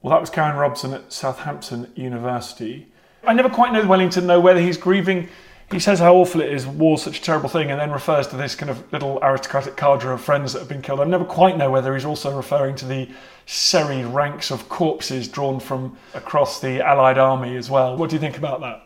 Well, 0.00 0.12
that 0.12 0.20
was 0.20 0.30
Karen 0.30 0.56
Robson 0.56 0.94
at 0.94 1.12
Southampton 1.12 1.90
University. 1.94 2.86
I 3.26 3.34
never 3.34 3.48
quite 3.48 3.72
know 3.72 3.86
Wellington 3.86 4.26
know 4.26 4.40
whether 4.40 4.60
he's 4.60 4.76
grieving. 4.76 5.28
He 5.70 5.80
says 5.80 5.98
how 5.98 6.14
awful 6.14 6.40
it 6.40 6.50
is, 6.50 6.66
war's 6.66 7.02
such 7.02 7.18
a 7.18 7.22
terrible 7.22 7.50
thing, 7.50 7.70
and 7.70 7.78
then 7.78 7.90
refers 7.90 8.26
to 8.28 8.36
this 8.36 8.54
kind 8.54 8.70
of 8.70 8.90
little 8.90 9.18
aristocratic 9.22 9.76
cadre 9.76 10.12
of 10.12 10.20
friends 10.22 10.52
that 10.52 10.60
have 10.60 10.68
been 10.68 10.80
killed. 10.80 11.00
I 11.00 11.04
never 11.04 11.26
quite 11.26 11.58
know 11.58 11.70
whether 11.70 11.92
he's 11.94 12.06
also 12.06 12.34
referring 12.34 12.74
to 12.76 12.86
the 12.86 13.08
serried 13.44 14.06
ranks 14.06 14.50
of 14.50 14.68
corpses 14.70 15.28
drawn 15.28 15.60
from 15.60 15.98
across 16.14 16.60
the 16.60 16.80
Allied 16.80 17.18
army 17.18 17.54
as 17.56 17.68
well. 17.68 17.96
What 17.96 18.08
do 18.08 18.16
you 18.16 18.20
think 18.20 18.38
about 18.38 18.60
that? 18.60 18.82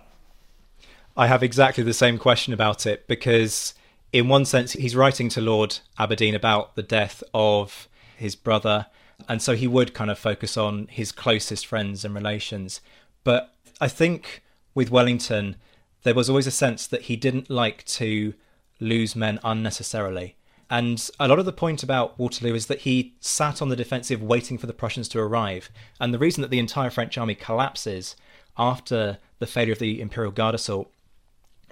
I 1.16 1.28
have 1.28 1.42
exactly 1.42 1.84
the 1.84 1.94
same 1.94 2.18
question 2.18 2.52
about 2.52 2.84
it 2.84 3.06
because, 3.06 3.74
in 4.12 4.28
one 4.28 4.44
sense, 4.44 4.72
he's 4.72 4.96
writing 4.96 5.28
to 5.30 5.40
Lord 5.40 5.78
Aberdeen 5.98 6.34
about 6.34 6.74
the 6.74 6.82
death 6.82 7.22
of 7.32 7.88
his 8.16 8.34
brother 8.34 8.86
and 9.28 9.42
so 9.42 9.54
he 9.54 9.66
would 9.66 9.94
kind 9.94 10.10
of 10.10 10.18
focus 10.18 10.56
on 10.56 10.88
his 10.90 11.12
closest 11.12 11.66
friends 11.66 12.04
and 12.04 12.14
relations. 12.14 12.80
But 13.24 13.52
I 13.80 13.88
think 13.88 14.42
with 14.74 14.90
Wellington, 14.90 15.56
there 16.02 16.14
was 16.14 16.28
always 16.28 16.46
a 16.46 16.52
sense 16.52 16.86
that 16.86 17.02
he 17.02 17.16
didn't 17.16 17.50
like 17.50 17.84
to 17.84 18.34
lose 18.80 19.14
men 19.14 19.38
unnecessarily. 19.44 20.36
And 20.68 21.10
a 21.20 21.28
lot 21.28 21.38
of 21.38 21.44
the 21.44 21.52
point 21.52 21.82
about 21.82 22.18
Waterloo 22.18 22.54
is 22.54 22.66
that 22.66 22.80
he 22.80 23.14
sat 23.20 23.60
on 23.60 23.68
the 23.68 23.76
defensive 23.76 24.22
waiting 24.22 24.56
for 24.56 24.66
the 24.66 24.72
Prussians 24.72 25.08
to 25.10 25.20
arrive. 25.20 25.70
And 26.00 26.14
the 26.14 26.18
reason 26.18 26.40
that 26.40 26.50
the 26.50 26.58
entire 26.58 26.88
French 26.90 27.18
army 27.18 27.34
collapses 27.34 28.16
after 28.56 29.18
the 29.38 29.46
failure 29.46 29.74
of 29.74 29.78
the 29.78 30.00
Imperial 30.00 30.32
Guard 30.32 30.54
assault 30.54 30.90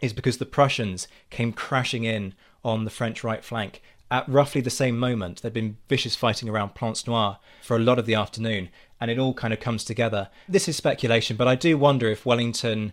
is 0.02 0.12
because 0.12 0.38
the 0.38 0.46
Prussians 0.46 1.08
came 1.30 1.52
crashing 1.52 2.04
in 2.04 2.34
on 2.64 2.84
the 2.84 2.90
French 2.90 3.24
right 3.24 3.44
flank 3.44 3.82
at 4.10 4.28
roughly 4.28 4.60
the 4.60 4.70
same 4.70 4.98
moment. 4.98 5.40
There'd 5.40 5.54
been 5.54 5.76
vicious 5.88 6.16
fighting 6.16 6.48
around 6.48 6.74
Plancenoit 6.74 7.38
for 7.62 7.76
a 7.76 7.80
lot 7.80 7.98
of 7.98 8.06
the 8.06 8.14
afternoon, 8.14 8.68
and 9.00 9.10
it 9.10 9.18
all 9.18 9.34
kind 9.34 9.54
of 9.54 9.60
comes 9.60 9.84
together. 9.84 10.28
This 10.48 10.68
is 10.68 10.76
speculation, 10.76 11.36
but 11.36 11.48
I 11.48 11.54
do 11.54 11.78
wonder 11.78 12.08
if 12.08 12.26
Wellington 12.26 12.92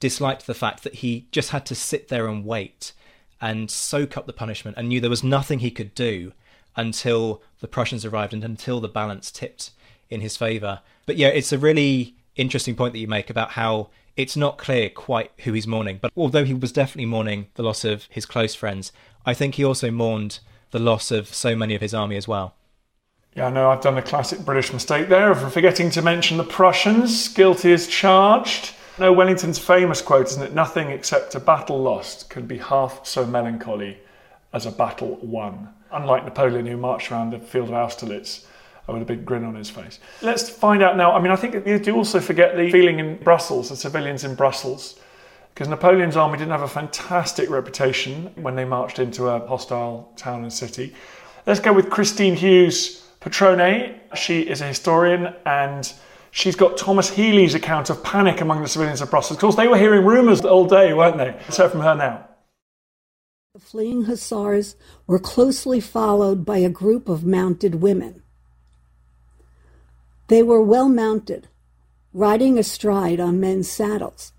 disliked 0.00 0.46
the 0.46 0.54
fact 0.54 0.84
that 0.84 0.96
he 0.96 1.26
just 1.30 1.50
had 1.50 1.66
to 1.66 1.74
sit 1.74 2.08
there 2.08 2.26
and 2.26 2.44
wait 2.44 2.92
and 3.40 3.70
soak 3.70 4.16
up 4.16 4.26
the 4.26 4.32
punishment 4.32 4.76
and 4.76 4.88
knew 4.88 5.00
there 5.00 5.10
was 5.10 5.24
nothing 5.24 5.60
he 5.60 5.70
could 5.70 5.94
do 5.94 6.32
until 6.76 7.42
the 7.60 7.68
Prussians 7.68 8.04
arrived 8.04 8.32
and 8.32 8.44
until 8.44 8.80
the 8.80 8.88
balance 8.88 9.30
tipped 9.30 9.70
in 10.10 10.20
his 10.20 10.36
favour. 10.36 10.80
But 11.06 11.16
yeah, 11.16 11.28
it's 11.28 11.52
a 11.52 11.58
really 11.58 12.14
interesting 12.36 12.76
point 12.76 12.92
that 12.92 13.00
you 13.00 13.08
make 13.08 13.30
about 13.30 13.50
how 13.50 13.90
it's 14.16 14.36
not 14.36 14.58
clear 14.58 14.90
quite 14.90 15.30
who 15.38 15.52
he's 15.52 15.66
mourning. 15.66 15.98
But 16.00 16.12
although 16.16 16.44
he 16.44 16.54
was 16.54 16.72
definitely 16.72 17.06
mourning 17.06 17.48
the 17.54 17.62
loss 17.62 17.84
of 17.84 18.06
his 18.10 18.26
close 18.26 18.54
friends, 18.54 18.92
I 19.24 19.34
think 19.34 19.54
he 19.54 19.64
also 19.64 19.90
mourned 19.90 20.40
the 20.70 20.78
loss 20.78 21.10
of 21.10 21.32
so 21.32 21.56
many 21.56 21.74
of 21.74 21.80
his 21.80 21.94
army 21.94 22.16
as 22.16 22.28
well. 22.28 22.54
Yeah, 23.34 23.46
I 23.46 23.50
know 23.50 23.70
I've 23.70 23.80
done 23.80 23.94
the 23.94 24.02
classic 24.02 24.40
British 24.40 24.72
mistake 24.72 25.08
there 25.08 25.30
of 25.30 25.52
forgetting 25.52 25.90
to 25.90 26.02
mention 26.02 26.36
the 26.36 26.44
Prussians. 26.44 27.28
Guilty 27.28 27.72
as 27.72 27.86
charged. 27.86 28.74
No, 28.98 29.12
Wellington's 29.12 29.58
famous 29.58 30.02
quote, 30.02 30.26
isn't 30.28 30.42
it? 30.42 30.54
Nothing 30.54 30.90
except 30.90 31.34
a 31.34 31.40
battle 31.40 31.80
lost 31.80 32.30
can 32.30 32.46
be 32.46 32.58
half 32.58 33.06
so 33.06 33.26
melancholy 33.26 33.98
as 34.52 34.66
a 34.66 34.72
battle 34.72 35.18
won. 35.22 35.68
Unlike 35.92 36.24
Napoleon, 36.24 36.66
who 36.66 36.76
marched 36.76 37.12
around 37.12 37.30
the 37.30 37.38
field 37.38 37.68
of 37.68 37.74
Austerlitz 37.74 38.46
uh, 38.88 38.92
with 38.92 39.02
a 39.02 39.04
big 39.04 39.24
grin 39.24 39.44
on 39.44 39.54
his 39.54 39.70
face. 39.70 40.00
Let's 40.20 40.48
find 40.48 40.82
out 40.82 40.96
now. 40.96 41.12
I 41.12 41.20
mean, 41.20 41.30
I 41.30 41.36
think 41.36 41.66
you 41.66 41.78
do 41.78 41.94
also 41.94 42.20
forget 42.20 42.56
the 42.56 42.70
feeling 42.70 42.98
in 42.98 43.16
Brussels, 43.18 43.68
the 43.68 43.76
civilians 43.76 44.24
in 44.24 44.34
Brussels 44.34 44.98
because 45.58 45.68
Napoleon's 45.68 46.16
army 46.16 46.38
didn't 46.38 46.52
have 46.52 46.62
a 46.62 46.68
fantastic 46.68 47.50
reputation 47.50 48.30
when 48.36 48.54
they 48.54 48.64
marched 48.64 49.00
into 49.00 49.26
a 49.26 49.44
hostile 49.48 50.12
town 50.14 50.44
and 50.44 50.52
city. 50.52 50.94
Let's 51.46 51.58
go 51.58 51.72
with 51.72 51.90
Christine 51.90 52.36
Hughes 52.36 53.04
Petrone. 53.18 53.98
She 54.14 54.42
is 54.42 54.60
a 54.60 54.66
historian 54.66 55.34
and 55.44 55.92
she's 56.30 56.56
got 56.56 56.76
Thomas 56.76 57.10
Healy's 57.10 57.54
account 57.54 57.90
of 57.90 58.02
panic 58.02 58.40
among 58.40 58.62
the 58.62 58.68
civilians 58.68 59.00
of 59.00 59.10
Brussels. 59.10 59.36
Of 59.36 59.40
course, 59.40 59.56
they 59.56 59.68
were 59.68 59.78
hearing 59.78 60.04
rumours 60.04 60.44
all 60.44 60.66
day, 60.66 60.92
weren't 60.94 61.18
they? 61.18 61.32
Let's 61.32 61.56
hear 61.56 61.68
from 61.68 61.80
her 61.80 61.94
now. 61.94 62.28
The 63.54 63.60
fleeing 63.60 64.04
hussars 64.04 64.76
were 65.06 65.18
closely 65.18 65.80
followed 65.80 66.44
by 66.44 66.58
a 66.58 66.68
group 66.68 67.08
of 67.08 67.24
mounted 67.24 67.76
women. 67.76 68.22
They 70.28 70.42
were 70.42 70.62
well 70.62 70.88
mounted, 70.88 71.48
riding 72.12 72.58
astride 72.58 73.18
on 73.18 73.40
men's 73.40 73.70
saddles. 73.70 74.32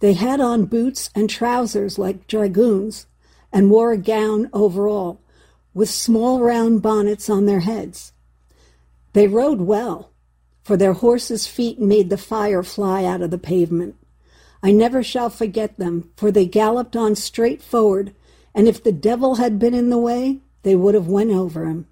They 0.00 0.14
had 0.14 0.40
on 0.40 0.64
boots 0.64 1.10
and 1.14 1.30
trousers 1.30 1.98
like 1.98 2.26
dragoons 2.26 3.06
and 3.52 3.70
wore 3.70 3.92
a 3.92 3.98
gown 3.98 4.50
over 4.52 4.88
all, 4.88 5.20
with 5.72 5.88
small 5.88 6.40
round 6.40 6.82
bonnets 6.82 7.30
on 7.30 7.46
their 7.46 7.60
heads. 7.60 8.12
They 9.12 9.28
rode 9.28 9.60
well, 9.60 10.10
for 10.66 10.76
their 10.76 10.94
horses' 10.94 11.46
feet 11.46 11.78
made 11.78 12.10
the 12.10 12.18
fire 12.18 12.64
fly 12.64 13.04
out 13.04 13.22
of 13.22 13.30
the 13.30 13.38
pavement. 13.38 13.94
I 14.64 14.72
never 14.72 15.00
shall 15.00 15.30
forget 15.30 15.78
them, 15.78 16.10
for 16.16 16.32
they 16.32 16.44
galloped 16.44 16.96
on 16.96 17.14
straight 17.14 17.62
forward, 17.62 18.12
and 18.52 18.66
if 18.66 18.82
the 18.82 18.90
devil 18.90 19.36
had 19.36 19.60
been 19.60 19.74
in 19.74 19.90
the 19.90 19.96
way, 19.96 20.40
they 20.64 20.74
would 20.74 20.96
have 20.96 21.06
went 21.06 21.30
over 21.30 21.66
him. 21.66 21.86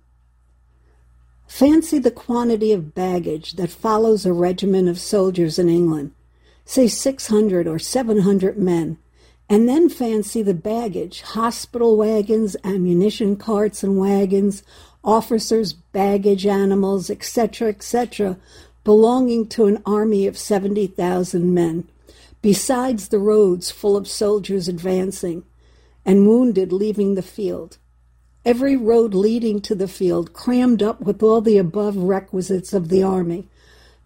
Fancy 1.46 2.00
the 2.00 2.10
quantity 2.10 2.72
of 2.72 2.96
baggage 2.96 3.52
that 3.52 3.70
follows 3.70 4.26
a 4.26 4.32
regiment 4.32 4.88
of 4.88 4.98
soldiers 4.98 5.56
in 5.56 5.68
England 5.68 6.10
say 6.64 6.88
600 6.88 7.68
or 7.68 7.78
700 7.78 8.58
men, 8.58 8.98
And 9.48 9.68
then 9.68 9.88
fancy 9.88 10.42
the 10.42 10.52
baggage 10.52 11.20
hospital 11.20 11.96
wagons, 11.96 12.56
ammunition 12.64 13.36
carts 13.36 13.84
and 13.84 13.98
wagons, 13.98 14.64
officers' 15.04 15.72
baggage 15.72 16.46
animals, 16.46 17.10
etc., 17.10 17.68
etc., 17.68 18.38
belonging 18.82 19.46
to 19.48 19.66
an 19.66 19.82
army 19.86 20.26
of 20.26 20.38
70,000 20.38 21.52
men, 21.52 21.88
besides 22.42 23.08
the 23.08 23.18
roads 23.18 23.70
full 23.70 23.96
of 23.96 24.08
soldiers 24.08 24.68
advancing 24.68 25.44
and 26.04 26.26
wounded 26.26 26.72
leaving 26.72 27.14
the 27.14 27.22
field. 27.22 27.78
Every 28.44 28.76
road 28.76 29.14
leading 29.14 29.60
to 29.62 29.74
the 29.74 29.88
field 29.88 30.34
crammed 30.34 30.82
up 30.82 31.00
with 31.00 31.22
all 31.22 31.40
the 31.40 31.56
above 31.56 31.96
requisites 31.96 32.74
of 32.74 32.90
the 32.90 33.02
army. 33.02 33.48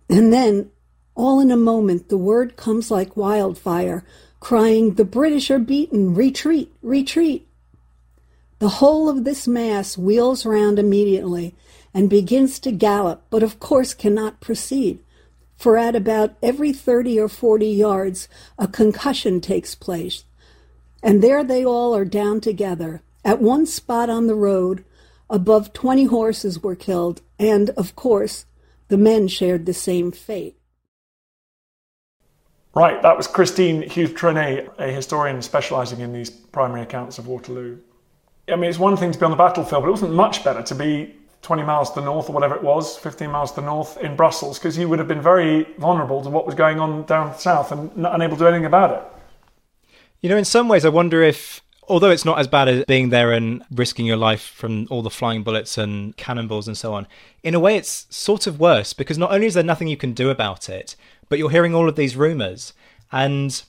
And 0.09 0.32
then, 0.32 0.70
all 1.16 1.40
in 1.40 1.51
a 1.51 1.57
moment, 1.57 2.09
the 2.09 2.18
word 2.18 2.57
comes 2.57 2.88
like 2.88 3.16
wildfire, 3.16 4.05
crying, 4.38 4.94
The 4.94 5.05
British 5.05 5.51
are 5.51 5.59
beaten! 5.59 6.14
Retreat! 6.14 6.72
Retreat! 6.82 7.47
The 8.59 8.68
whole 8.68 9.09
of 9.09 9.22
this 9.22 9.46
mass 9.46 9.96
wheels 9.96 10.44
round 10.44 10.78
immediately 10.78 11.54
and 11.94 12.11
begins 12.11 12.59
to 12.61 12.72
gallop, 12.72 13.22
but 13.30 13.42
of 13.42 13.61
course 13.61 13.94
cannot 13.94 14.40
proceed, 14.40 14.98
for 15.56 15.76
at 15.76 15.94
about 15.94 16.34
every 16.42 16.72
30 16.72 17.20
or 17.20 17.28
40 17.28 17.66
yards 17.66 18.28
a 18.59 18.66
concussion 18.66 19.40
takes 19.40 19.74
place, 19.74 20.24
and 21.02 21.22
there 21.22 21.44
they 21.44 21.64
all 21.64 21.94
are 21.94 22.04
down 22.04 22.40
together. 22.40 23.02
At 23.24 23.40
one 23.40 23.64
spot 23.66 24.11
on 24.11 24.26
the 24.26 24.34
road, 24.34 24.84
above 25.30 25.72
20 25.72 26.04
horses 26.04 26.62
were 26.62 26.74
killed, 26.74 27.20
and, 27.38 27.70
of 27.70 27.94
course, 27.94 28.46
the 28.88 28.98
men 28.98 29.28
shared 29.28 29.66
the 29.66 29.74
same 29.74 30.11
fate. 30.11 30.56
Right, 32.74 33.00
that 33.02 33.16
was 33.16 33.26
Christine 33.26 33.82
Hughes 33.82 34.12
Trenet, 34.12 34.72
a 34.78 34.88
historian 34.88 35.42
specialising 35.42 36.00
in 36.00 36.12
these 36.12 36.30
primary 36.30 36.82
accounts 36.82 37.18
of 37.18 37.26
Waterloo. 37.26 37.78
I 38.51 38.57
mean, 38.57 38.70
it's 38.70 38.78
one 38.78 38.96
thing 38.96 39.12
to 39.12 39.18
be 39.18 39.24
on 39.24 39.30
the 39.30 39.36
battlefield, 39.36 39.82
but 39.82 39.88
it 39.88 39.92
wasn't 39.92 40.14
much 40.14 40.42
better 40.44 40.62
to 40.62 40.74
be 40.74 41.14
20 41.42 41.62
miles 41.62 41.90
to 41.90 42.01
the 42.01 42.05
north 42.05 42.28
or 42.28 42.32
whatever 42.32 42.57
it 42.57 42.62
was, 42.62 42.96
15 42.96 43.30
miles 43.30 43.53
to 43.53 43.61
the 43.61 43.66
north 43.66 43.96
in 43.99 44.16
Brussels, 44.16 44.59
because 44.59 44.76
you 44.76 44.88
would 44.88 44.99
have 44.99 45.09
been 45.09 45.22
very 45.22 45.64
vulnerable 45.78 46.22
to 46.22 46.30
what 46.30 46.46
was 46.46 46.55
going 46.55 46.80
on 46.80 47.05
down 47.05 47.38
south 47.38 47.72
and 47.72 47.90
unable 47.96 48.36
to 48.36 48.44
do 48.44 48.49
anything 48.49 48.64
about 48.64 48.90
it. 48.90 49.03
You 50.20 50.28
know, 50.28 50.36
in 50.36 50.44
some 50.44 50.68
ways, 50.68 50.84
I 50.84 50.88
wonder 50.88 51.22
if, 51.22 51.62
although 51.88 52.11
it's 52.11 52.24
not 52.24 52.38
as 52.38 52.49
bad 52.49 52.68
as 52.68 52.84
being 52.86 53.11
there 53.11 53.32
and 53.32 53.62
risking 53.70 54.05
your 54.05 54.16
life 54.16 54.42
from 54.42 54.88
all 54.90 55.03
the 55.03 55.11
flying 55.11 55.44
bullets 55.44 55.78
and 55.78 56.16
cannonballs 56.16 56.66
and 56.66 56.76
so 56.76 56.92
on, 56.94 57.07
in 57.42 57.55
a 57.55 57.61
way, 57.61 57.76
it's 57.76 58.07
sort 58.11 58.46
of 58.46 58.59
worse 58.59 58.92
because 58.92 59.16
not 59.16 59.30
only 59.30 59.46
is 59.46 59.55
there 59.55 59.62
nothing 59.62 59.88
you 59.88 59.96
can 59.96 60.12
do 60.12 60.30
about 60.30 60.68
it, 60.68 60.96
but 61.28 61.38
you're 61.38 61.51
hearing 61.51 61.74
all 61.74 61.88
of 61.88 61.96
these 61.96 62.16
rumours. 62.16 62.72
And 63.12 63.62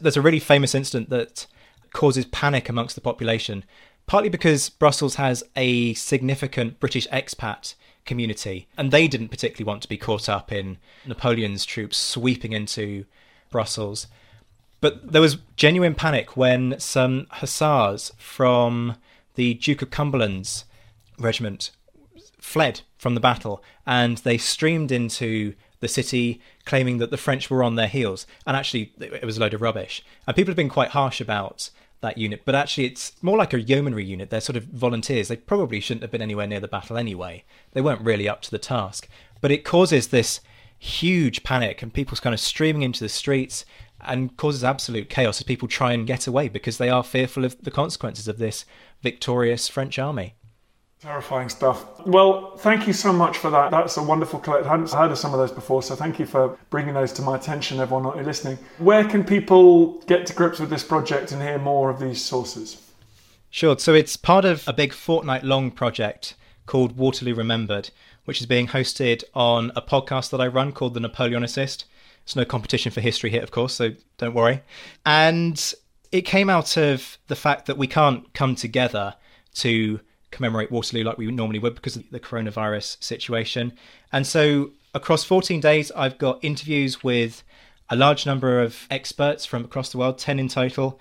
there's 0.00 0.16
a 0.16 0.22
really 0.22 0.40
famous 0.40 0.74
incident 0.74 1.10
that 1.10 1.46
causes 1.92 2.24
panic 2.26 2.68
amongst 2.68 2.94
the 2.94 3.00
population, 3.00 3.64
partly 4.06 4.28
because 4.28 4.68
Brussels 4.70 5.16
has 5.16 5.44
a 5.56 5.94
significant 5.94 6.80
British 6.80 7.06
expat 7.08 7.74
community, 8.04 8.66
and 8.76 8.90
they 8.90 9.06
didn't 9.06 9.28
particularly 9.28 9.66
want 9.66 9.82
to 9.82 9.88
be 9.88 9.96
caught 9.96 10.28
up 10.28 10.50
in 10.52 10.78
Napoleon's 11.06 11.64
troops 11.64 11.96
sweeping 11.96 12.52
into 12.52 13.04
Brussels. 13.50 14.06
But 14.80 15.12
there 15.12 15.22
was 15.22 15.38
genuine 15.54 15.94
panic 15.94 16.36
when 16.36 16.78
some 16.80 17.28
hussars 17.30 18.12
from 18.18 18.96
the 19.34 19.54
Duke 19.54 19.82
of 19.82 19.90
Cumberland's 19.90 20.64
regiment 21.18 21.70
fled 22.38 22.80
from 22.98 23.14
the 23.14 23.20
battle 23.20 23.62
and 23.86 24.18
they 24.18 24.36
streamed 24.36 24.90
into 24.90 25.54
the 25.78 25.88
city 25.88 26.40
claiming 26.64 26.98
that 26.98 27.10
the 27.10 27.16
French 27.16 27.48
were 27.48 27.62
on 27.62 27.76
their 27.76 27.86
heels. 27.86 28.26
And 28.46 28.56
actually, 28.56 28.92
it 28.98 29.24
was 29.24 29.36
a 29.36 29.40
load 29.40 29.54
of 29.54 29.62
rubbish. 29.62 30.04
And 30.26 30.34
people 30.34 30.50
have 30.50 30.56
been 30.56 30.68
quite 30.68 30.90
harsh 30.90 31.20
about 31.20 31.70
that 32.02 32.18
unit, 32.18 32.42
but 32.44 32.54
actually, 32.54 32.84
it's 32.84 33.12
more 33.22 33.38
like 33.38 33.54
a 33.54 33.60
yeomanry 33.60 34.04
unit. 34.04 34.28
They're 34.28 34.40
sort 34.40 34.56
of 34.56 34.64
volunteers. 34.64 35.28
They 35.28 35.36
probably 35.36 35.80
shouldn't 35.80 36.02
have 36.02 36.10
been 36.10 36.22
anywhere 36.22 36.46
near 36.46 36.60
the 36.60 36.68
battle 36.68 36.98
anyway. 36.98 37.44
They 37.72 37.80
weren't 37.80 38.02
really 38.02 38.28
up 38.28 38.42
to 38.42 38.50
the 38.50 38.58
task. 38.58 39.08
But 39.40 39.50
it 39.50 39.64
causes 39.64 40.08
this 40.08 40.40
huge 40.78 41.44
panic 41.44 41.80
and 41.80 41.94
people's 41.94 42.20
kind 42.20 42.34
of 42.34 42.40
streaming 42.40 42.82
into 42.82 43.04
the 43.04 43.08
streets 43.08 43.64
and 44.00 44.36
causes 44.36 44.64
absolute 44.64 45.08
chaos 45.08 45.40
as 45.40 45.44
people 45.44 45.68
try 45.68 45.92
and 45.92 46.06
get 46.06 46.26
away 46.26 46.48
because 46.48 46.78
they 46.78 46.90
are 46.90 47.04
fearful 47.04 47.44
of 47.44 47.62
the 47.62 47.70
consequences 47.70 48.26
of 48.26 48.38
this 48.38 48.64
victorious 49.00 49.68
French 49.68 49.98
army. 49.98 50.34
Terrifying 51.02 51.48
stuff. 51.48 51.84
Well, 52.06 52.56
thank 52.58 52.86
you 52.86 52.92
so 52.92 53.12
much 53.12 53.36
for 53.36 53.50
that. 53.50 53.72
That's 53.72 53.96
a 53.96 54.02
wonderful 54.04 54.38
collection. 54.38 54.68
I 54.68 54.70
hadn't 54.70 54.92
heard 54.92 55.10
of 55.10 55.18
some 55.18 55.34
of 55.34 55.40
those 55.40 55.50
before, 55.50 55.82
so 55.82 55.96
thank 55.96 56.20
you 56.20 56.26
for 56.26 56.56
bringing 56.70 56.94
those 56.94 57.12
to 57.14 57.22
my 57.22 57.34
attention, 57.34 57.80
everyone 57.80 58.16
who's 58.16 58.24
listening. 58.24 58.56
Where 58.78 59.02
can 59.02 59.24
people 59.24 60.00
get 60.02 60.26
to 60.26 60.32
grips 60.32 60.60
with 60.60 60.70
this 60.70 60.84
project 60.84 61.32
and 61.32 61.42
hear 61.42 61.58
more 61.58 61.90
of 61.90 61.98
these 61.98 62.22
sources? 62.22 62.88
Sure. 63.50 63.76
So 63.80 63.94
it's 63.94 64.16
part 64.16 64.44
of 64.44 64.62
a 64.68 64.72
big 64.72 64.92
fortnight 64.92 65.42
long 65.42 65.72
project 65.72 66.36
called 66.66 66.96
Waterloo 66.96 67.34
Remembered, 67.34 67.90
which 68.24 68.40
is 68.40 68.46
being 68.46 68.68
hosted 68.68 69.24
on 69.34 69.72
a 69.74 69.82
podcast 69.82 70.30
that 70.30 70.40
I 70.40 70.46
run 70.46 70.70
called 70.70 70.94
The 70.94 71.00
Napoleonicist. 71.00 71.82
It's 72.22 72.36
no 72.36 72.44
competition 72.44 72.92
for 72.92 73.00
History 73.00 73.30
Hit, 73.30 73.42
of 73.42 73.50
course, 73.50 73.74
so 73.74 73.90
don't 74.18 74.34
worry. 74.34 74.62
And 75.04 75.74
it 76.12 76.22
came 76.22 76.48
out 76.48 76.76
of 76.76 77.18
the 77.26 77.34
fact 77.34 77.66
that 77.66 77.76
we 77.76 77.88
can't 77.88 78.32
come 78.34 78.54
together 78.54 79.16
to 79.54 79.98
commemorate 80.32 80.72
Waterloo 80.72 81.04
like 81.04 81.18
we 81.18 81.30
normally 81.30 81.60
would 81.60 81.76
because 81.76 81.94
of 81.94 82.10
the 82.10 82.18
coronavirus 82.18 83.00
situation. 83.02 83.72
And 84.10 84.26
so 84.26 84.72
across 84.94 85.22
14 85.22 85.60
days, 85.60 85.92
I've 85.92 86.18
got 86.18 86.42
interviews 86.42 87.04
with 87.04 87.44
a 87.88 87.94
large 87.94 88.26
number 88.26 88.60
of 88.60 88.86
experts 88.90 89.44
from 89.44 89.64
across 89.64 89.92
the 89.92 89.98
world, 89.98 90.18
10 90.18 90.40
in 90.40 90.48
total, 90.48 90.98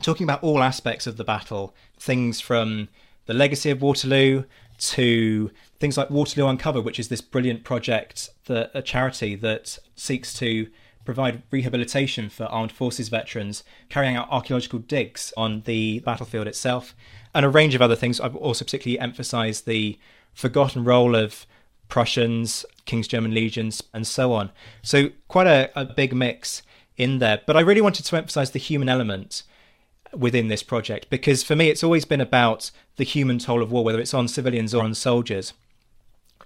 talking 0.00 0.24
about 0.24 0.42
all 0.42 0.62
aspects 0.62 1.06
of 1.06 1.16
the 1.16 1.24
battle, 1.24 1.74
things 1.98 2.40
from 2.40 2.88
the 3.26 3.34
legacy 3.34 3.70
of 3.70 3.82
Waterloo 3.82 4.44
to 4.78 5.50
things 5.80 5.96
like 5.96 6.10
Waterloo 6.10 6.48
Uncovered, 6.48 6.84
which 6.84 6.98
is 6.98 7.08
this 7.08 7.20
brilliant 7.20 7.64
project 7.64 8.30
that 8.46 8.70
a 8.72 8.82
charity 8.82 9.34
that 9.34 9.78
seeks 9.96 10.32
to 10.34 10.68
provide 11.06 11.42
rehabilitation 11.50 12.28
for 12.28 12.44
armed 12.44 12.72
forces 12.72 13.08
veterans, 13.08 13.64
carrying 13.88 14.16
out 14.16 14.28
archaeological 14.30 14.80
digs 14.80 15.32
on 15.36 15.62
the 15.62 16.00
battlefield 16.00 16.46
itself, 16.46 16.94
and 17.34 17.46
a 17.46 17.48
range 17.48 17.74
of 17.74 17.82
other 17.82 17.96
things. 17.96 18.20
I've 18.20 18.36
also 18.36 18.64
particularly 18.64 19.00
emphasised 19.00 19.64
the 19.64 19.98
forgotten 20.34 20.84
role 20.84 21.14
of 21.14 21.46
Prussians, 21.88 22.66
King's 22.84 23.08
German 23.08 23.32
legions, 23.32 23.82
and 23.94 24.06
so 24.06 24.32
on. 24.32 24.50
So 24.82 25.10
quite 25.28 25.46
a, 25.46 25.70
a 25.74 25.84
big 25.84 26.14
mix 26.14 26.62
in 26.96 27.18
there. 27.18 27.40
But 27.46 27.56
I 27.56 27.60
really 27.60 27.80
wanted 27.80 28.04
to 28.04 28.16
emphasise 28.16 28.50
the 28.50 28.58
human 28.58 28.88
element 28.88 29.42
within 30.12 30.48
this 30.48 30.62
project 30.62 31.10
because 31.10 31.42
for 31.42 31.56
me 31.56 31.68
it's 31.68 31.84
always 31.84 32.04
been 32.04 32.20
about 32.20 32.70
the 32.96 33.04
human 33.04 33.38
toll 33.38 33.62
of 33.62 33.70
war, 33.70 33.84
whether 33.84 34.00
it's 34.00 34.14
on 34.14 34.28
civilians 34.28 34.74
or 34.74 34.82
on 34.82 34.94
soldiers. 34.94 35.52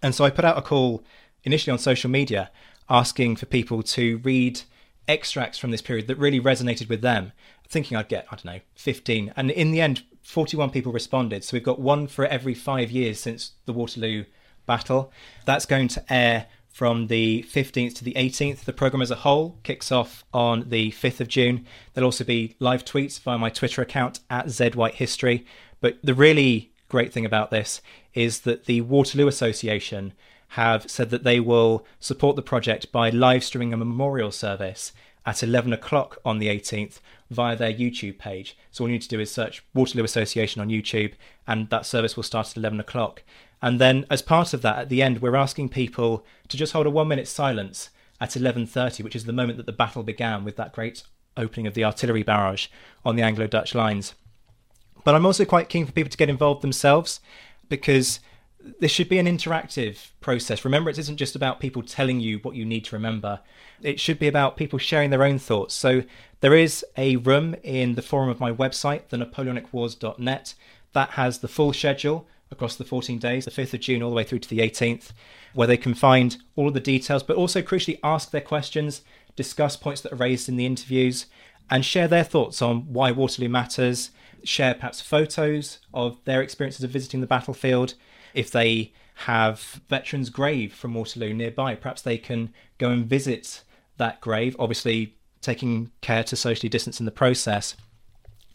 And 0.02 0.14
so 0.14 0.24
I 0.24 0.30
put 0.30 0.44
out 0.44 0.58
a 0.58 0.62
call 0.62 1.04
initially 1.44 1.72
on 1.72 1.78
social 1.78 2.11
media 2.11 2.50
asking 2.91 3.36
for 3.36 3.47
people 3.47 3.82
to 3.82 4.18
read 4.18 4.61
extracts 5.09 5.59
from 5.59 5.70
this 5.70 5.82
period 5.82 6.09
that 6.09 6.18
really 6.18 6.41
resonated 6.41 6.88
with 6.88 7.01
them, 7.01 7.32
thinking 7.68 7.97
I'd 7.97 8.09
get, 8.09 8.26
I 8.30 8.36
don't 8.36 8.45
know, 8.45 8.61
15. 8.74 9.32
And 9.36 9.51
in 9.51 9.70
the 9.70 9.80
end, 9.80 10.03
41 10.22 10.70
people 10.70 10.93
responded. 10.93 11.45
So 11.45 11.57
we've 11.57 11.64
got 11.64 11.80
one 11.80 12.07
for 12.07 12.26
every 12.26 12.55
five 12.55 12.91
years 12.91 13.20
since 13.20 13.53
the 13.64 13.72
Waterloo 13.72 14.24
battle. 14.66 15.12
That's 15.47 15.66
going 15.66 15.88
to 15.88 16.12
air 16.12 16.47
from 16.68 17.09
the 17.09 17.45
15th 17.49 17.95
to 17.97 18.05
the 18.05 18.14
18th. 18.14 18.61
The 18.61 18.72
programme 18.72 19.03
as 19.03 19.11
a 19.11 19.16
whole 19.16 19.59
kicks 19.62 19.91
off 19.91 20.24
on 20.32 20.68
the 20.68 20.93
5th 20.93 21.20
of 21.20 21.28
June. 21.28 21.66
There'll 21.93 22.09
also 22.09 22.24
be 22.24 22.57
live 22.59 22.84
tweets 22.84 23.18
via 23.20 23.38
my 23.38 23.51
Twitter 23.51 23.82
account 23.82 24.20
at 24.30 24.47
ZWhiteHistory. 24.47 25.45
But 25.80 25.99
the 26.03 26.14
really 26.14 26.72
great 26.88 27.12
thing 27.12 27.24
about 27.24 27.51
this 27.51 27.80
is 28.14 28.41
that 28.41 28.66
the 28.66 28.80
Waterloo 28.82 29.28
Association 29.28 30.12
have 30.55 30.90
said 30.90 31.11
that 31.11 31.22
they 31.22 31.38
will 31.38 31.86
support 32.01 32.36
the 32.36 32.42
project 32.42 32.90
by 32.90 33.11
live 33.11 33.44
streaming 33.44 33.72
a 33.72 33.76
memorial 33.76 34.32
service 34.32 34.92
at 35.24 35.42
11 35.42 35.72
o'clock 35.72 36.18
on 36.24 36.38
the 36.38 36.48
18th 36.48 36.98
via 37.30 37.55
their 37.55 37.72
YouTube 37.72 38.18
page. 38.18 38.57
So 38.70 38.82
all 38.82 38.88
you 38.88 38.94
need 38.94 39.03
to 39.03 39.09
do 39.09 39.20
is 39.20 39.30
search 39.30 39.62
Waterloo 39.74 40.05
Association 40.05 40.61
on 40.61 40.68
YouTube, 40.68 41.12
and 41.46 41.70
that 41.70 41.86
service 41.86 42.16
will 42.16 42.24
start 42.24 42.48
at 42.48 42.57
11 42.57 42.80
o'clock. 42.80 43.22
And 43.62 43.80
then, 43.80 44.07
as 44.11 44.22
part 44.22 44.53
of 44.53 44.62
that, 44.62 44.78
at 44.78 44.88
the 44.88 45.03
end, 45.03 45.20
we're 45.20 45.36
asking 45.36 45.68
people 45.68 46.24
to 46.48 46.57
just 46.57 46.72
hold 46.72 46.86
a 46.86 46.90
one-minute 46.90 47.28
silence 47.28 47.90
at 48.20 48.30
11:30, 48.30 49.05
which 49.05 49.14
is 49.14 49.26
the 49.26 49.32
moment 49.32 49.57
that 49.59 49.66
the 49.66 49.72
battle 49.72 50.03
began 50.03 50.44
with 50.44 50.57
that 50.57 50.72
great 50.72 51.05
opening 51.36 51.66
of 51.66 51.74
the 51.74 51.84
artillery 51.84 52.22
barrage 52.22 52.66
on 53.05 53.16
the 53.16 53.22
Anglo-Dutch 53.22 53.74
lines. 53.74 54.14
But 55.05 55.14
I'm 55.14 55.26
also 55.26 55.44
quite 55.44 55.68
keen 55.68 55.86
for 55.86 55.92
people 55.92 56.11
to 56.11 56.16
get 56.16 56.28
involved 56.28 56.62
themselves 56.62 57.20
because 57.68 58.20
this 58.78 58.90
should 58.90 59.08
be 59.08 59.18
an 59.18 59.26
interactive 59.26 60.11
process. 60.20 60.64
Remember, 60.64 60.90
it 60.90 60.98
isn't 60.98 61.16
just 61.16 61.36
about 61.36 61.61
people 61.61 61.82
telling 61.82 62.20
you 62.20 62.38
what 62.38 62.54
you 62.54 62.64
need 62.64 62.84
to 62.86 62.96
remember. 62.96 63.40
It 63.82 64.00
should 64.00 64.18
be 64.18 64.28
about 64.28 64.56
people 64.56 64.78
sharing 64.78 65.11
their 65.11 65.24
own 65.24 65.38
thoughts. 65.38 65.74
So 65.74 66.02
there 66.40 66.54
is 66.54 66.84
a 66.96 67.16
room 67.16 67.56
in 67.62 67.94
the 67.94 68.02
forum 68.02 68.28
of 68.28 68.40
my 68.40 68.52
website, 68.52 69.08
thenapoleonicwars.net, 69.08 70.54
that 70.92 71.11
has 71.11 71.38
the 71.38 71.48
full 71.48 71.72
schedule 71.72 72.26
across 72.50 72.76
the 72.76 72.84
14 72.84 73.18
days, 73.18 73.44
the 73.44 73.50
5th 73.50 73.74
of 73.74 73.80
June 73.80 74.02
all 74.02 74.11
the 74.11 74.16
way 74.16 74.24
through 74.24 74.40
to 74.40 74.48
the 74.48 74.58
18th, 74.58 75.12
where 75.54 75.68
they 75.68 75.76
can 75.76 75.94
find 75.94 76.36
all 76.56 76.68
of 76.68 76.74
the 76.74 76.80
details, 76.80 77.22
but 77.22 77.36
also 77.36 77.62
crucially 77.62 77.98
ask 78.02 78.30
their 78.30 78.40
questions, 78.40 79.02
discuss 79.36 79.76
points 79.76 80.00
that 80.00 80.12
are 80.12 80.16
raised 80.16 80.48
in 80.48 80.56
the 80.56 80.66
interviews, 80.66 81.26
and 81.70 81.84
share 81.84 82.08
their 82.08 82.24
thoughts 82.24 82.61
on 82.61 82.92
why 82.92 83.12
Waterloo 83.12 83.48
matters, 83.48 84.11
share 84.42 84.74
perhaps 84.74 85.00
photos 85.00 85.78
of 85.94 86.18
their 86.24 86.42
experiences 86.42 86.82
of 86.82 86.90
visiting 86.90 87.20
the 87.20 87.26
battlefield. 87.26 87.94
If 88.34 88.50
they 88.50 88.92
have 89.26 89.80
veterans' 89.88 90.30
grave 90.30 90.72
from 90.72 90.94
Waterloo 90.94 91.34
nearby, 91.34 91.74
perhaps 91.74 92.02
they 92.02 92.18
can 92.18 92.52
go 92.78 92.90
and 92.90 93.06
visit 93.06 93.62
that 93.98 94.20
grave, 94.20 94.56
obviously 94.58 95.14
taking 95.40 95.90
care 96.00 96.24
to 96.24 96.36
socially 96.36 96.68
distance 96.68 97.00
in 97.00 97.06
the 97.06 97.12
process, 97.12 97.76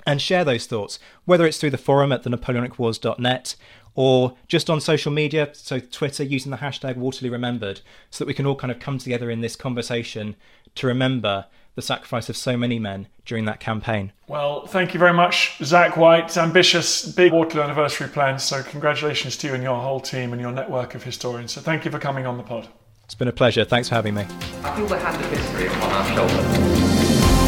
and 0.06 0.22
share 0.22 0.44
those 0.44 0.66
thoughts, 0.66 1.00
whether 1.26 1.46
it's 1.46 1.58
through 1.58 1.72
the 1.72 1.78
forum 1.78 2.12
at 2.12 2.24
the 2.24 2.30
napoleonicwars.net 2.30 3.56
or 3.96 4.36
just 4.48 4.70
on 4.70 4.82
social 4.82 5.12
media, 5.12 5.50
so 5.54 5.80
Twitter 5.80 6.24
using 6.24 6.52
the 6.52 6.58
hashtag 6.58 6.98
Waterloo 6.98 7.32
Remembered, 7.32 7.82
so 8.12 8.24
that 8.24 8.28
we 8.28 8.34
can 8.34 8.46
all 8.46 8.56
kind 8.56 8.72
of 8.72 8.80
come 8.80 8.98
together 8.98 9.30
in 9.32 9.42
this 9.42 9.56
conversation 9.56 10.36
to 10.76 10.88
remember 10.88 11.46
the 11.76 11.82
sacrifice 11.82 12.30
of 12.30 12.38
so 12.38 12.58
many 12.58 12.80
men 12.80 13.08
during 13.26 13.46
that 13.46 13.60
campaign. 13.60 14.12
Well, 14.28 14.66
thank 14.66 14.94
you 14.94 15.00
very 15.00 15.14
much, 15.14 15.58
Zach 15.62 15.98
White. 15.98 16.36
Ambitious, 16.38 17.06
big 17.06 17.34
Waterloo 17.34 17.64
anniversary 17.64 18.08
plans. 18.08 18.44
So, 18.44 18.64
congratulations 18.64 19.38
to 19.38 19.48
you 19.48 19.54
and 19.54 19.64
your 19.64 19.80
whole 19.80 20.00
team 20.00 20.32
and 20.32 20.42
your 20.42 20.52
network 20.52 20.96
of 20.96 21.04
historians. 21.04 21.52
So, 21.52 21.62
thank 21.62 21.86
you 21.86 21.92
for 21.92 22.00
coming 22.00 22.26
on 22.26 22.38
the 22.38 22.44
pod. 22.44 22.68
It's 23.04 23.16
been 23.16 23.28
a 23.28 23.34
pleasure. 23.34 23.66
Thanks 23.66 23.90
for 23.90 23.96
having 23.96 24.16
me. 24.16 24.26
I 24.64 24.76
feel 24.76 24.88
the 24.88 24.98
hand 24.98 25.24
of 25.24 25.30
history 25.30 25.68
upon 25.68 25.92
our 25.92 26.06
shoulders. 26.16 26.86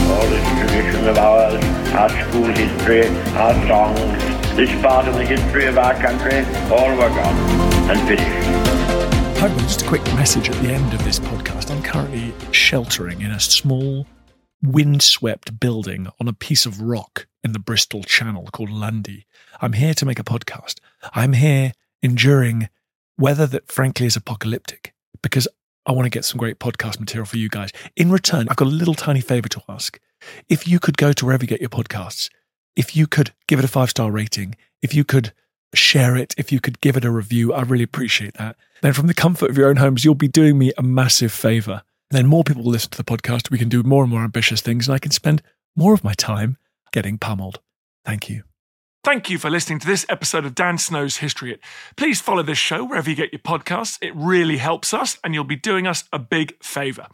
All 0.09 0.27
this 0.29 0.47
tradition 0.59 1.07
of 1.07 1.17
ours, 1.17 1.63
our 1.93 2.09
school 2.09 2.45
history, 2.45 3.07
our 3.35 3.53
songs, 3.67 4.55
this 4.55 4.81
part 4.81 5.07
of 5.07 5.15
the 5.15 5.25
history 5.25 5.65
of 5.65 5.77
our 5.77 5.93
country, 5.95 6.39
all 6.71 6.91
were 6.91 7.09
gone 7.09 7.35
and 7.89 8.07
finished. 8.07 9.39
Hi, 9.39 9.49
just 9.59 9.81
a 9.81 9.87
quick 9.87 10.03
message 10.15 10.49
at 10.49 10.55
the 10.63 10.69
end 10.69 10.93
of 10.93 11.03
this 11.03 11.19
podcast. 11.19 11.71
I'm 11.71 11.83
currently 11.83 12.33
sheltering 12.51 13.21
in 13.21 13.31
a 13.31 13.39
small 13.39 14.05
windswept 14.61 15.59
building 15.59 16.07
on 16.19 16.27
a 16.27 16.33
piece 16.33 16.65
of 16.65 16.81
rock 16.81 17.27
in 17.43 17.51
the 17.51 17.59
Bristol 17.59 18.03
Channel 18.03 18.49
called 18.51 18.69
Lundy. 18.69 19.25
I'm 19.61 19.73
here 19.73 19.93
to 19.93 20.05
make 20.05 20.19
a 20.19 20.23
podcast. 20.23 20.79
I'm 21.13 21.33
here 21.33 21.73
enduring 22.01 22.69
weather 23.17 23.47
that 23.47 23.71
frankly 23.71 24.05
is 24.05 24.15
apocalyptic 24.15 24.93
because 25.21 25.47
I 25.85 25.91
want 25.93 26.05
to 26.05 26.09
get 26.09 26.25
some 26.25 26.37
great 26.37 26.59
podcast 26.59 26.99
material 26.99 27.25
for 27.25 27.37
you 27.37 27.49
guys. 27.49 27.71
In 27.95 28.11
return, 28.11 28.47
I've 28.49 28.57
got 28.57 28.67
a 28.67 28.71
little 28.71 28.93
tiny 28.93 29.21
favor 29.21 29.47
to 29.49 29.61
ask. 29.69 29.99
If 30.49 30.67
you 30.67 30.79
could 30.79 30.97
go 30.97 31.13
to 31.13 31.25
wherever 31.25 31.43
you 31.43 31.47
get 31.47 31.61
your 31.61 31.69
podcasts, 31.69 32.29
if 32.75 32.95
you 32.95 33.07
could 33.07 33.31
give 33.47 33.59
it 33.59 33.65
a 33.65 33.69
five 33.69 33.89
star 33.89 34.11
rating, 34.11 34.55
if 34.81 34.93
you 34.93 35.03
could 35.03 35.33
share 35.73 36.15
it, 36.15 36.33
if 36.37 36.51
you 36.51 36.59
could 36.59 36.81
give 36.81 36.97
it 36.97 37.05
a 37.05 37.11
review, 37.11 37.53
I 37.53 37.61
really 37.61 37.83
appreciate 37.83 38.35
that. 38.35 38.57
Then 38.81 38.93
from 38.93 39.07
the 39.07 39.13
comfort 39.13 39.49
of 39.49 39.57
your 39.57 39.69
own 39.69 39.77
homes, 39.77 40.03
you'll 40.03 40.15
be 40.15 40.27
doing 40.27 40.57
me 40.57 40.71
a 40.77 40.83
massive 40.83 41.31
favor 41.31 41.83
then 42.09 42.27
more 42.27 42.43
people 42.43 42.63
will 42.63 42.71
listen 42.71 42.91
to 42.91 42.97
the 42.97 43.03
podcast. 43.03 43.51
We 43.51 43.57
can 43.57 43.69
do 43.69 43.83
more 43.83 44.03
and 44.03 44.11
more 44.11 44.23
ambitious 44.23 44.61
things, 44.61 44.87
and 44.87 44.95
I 44.95 44.99
can 44.99 45.11
spend 45.11 45.41
more 45.75 45.93
of 45.93 46.03
my 46.03 46.13
time 46.13 46.57
getting 46.91 47.17
pummeled. 47.17 47.59
Thank 48.05 48.29
you. 48.29 48.43
Thank 49.03 49.29
you 49.29 49.37
for 49.37 49.49
listening 49.49 49.79
to 49.79 49.87
this 49.87 50.05
episode 50.09 50.43
of 50.43 50.53
Dan 50.53 50.77
Snow's 50.77 51.17
History 51.17 51.51
Hit. 51.51 51.61
Please 51.95 52.19
follow 52.19 52.43
this 52.43 52.57
show 52.57 52.83
wherever 52.83 53.09
you 53.09 53.15
get 53.15 53.31
your 53.31 53.39
podcasts. 53.39 53.97
It 54.01 54.13
really 54.15 54.57
helps 54.57 54.93
us, 54.93 55.17
and 55.23 55.33
you'll 55.33 55.45
be 55.45 55.55
doing 55.55 55.87
us 55.87 56.03
a 56.11 56.19
big 56.19 56.61
favor. 56.61 57.07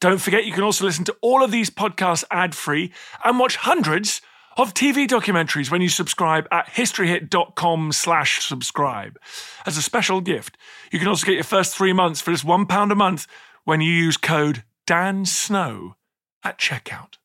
Don't 0.00 0.22
forget, 0.22 0.46
you 0.46 0.52
can 0.52 0.62
also 0.62 0.86
listen 0.86 1.04
to 1.04 1.16
all 1.20 1.42
of 1.44 1.50
these 1.50 1.68
podcasts 1.68 2.24
ad 2.30 2.54
free 2.54 2.92
and 3.24 3.38
watch 3.38 3.56
hundreds 3.56 4.22
of 4.56 4.72
TV 4.72 5.06
documentaries 5.06 5.70
when 5.70 5.82
you 5.82 5.88
subscribe 5.88 6.46
at 6.50 6.66
historyhit.com 6.68 7.92
slash 7.92 8.42
subscribe. 8.42 9.18
As 9.66 9.76
a 9.76 9.82
special 9.82 10.20
gift, 10.20 10.56
you 10.92 10.98
can 10.98 11.08
also 11.08 11.26
get 11.26 11.34
your 11.34 11.44
first 11.44 11.76
three 11.76 11.92
months 11.92 12.20
for 12.20 12.30
just 12.30 12.46
£1 12.46 12.90
a 12.90 12.94
month 12.94 13.26
when 13.64 13.80
you 13.80 13.90
use 13.90 14.16
code 14.16 14.62
Dan 14.86 15.24
Snow 15.24 15.96
at 16.42 16.58
checkout. 16.58 17.16